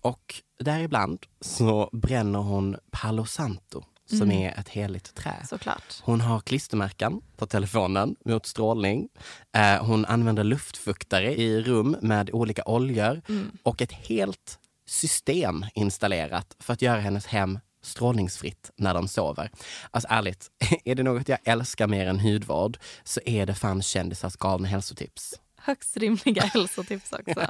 och 0.00 0.34
däribland 0.58 1.18
så 1.40 1.90
bränner 1.92 2.38
hon 2.38 2.76
Palo 2.90 3.24
Santo 3.24 3.84
som 4.10 4.22
Mm. 4.22 4.42
är 4.42 4.58
ett 4.60 4.68
heligt 4.68 5.14
trä. 5.14 5.34
Såklart. 5.48 5.94
Hon 6.02 6.20
har 6.20 6.40
klistermärken 6.40 7.20
på 7.36 7.46
telefonen 7.46 8.16
mot 8.24 8.46
strålning. 8.46 9.08
Eh, 9.56 9.84
hon 9.86 10.04
använder 10.06 10.44
luftfuktare 10.44 11.34
i 11.36 11.60
rum 11.62 11.96
med 12.02 12.30
olika 12.32 12.62
oljor 12.66 13.22
Mm. 13.28 13.50
och 13.62 13.82
ett 13.82 13.92
helt 13.92 14.58
system 14.86 15.66
installerat 15.74 16.56
för 16.60 16.72
att 16.72 16.82
göra 16.82 17.00
hennes 17.00 17.26
hem 17.26 17.58
strålningsfritt 17.82 18.70
när 18.76 18.94
de 18.94 19.08
sover. 19.08 19.50
Alltså 19.90 20.08
ärligt, 20.10 20.46
är 20.84 20.94
det 20.94 21.02
något 21.02 21.28
jag 21.28 21.38
älskar 21.44 21.86
mer 21.86 22.06
än 22.06 22.20
hudvård 22.20 22.78
så 23.04 23.20
är 23.26 23.46
det 23.46 23.54
fan 23.54 23.82
kändisars 23.82 24.36
galna 24.36 24.68
hälsotips. 24.68 25.34
Högst 25.62 25.96
rimliga 25.96 26.42
hälsotips 26.54 27.12
också. 27.12 27.46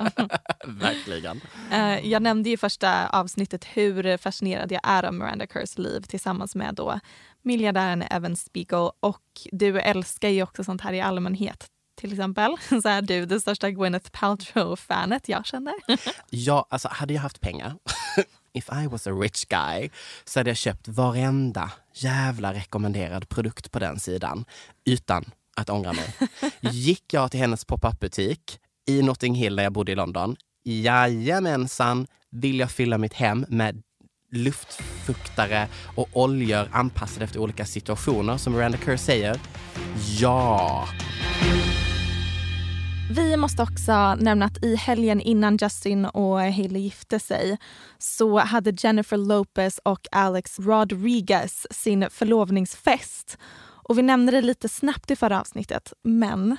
Verkligen. 0.64 1.40
Eh, 1.72 2.06
jag 2.06 2.22
nämnde 2.22 2.50
i 2.50 2.56
första 2.56 3.08
avsnittet 3.08 3.64
hur 3.64 4.16
fascinerad 4.16 4.72
jag 4.72 4.80
är 4.84 5.02
av 5.02 5.14
Miranda 5.14 5.46
Kerrs 5.46 5.78
liv 5.78 6.00
tillsammans 6.00 6.54
med 6.54 6.74
då 6.74 7.00
miljardären 7.42 8.02
Evan 8.02 8.36
Spiegel. 8.36 8.90
Och 9.00 9.22
du 9.52 9.80
älskar 9.80 10.28
ju 10.28 10.42
också 10.42 10.64
sånt 10.64 10.80
här 10.80 10.92
i 10.92 11.00
allmänhet. 11.00 11.66
Till 12.00 12.12
exempel 12.12 12.56
så 12.82 12.88
är 12.88 13.02
du 13.02 13.26
det 13.26 13.40
största 13.40 13.70
Gwyneth 13.70 14.10
Paltrow-fanet 14.10 15.28
jag 15.28 15.46
känner. 15.46 15.74
Ja, 16.30 16.66
alltså 16.70 16.88
hade 16.88 17.14
jag 17.14 17.20
haft 17.20 17.40
pengar, 17.40 17.76
if 18.52 18.68
I 18.84 18.86
was 18.86 19.06
a 19.06 19.10
rich 19.10 19.44
guy, 19.44 19.90
så 20.24 20.40
hade 20.40 20.50
jag 20.50 20.56
köpt 20.56 20.88
varenda 20.88 21.72
jävla 21.94 22.54
rekommenderad 22.54 23.28
produkt 23.28 23.70
på 23.70 23.78
den 23.78 24.00
sidan 24.00 24.44
utan 24.84 25.24
att 25.60 25.70
ångra 25.70 25.92
mig. 25.92 26.14
Gick 26.60 27.14
jag 27.14 27.30
till 27.30 27.40
hennes 27.40 27.64
pop-up-butik 27.64 28.58
i 28.86 29.02
Notting 29.02 29.34
Hill 29.34 29.56
där 29.56 29.62
jag 29.62 29.72
bodde 29.72 29.92
i 29.92 29.94
London, 29.94 30.36
jajamensan 30.64 32.06
vill 32.30 32.58
jag 32.58 32.70
fylla 32.70 32.98
mitt 32.98 33.14
hem 33.14 33.46
med 33.48 33.82
luftfuktare 34.32 35.68
och 35.96 36.08
oljor 36.12 36.68
anpassade 36.72 37.24
efter 37.24 37.40
olika 37.40 37.64
situationer 37.64 38.36
som 38.36 38.52
Miranda 38.52 38.78
Kerr 38.78 38.96
säger. 38.96 39.40
Ja! 40.20 40.88
Vi 43.10 43.36
måste 43.36 43.62
också 43.62 44.14
nämna 44.14 44.46
att 44.46 44.64
i 44.64 44.76
helgen 44.76 45.20
innan 45.20 45.58
Justin 45.60 46.04
och 46.04 46.40
Hailey 46.40 46.82
gifte 46.82 47.20
sig 47.20 47.58
så 47.98 48.38
hade 48.38 48.74
Jennifer 48.78 49.16
Lopez 49.16 49.80
och 49.82 50.06
Alex 50.10 50.58
Rodriguez 50.58 51.66
sin 51.70 52.10
förlovningsfest. 52.10 53.38
Och 53.90 53.98
vi 53.98 54.02
nämnde 54.02 54.32
det 54.32 54.40
lite 54.40 54.68
snabbt 54.68 55.10
i 55.10 55.16
förra 55.16 55.40
avsnittet, 55.40 55.92
men 56.02 56.56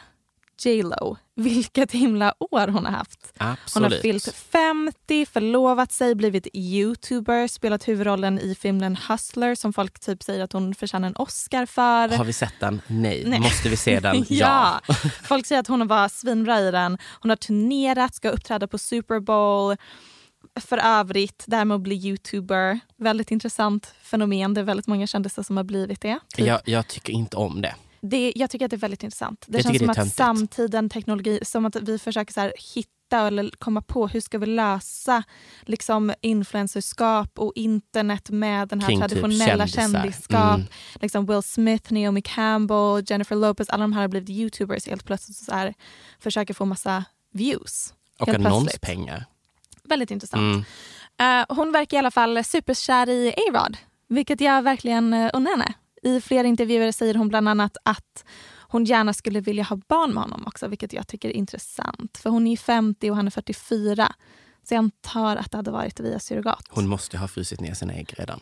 J 0.65 0.83
Lo, 0.83 1.17
vilket 1.35 1.91
himla 1.91 2.33
år 2.39 2.67
hon 2.67 2.85
har 2.85 2.91
haft. 2.91 3.33
Hon 3.39 3.47
har 3.47 3.57
Absolut. 3.63 4.01
fyllt 4.01 4.35
50, 4.51 5.25
förlovat 5.25 5.91
sig, 5.91 6.15
blivit 6.15 6.47
youtuber, 6.53 7.47
spelat 7.47 7.87
huvudrollen 7.87 8.39
i 8.39 8.55
filmen 8.55 8.95
Hustler 8.95 9.55
som 9.55 9.73
folk 9.73 9.99
typ 9.99 10.23
säger 10.23 10.43
att 10.43 10.53
hon 10.53 10.75
förtjänar 10.75 11.07
en 11.07 11.15
Oscar 11.15 11.65
för. 11.65 12.17
Har 12.17 12.25
vi 12.25 12.33
sett 12.33 12.59
den? 12.59 12.81
Nej. 12.87 13.23
Nej. 13.25 13.39
Måste 13.39 13.69
vi 13.69 13.77
se 13.77 13.99
den? 13.99 14.25
ja. 14.29 14.81
Folk 15.23 15.45
säger 15.45 15.59
att 15.59 15.67
hon 15.67 15.87
var 15.87 16.09
svinbra 16.09 16.59
i 16.59 16.71
den. 16.71 16.97
Hon 17.21 17.29
har 17.29 17.35
turnerat, 17.35 18.15
ska 18.15 18.29
uppträda 18.29 18.67
på 18.67 18.77
Super 18.77 19.19
Bowl. 19.19 19.77
För 20.59 20.77
övrigt, 20.77 21.43
det 21.47 21.55
här 21.55 21.65
med 21.65 21.75
att 21.75 21.81
bli 21.81 21.95
youtuber, 21.95 22.79
väldigt 22.97 23.31
intressant 23.31 23.93
fenomen. 24.01 24.53
Det 24.53 24.61
är 24.61 24.65
väldigt 24.65 24.87
många 24.87 25.07
kändisar 25.07 25.43
som 25.43 25.57
har 25.57 25.63
blivit 25.63 26.01
det. 26.01 26.19
Typ. 26.35 26.45
Jag, 26.45 26.61
jag 26.65 26.87
tycker 26.87 27.13
inte 27.13 27.37
om 27.37 27.61
det. 27.61 27.75
det 28.01 28.33
jag 28.35 28.49
tycker 28.49 28.65
att 28.65 28.71
det 28.71 28.75
är 28.77 28.79
väldigt 28.79 29.03
intressant. 29.03 29.45
Det 29.47 29.57
Jag 29.57 29.63
känns 29.63 29.77
som 29.77 29.87
det 29.87 29.91
att 29.91 29.97
töntigt. 29.97 30.15
samtiden, 30.17 30.89
teknologi, 30.89 31.39
som 31.43 31.65
att 31.65 31.75
vi 31.75 31.99
försöker 31.99 32.33
så 32.33 32.51
hitta 32.75 33.27
eller 33.27 33.49
komma 33.59 33.81
på 33.81 34.07
hur 34.07 34.21
ska 34.21 34.37
vi 34.37 34.45
lösa 34.45 35.23
liksom 35.61 36.13
influencerskap 36.21 37.39
och 37.39 37.51
internet 37.55 38.29
med 38.29 38.67
den 38.67 38.81
här 38.81 38.87
Kring 38.87 39.01
typ 39.01 39.09
traditionella 39.09 39.67
kändisar. 39.67 40.01
kändisskap. 40.01 40.55
Mm. 40.55 40.67
Liksom 41.01 41.25
Will 41.25 41.43
Smith, 41.43 41.93
Naomi 41.93 42.21
Campbell, 42.21 43.03
Jennifer 43.07 43.35
Lopez, 43.35 43.69
alla 43.69 43.81
de 43.81 43.93
här 43.93 44.01
har 44.01 44.07
blivit 44.07 44.29
youtubers 44.29 44.87
helt 44.87 45.05
plötsligt 45.05 45.37
så 45.37 45.51
här, 45.51 45.73
försöker 46.19 46.53
få 46.53 46.65
massa 46.65 47.03
views. 47.33 47.93
Och 48.19 48.29
annonspengar. 48.29 49.25
Väldigt 49.91 50.11
intressant. 50.11 50.65
Mm. 51.19 51.41
Eh, 51.41 51.55
hon 51.55 51.71
verkar 51.71 51.97
i 51.97 51.99
alla 51.99 52.11
fall 52.11 52.43
superkär 52.43 53.09
i 53.09 53.33
A-Rod, 53.37 53.77
vilket 54.07 54.41
jag 54.41 54.61
verkligen 54.61 55.13
uh, 55.13 55.29
unnar 55.33 55.51
henne. 55.51 55.73
I 56.03 56.21
flera 56.21 56.47
intervjuer 56.47 56.91
säger 56.91 57.15
hon 57.15 57.27
bland 57.27 57.49
annat 57.49 57.77
att 57.83 58.25
hon 58.59 58.85
gärna 58.85 59.13
skulle 59.13 59.41
vilja 59.41 59.63
ha 59.63 59.75
barn 59.87 60.13
med 60.13 60.23
honom 60.23 60.43
också, 60.47 60.67
vilket 60.67 60.93
jag 60.93 61.07
tycker 61.07 61.29
är 61.29 61.33
intressant. 61.33 62.17
För 62.17 62.29
hon 62.29 62.47
är 62.47 62.57
50 62.57 63.09
och 63.09 63.15
han 63.15 63.27
är 63.27 63.31
44. 63.31 64.13
Så 64.63 64.73
jag 64.73 64.77
antar 64.77 65.35
att 65.35 65.51
det 65.51 65.57
hade 65.57 65.71
varit 65.71 65.99
via 65.99 66.19
surrogat. 66.19 66.63
Hon 66.69 66.87
måste 66.87 67.17
ha 67.17 67.27
frusit 67.27 67.59
ner 67.59 67.73
sina 67.73 67.93
ägg 67.93 68.13
redan. 68.17 68.39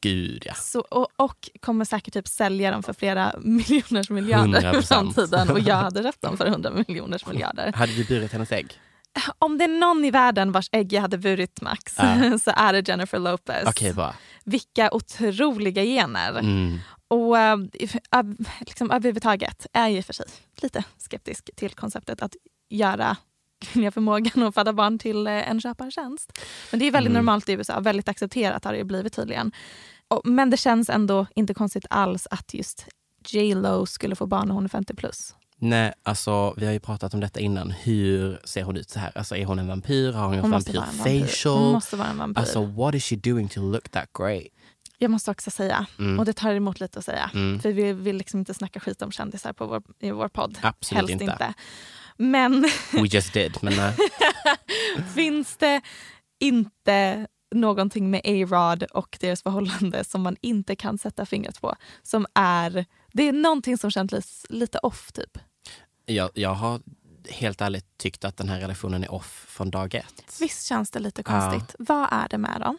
Gud 0.00 0.42
ja. 0.46 0.54
Så, 0.54 0.80
och, 0.80 1.08
och 1.16 1.50
kommer 1.60 1.84
säkert 1.84 2.14
typ 2.14 2.28
sälja 2.28 2.70
dem 2.70 2.82
för 2.82 2.92
flera 2.92 3.34
miljoners 3.40 4.10
miljarder 4.10 4.60
i 4.60 4.76
100%. 4.76 4.82
framtiden. 4.82 5.50
Och 5.50 5.60
jag 5.60 5.76
hade 5.76 6.02
köpt 6.02 6.22
dem 6.22 6.36
för 6.36 6.46
100 6.54 6.70
miljoners 6.88 7.26
miljarder. 7.26 7.72
Hade 7.72 7.92
du 7.92 8.04
burit 8.04 8.32
hennes 8.32 8.52
ägg? 8.52 8.80
Om 9.38 9.58
det 9.58 9.64
är 9.64 9.68
någon 9.80 10.04
i 10.04 10.10
världen 10.10 10.52
vars 10.52 10.68
ägg 10.72 10.92
jag 10.92 11.00
hade 11.00 11.18
burit 11.18 11.60
Max 11.60 11.94
Ja. 11.98 12.38
så 12.44 12.52
är 12.56 12.72
det 12.72 12.88
Jennifer 12.88 13.18
Lopez. 13.18 13.64
Okej, 13.68 13.94
bra. 13.94 14.14
Vilka 14.44 14.90
otroliga 14.92 15.84
gener. 15.84 16.30
Mm. 16.38 16.78
Och 17.08 17.38
äh, 17.38 17.58
ö- 18.10 18.34
liksom, 18.60 18.90
överhuvudtaget 18.90 19.66
är 19.72 19.80
jag 19.88 19.92
i 19.92 20.00
och 20.00 20.04
för 20.04 20.12
sig 20.12 20.26
lite 20.62 20.84
skeptisk 20.98 21.50
till 21.56 21.70
konceptet 21.74 22.22
att 22.22 22.36
göra 22.70 23.16
kvinnliga 23.64 23.90
förmågan 23.90 24.42
att 24.42 24.54
föda 24.54 24.72
barn 24.72 24.98
till 24.98 25.26
eh, 25.26 25.50
en 25.50 25.60
köpartjänst. 25.60 26.38
Men 26.70 26.80
det 26.80 26.86
är 26.86 26.90
väldigt 26.90 27.10
Mm. 27.10 27.24
normalt 27.24 27.48
i 27.48 27.52
USA, 27.52 27.80
väldigt 27.80 28.08
accepterat 28.08 28.64
har 28.64 28.72
det 28.72 28.84
blivit 28.84 29.12
tydligen. 29.12 29.52
Och, 30.08 30.20
men 30.26 30.50
det 30.50 30.56
känns 30.56 30.90
ändå 30.90 31.26
inte 31.34 31.54
konstigt 31.54 31.86
alls 31.90 32.26
att 32.30 32.54
just 32.54 32.86
J 33.28 33.54
Lo 33.54 33.86
skulle 33.86 34.16
få 34.16 34.26
barn 34.26 34.48
när 34.48 34.54
hon 34.54 34.64
är 34.64 34.68
50 34.68 34.94
plus. 34.94 35.34
Nej, 35.62 35.92
alltså 36.02 36.54
vi 36.56 36.66
har 36.66 36.72
ju 36.72 36.80
pratat 36.80 37.14
om 37.14 37.20
detta 37.20 37.40
innan. 37.40 37.70
Hur 37.70 38.40
ser 38.44 38.62
hon 38.62 38.76
ut 38.76 38.90
så 38.90 38.98
här? 38.98 39.18
Alltså 39.18 39.36
är 39.36 39.44
hon 39.44 39.58
en 39.58 39.66
vampyr? 39.68 40.12
Har 40.12 40.24
hon 40.26 40.34
gjort 40.36 40.42
Hon 40.42 40.52
en 40.54 40.60
vampyr. 40.60 40.74
vampyrfacial? 40.78 41.58
Hon 41.58 41.72
måste 41.72 41.96
vara 41.96 42.08
en 42.08 42.18
vampyr. 42.18 42.40
Alltså 42.40 42.64
what 42.64 42.94
is 42.94 43.04
she 43.04 43.16
doing 43.16 43.48
to 43.48 43.60
look 43.60 43.88
that 43.88 44.08
great? 44.18 44.46
Jag 44.98 45.10
måste 45.10 45.30
också 45.30 45.50
säga, 45.50 45.86
Mm. 45.98 46.18
och 46.18 46.24
det 46.24 46.32
tar 46.32 46.54
emot 46.54 46.80
lite 46.80 46.98
att 46.98 47.04
säga, 47.04 47.30
Mm. 47.34 47.60
för 47.60 47.72
vi 47.72 47.92
vill 47.92 48.16
liksom 48.16 48.40
inte 48.40 48.54
snacka 48.54 48.80
skit 48.80 49.02
om 49.02 49.12
kändisar 49.12 49.52
på 49.52 49.66
vår, 49.66 49.82
i 50.00 50.10
vår 50.10 50.28
podd. 50.28 50.58
Absolut 50.62 50.96
Helst 51.00 51.12
inte. 51.12 51.24
inte. 51.24 51.54
Men 52.16 52.62
We 52.92 53.06
just 53.10 53.32
did. 53.32 53.56
Men 53.62 53.72
eh, 53.78 53.94
finns 55.14 55.56
det 55.56 55.80
inte 56.40 57.26
någonting 57.54 58.10
med 58.10 58.20
A-Rod 58.24 58.82
och 58.82 59.16
deras 59.20 59.42
förhållande 59.42 60.04
som 60.04 60.22
man 60.22 60.36
inte 60.40 60.76
kan 60.76 60.98
sätta 60.98 61.26
fingret 61.26 61.60
på 61.60 61.74
som 62.02 62.26
är 62.34 62.84
Det 63.12 63.22
är 63.28 63.32
någonting 63.32 63.78
som 63.78 63.90
känns 63.90 64.46
lite 64.48 64.78
off 64.78 65.12
typ. 65.12 65.38
Jag, 66.06 66.30
jag 66.34 66.54
har 66.54 66.80
helt 67.28 67.60
ärligt 67.60 67.98
tyckt 67.98 68.24
att 68.24 68.36
den 68.36 68.48
här 68.48 68.60
relationen 68.60 69.04
är 69.04 69.12
off 69.12 69.44
från 69.48 69.70
dag 69.70 69.94
ett. 69.94 70.36
Visst 70.40 70.66
känns 70.66 70.90
det 70.90 70.98
lite 70.98 71.22
Ja. 71.26 71.40
konstigt. 71.50 71.74
Vad 71.78 72.08
är 72.12 72.28
det 72.28 72.38
med 72.38 72.60
dem? 72.60 72.78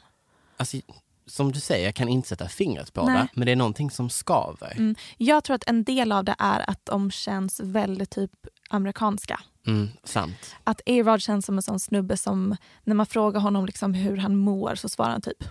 Alltså, 0.57 0.77
som 1.25 1.51
du 1.51 1.59
säger, 1.59 1.85
jag 1.85 1.95
kan 1.95 2.07
inte 2.07 2.27
sätta 2.27 2.47
fingret 2.49 2.93
på 2.93 3.05
Nej. 3.05 3.15
det, 3.17 3.27
men 3.33 3.45
det 3.45 3.51
är 3.51 3.55
någonting 3.55 3.91
som 3.91 4.09
skaver. 4.09 4.73
Mm. 4.77 4.95
Jag 5.17 5.43
tror 5.43 5.55
att 5.55 5.63
en 5.67 5.83
del 5.83 6.11
av 6.11 6.23
det 6.23 6.35
är 6.39 6.69
att 6.69 6.79
de 6.85 7.11
känns 7.11 7.59
väldigt 7.59 8.09
typ 8.09 8.31
amerikanska. 8.69 9.39
Mm, 9.67 9.89
sant. 10.03 10.55
Att 10.63 10.81
A-Rod 10.85 11.21
känns 11.21 11.45
som 11.45 11.57
en 11.57 11.61
sån 11.61 11.79
snubbe 11.79 12.17
som 12.17 12.55
när 12.83 12.95
man 12.95 13.05
frågar 13.05 13.39
honom 13.41 13.65
liksom 13.65 13.93
hur 13.93 14.17
han 14.17 14.35
mår 14.35 14.75
så 14.75 14.89
svarar 14.89 15.11
han 15.11 15.21
typ 15.21 15.43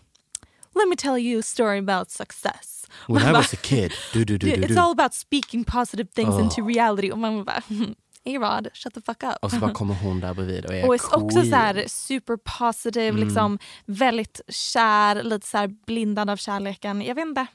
Let 0.80 0.88
me 0.88 0.96
tell 0.96 1.18
you 1.18 1.38
a 1.40 1.42
story 1.42 1.78
about 1.78 2.10
success. 2.10 2.86
When 3.06 3.22
I 3.22 3.32
was 3.32 3.52
a 3.52 3.58
kid, 3.58 3.92
du, 4.12 4.24
du, 4.24 4.38
du, 4.38 4.48
It's 4.48 4.78
all 4.78 4.90
about 4.92 5.12
speaking 5.14 5.62
positive 5.62 6.08
things 6.10 6.34
Oh. 6.34 6.38
into 6.38 6.62
reality. 6.62 7.10
A-Rod, 8.26 8.68
shut 8.74 8.94
the 8.94 9.00
fuck 9.00 9.22
up. 9.22 9.34
Och 9.42 9.50
så 9.50 9.56
bara 9.56 9.72
kommer 9.72 9.94
hon 9.94 10.20
där 10.20 10.34
bredvid 10.34 10.64
och 10.66 10.74
är 10.74 10.86
Och 10.88 10.94
är 10.94 11.16
också 11.16 11.42
så 11.42 11.56
här 11.56 11.84
super 11.88 12.36
positive, 12.58 13.08
Mm. 13.08 13.24
liksom 13.24 13.58
väldigt 13.86 14.40
kär, 14.48 15.22
lite 15.22 15.46
så 15.46 15.58
här 15.58 15.66
blindad 15.86 16.30
av 16.30 16.36
kärleken. 16.36 17.02
Jag 17.02 17.14
vet 17.14 17.26
inte. 17.26 17.46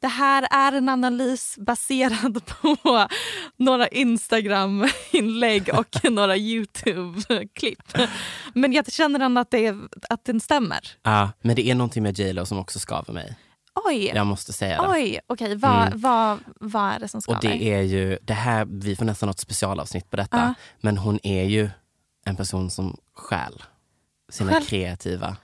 Det 0.00 0.06
här 0.08 0.48
är 0.50 0.72
en 0.72 0.88
analys 0.88 1.56
baserad 1.58 2.40
på 2.60 2.76
några 3.56 3.88
Instagram-inlägg 3.88 5.70
och 5.74 6.04
några 6.10 6.36
YouTube-klipp. 6.36 7.92
Men 8.54 8.72
jag 8.72 8.92
känner 8.92 9.20
ändå 9.20 9.40
att, 9.40 9.50
det 9.50 9.66
är, 9.66 9.78
att 10.10 10.24
den 10.24 10.40
stämmer. 10.40 10.80
Ja, 11.02 11.30
men 11.42 11.56
det 11.56 11.66
är 11.70 11.74
någonting 11.74 12.02
med 12.02 12.18
J 12.18 12.32
Lo 12.32 12.46
som 12.46 12.58
också 12.58 12.78
skaver 12.78 13.12
mig. 13.14 13.36
Oj, 13.84 14.12
Jag 14.14 14.26
måste 14.26 14.52
säga 14.52 14.82
det. 14.82 14.88
oj, 14.88 15.20
okej, 15.26 15.56
vad, 15.56 15.86
Mm. 15.86 16.00
vad, 16.00 16.38
vad 16.60 16.92
är 16.92 16.98
det 16.98 17.08
som 17.08 17.22
skaver? 17.22 17.38
Och 17.38 17.42
det 17.44 17.72
är 17.74 17.80
ju, 17.82 18.18
det 18.22 18.34
här, 18.34 18.64
vi 18.64 18.96
får 18.96 19.04
nästan 19.04 19.28
ett 19.28 19.38
specialavsnitt 19.38 20.10
på 20.10 20.16
detta, 20.16 20.36
Ja. 20.38 20.54
men 20.80 20.98
hon 20.98 21.18
är 21.22 21.44
ju 21.44 21.70
en 22.24 22.36
person 22.36 22.70
som 22.70 22.96
stjäl 23.14 23.62
sina 24.28 24.52
Stjäl- 24.52 24.64
kreativa 24.66 25.36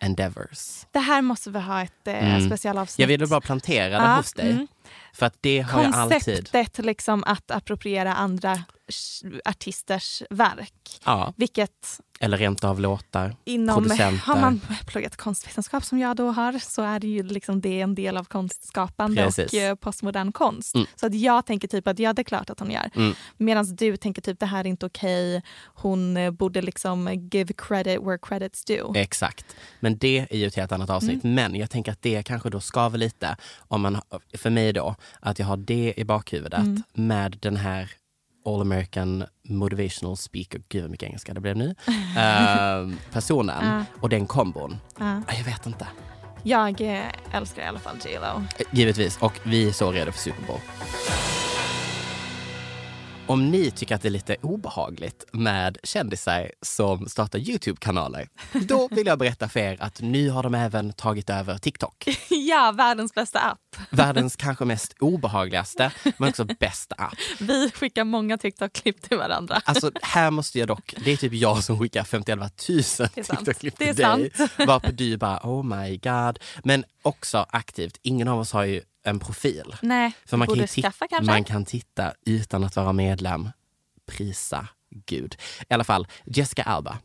endeavors. 0.00 0.86
Det 0.92 0.98
här 0.98 1.22
måste 1.22 1.50
vi 1.50 1.58
ha 1.60 1.82
ett 1.82 2.06
eh, 2.08 2.34
Mm. 2.34 2.46
specialavsnitt. 2.46 2.98
Jag 2.98 3.08
ville 3.08 3.26
bara 3.26 3.40
plantera 3.40 3.88
det 3.88 3.94
Ja, 4.04 4.16
hos 4.16 4.32
dig. 4.32 4.50
mm. 4.50 4.66
För 5.12 5.26
att 5.26 5.36
det 5.40 5.60
har 5.60 5.82
jag 5.82 5.94
alltid. 5.94 6.50
Konceptet 6.52 6.84
liksom 6.84 7.24
att 7.26 7.50
appropriera 7.50 8.14
andra 8.14 8.58
artisters 9.44 10.22
verk. 10.30 11.00
Ja. 11.04 11.32
Vilket 11.36 12.00
Eller 12.20 12.38
rent 12.38 12.64
av 12.64 12.80
låtar, 12.80 13.36
inom, 13.44 13.82
producenter. 13.82 14.26
har 14.26 14.40
man 14.40 14.60
pluggat 14.86 15.16
konstvetenskap 15.16 15.84
som 15.84 15.98
jag 15.98 16.16
då 16.16 16.30
har 16.30 16.58
så 16.58 16.82
är 16.82 17.00
det 17.00 17.06
ju 17.06 17.22
liksom 17.22 17.60
det 17.60 17.80
en 17.80 17.94
del 17.94 18.16
av 18.16 18.24
konstskapande 18.24 19.24
Precis. 19.24 19.52
och 19.52 19.58
eh, 19.58 19.74
postmodern 19.74 20.32
konst. 20.32 20.74
Mm. 20.74 20.86
Så 20.96 21.06
att 21.06 21.14
jag 21.14 21.46
tänker 21.46 21.68
typ 21.68 21.88
att 21.88 21.98
ja 21.98 22.12
det 22.12 22.22
är 22.22 22.24
klart 22.24 22.50
att 22.50 22.60
hon 22.60 22.70
gör. 22.70 22.90
Mm. 22.94 23.14
Medan 23.36 23.76
du 23.76 23.96
tänker 23.96 24.22
typ 24.22 24.40
det 24.40 24.46
här 24.46 24.60
är 24.60 24.68
inte 24.68 24.86
okej. 24.86 25.42
Hon 25.64 26.16
eh, 26.16 26.30
borde 26.30 26.62
liksom 26.62 27.28
give 27.32 27.52
credit 27.52 28.00
where 28.02 28.16
credit's 28.16 28.66
due. 28.66 29.00
Exakt. 29.00 29.56
Men 29.80 29.98
det 29.98 30.26
är 30.30 30.36
ju 30.36 30.46
ett 30.46 30.56
helt 30.56 30.72
annat 30.72 30.90
avsnitt. 30.90 31.24
Mm. 31.24 31.34
Men 31.34 31.54
jag 31.54 31.70
tänker 31.70 31.92
att 31.92 32.02
det 32.02 32.22
kanske 32.22 32.50
då 32.50 32.60
skaver 32.60 32.98
lite, 32.98 33.36
om 33.58 33.82
man, 33.82 34.00
för 34.38 34.50
mig 34.50 34.71
då, 34.72 34.94
att 35.20 35.38
jag 35.38 35.46
har 35.46 35.56
det 35.56 35.94
i 35.96 36.04
bakhuvudet 36.04 36.60
Mm. 36.60 36.82
med 36.92 37.36
den 37.40 37.56
här 37.56 37.90
All 38.46 38.60
American 38.60 39.24
motivational 39.48 40.16
speaker, 40.16 40.62
gud 40.68 40.82
vad 40.82 40.90
mycket 40.90 41.06
engelska 41.06 41.34
det 41.34 41.40
blev 41.40 41.56
nu, 41.56 41.74
Ehm, 42.16 42.96
personen 43.12 43.66
Ja. 43.66 43.84
och 44.00 44.08
den 44.08 44.26
kombon. 44.26 44.76
Ja, 44.98 45.22
Jag 45.38 45.44
vet 45.44 45.66
inte. 45.66 45.86
Jag 46.42 46.80
eh, 46.80 47.04
älskar 47.32 47.62
i 47.62 47.66
alla 47.66 47.78
fall 47.78 47.96
J 48.04 48.18
Lo. 48.20 48.42
Eh, 48.58 48.66
Givetvis, 48.70 49.16
och 49.18 49.40
vi 49.42 49.68
är 49.68 49.72
så 49.72 49.92
redo 49.92 50.12
för 50.12 50.18
Super 50.18 50.46
Bowl. 50.46 50.58
Om 53.26 53.50
ni 53.50 53.70
tycker 53.70 53.94
att 53.94 54.02
det 54.02 54.08
är 54.08 54.10
lite 54.10 54.36
obehagligt 54.42 55.24
med 55.32 55.78
kändisar 55.82 56.52
som 56.62 57.08
startar 57.08 57.38
Youtube-kanaler, 57.38 58.28
då 58.52 58.88
vill 58.90 59.06
jag 59.06 59.18
berätta 59.18 59.48
för 59.48 59.60
er 59.60 59.76
att 59.80 60.00
nu 60.00 60.30
har 60.30 60.42
de 60.42 60.54
även 60.54 60.92
tagit 60.92 61.30
över 61.30 61.58
TikTok. 61.58 62.08
ja, 62.28 62.72
världens 62.76 63.14
bästa 63.14 63.40
app. 63.40 63.58
Världens 63.90 64.36
kanske 64.36 64.64
mest 64.64 64.94
obehagligaste, 65.00 65.92
men 66.16 66.28
också 66.28 66.44
bästa 66.44 66.94
app. 66.94 67.14
Vi 67.40 67.70
skickar 67.70 68.04
många 68.04 68.36
TikTok-klipp 68.36 69.02
till 69.02 69.18
varandra. 69.18 69.60
Alltså 69.64 69.90
här 70.02 70.30
måste 70.30 70.58
jag 70.58 70.68
dock, 70.68 70.94
det 71.04 71.12
är 71.12 71.16
typ 71.16 71.32
jag 71.32 71.64
som 71.64 71.78
skickar 71.78 72.04
51 72.04 72.68
000 72.68 72.82
sant. 72.82 73.14
TikTok-klipp 73.14 73.76
till 73.76 73.94
dig. 73.94 74.30
Varpå 74.66 74.90
du 74.90 75.16
bara 75.16 75.40
oh 75.42 75.64
my 75.64 75.96
god. 75.96 76.38
Men 76.64 76.84
också 77.02 77.46
aktivt, 77.48 77.98
ingen 78.02 78.28
av 78.28 78.40
oss 78.40 78.52
har 78.52 78.64
ju 78.64 78.82
en 79.04 79.18
profil. 79.18 79.76
Nej, 79.82 80.12
För 80.26 80.36
man 80.36 80.48
kan, 80.48 80.56
ju 80.56 80.66
titta, 80.66 80.88
skaffa 80.88 81.08
kanske. 81.08 81.32
man 81.32 81.44
kan 81.44 81.64
titta 81.64 82.12
utan 82.26 82.64
att 82.64 82.76
vara 82.76 82.92
medlem. 82.92 83.50
Prisa 84.06 84.68
Gud. 85.06 85.36
I 85.68 85.74
alla 85.74 85.84
fall, 85.84 86.06
Jessica 86.24 86.62
Alba 86.62 86.98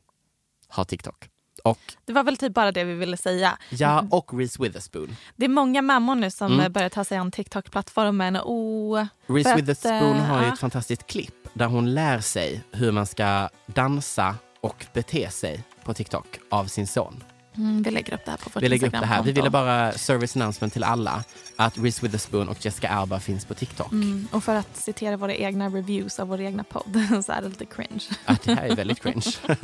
har 0.68 0.84
TikTok. 0.86 1.30
Och, 1.64 1.80
Det 2.06 2.14
var 2.14 2.24
väl 2.24 2.38
typ 2.38 2.54
bara 2.54 2.72
det 2.72 2.84
vi 2.84 2.94
ville 2.94 3.18
säga. 3.18 3.58
ja, 3.70 4.06
och 4.12 4.34
Reese 4.40 4.60
Witherspoon. 4.60 5.16
Det 5.36 5.46
är 5.46 5.50
många 5.50 5.82
mammor 5.82 6.16
nu 6.16 6.32
som 6.32 6.48
Mm. 6.48 6.60
mm. 6.60 6.72
börjar 6.72 6.90
ta 6.90 7.04
sig 7.04 7.18
an 7.18 7.32
TikTok-plattformen. 7.32 8.38
Oh, 8.38 9.06
Reese 9.28 9.56
Witherspoon 9.56 10.16
eh, 10.18 10.24
har 10.26 10.42
ju 10.44 10.48
ett 10.48 10.60
fantastiskt 10.60 11.08
klipp 11.08 11.36
där 11.54 11.66
hon 11.66 11.94
lär 11.94 12.20
sig 12.20 12.64
hur 12.72 12.92
man 12.92 13.06
ska 13.06 13.50
dansa 13.66 14.36
och 14.62 14.86
bete 14.94 15.30
sig 15.32 15.64
på 15.84 15.94
TikTok 15.94 16.40
av 16.50 16.66
sin 16.66 16.88
son. 16.88 17.24
Mm, 17.58 17.84
vi 17.84 17.92
lägger 17.92 18.14
upp 18.14 18.26
det 18.26 18.32
här 18.32 18.38
på 18.38 18.50
vårt 18.54 18.64
Vi 18.64 18.70
lägger 18.70 18.88
upp 18.88 18.94
det 18.94 19.06
här. 19.06 19.24
Vi 19.24 19.32
ville 19.32 19.50
bara 19.50 19.92
service 19.92 20.36
announcement 20.36 20.74
till 20.74 20.84
alla 20.84 21.24
att 21.56 21.78
Reese 21.78 22.04
Witherspoon 22.04 22.50
och 22.50 22.66
Jessica 22.66 22.90
Alba 22.90 23.20
finns 23.20 23.46
på 23.46 23.54
TikTok. 23.54 23.92
Mm, 23.92 24.28
och 24.32 24.44
för 24.44 24.56
att 24.56 24.78
citera 24.78 25.18
våra 25.18 25.36
egna 25.36 25.70
reviews 25.70 26.20
av 26.20 26.28
vår 26.28 26.42
egna 26.42 26.64
podd 26.64 27.24
så 27.26 27.32
är 27.32 27.42
det 27.42 27.50
lite 27.50 27.66
cringe. 27.66 28.04
Att 28.26 28.44
det 28.44 28.56
här 28.56 28.66
är 28.66 28.76
väldigt 28.76 29.02
cringe. 29.02 29.32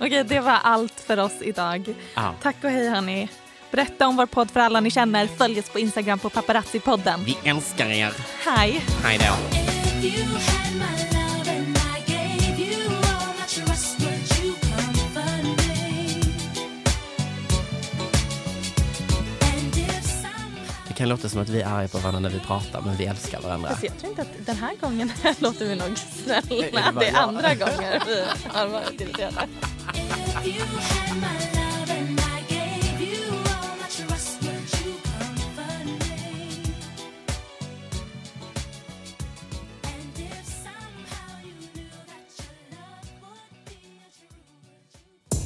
Okej, 0.00 0.24
det 0.24 0.40
var 0.40 0.58
allt 0.62 1.00
för 1.00 1.18
oss 1.18 1.36
idag. 1.40 1.94
Ja. 2.14 2.34
Tack 2.42 2.56
och 2.64 2.70
hej 2.70 2.88
hörni. 2.88 3.28
Berätta 3.70 4.06
om 4.08 4.16
vår 4.16 4.26
podd 4.26 4.50
för 4.50 4.60
alla 4.60 4.80
ni 4.80 4.90
känner. 4.90 5.26
Följ 5.26 5.60
oss 5.60 5.70
på 5.70 5.78
Instagram 5.78 6.18
på 6.18 6.28
paparazzi-podden. 6.28 7.24
Vi 7.24 7.38
älskar 7.44 7.86
er. 7.86 8.12
Hej! 8.46 8.84
Hej 9.04 9.18
då. 9.18 9.58
Kan 21.02 21.08
låta 21.08 21.28
som 21.28 21.40
att 21.40 21.48
vi 21.48 21.60
är 21.62 21.66
arga 21.66 21.88
på 21.88 21.98
varandra 21.98 22.20
när 22.20 22.30
vi 22.30 22.38
pratar, 22.40 22.80
men 22.80 22.96
vi 22.96 23.04
älskar 23.04 23.40
varandra. 23.40 23.68
Fast 23.68 23.82
jag 23.82 23.98
tror 23.98 24.10
inte 24.10 24.22
att 24.22 24.46
den 24.46 24.56
här 24.56 24.76
gången 24.80 25.12
låter 25.38 25.66
vi 25.68 25.76
nog 25.76 25.88
Är 25.90 25.94
snälla. 25.94 26.92
det 27.00 27.08
är 27.08 27.12
jag? 27.12 27.14
andra 27.14 27.54
gånger 27.54 28.02
vi 28.06 28.24
har 28.48 28.66
varit 28.66 29.00
irriterade. 29.00 29.48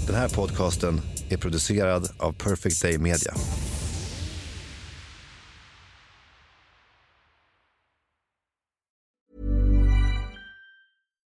Den 0.07 0.15
här 0.15 0.29
podcasten 0.29 1.01
är 1.31 1.37
producerad 1.37 2.09
av 2.19 2.33
Perfect 2.33 2.83
Day 2.83 2.99
Media. 2.99 3.35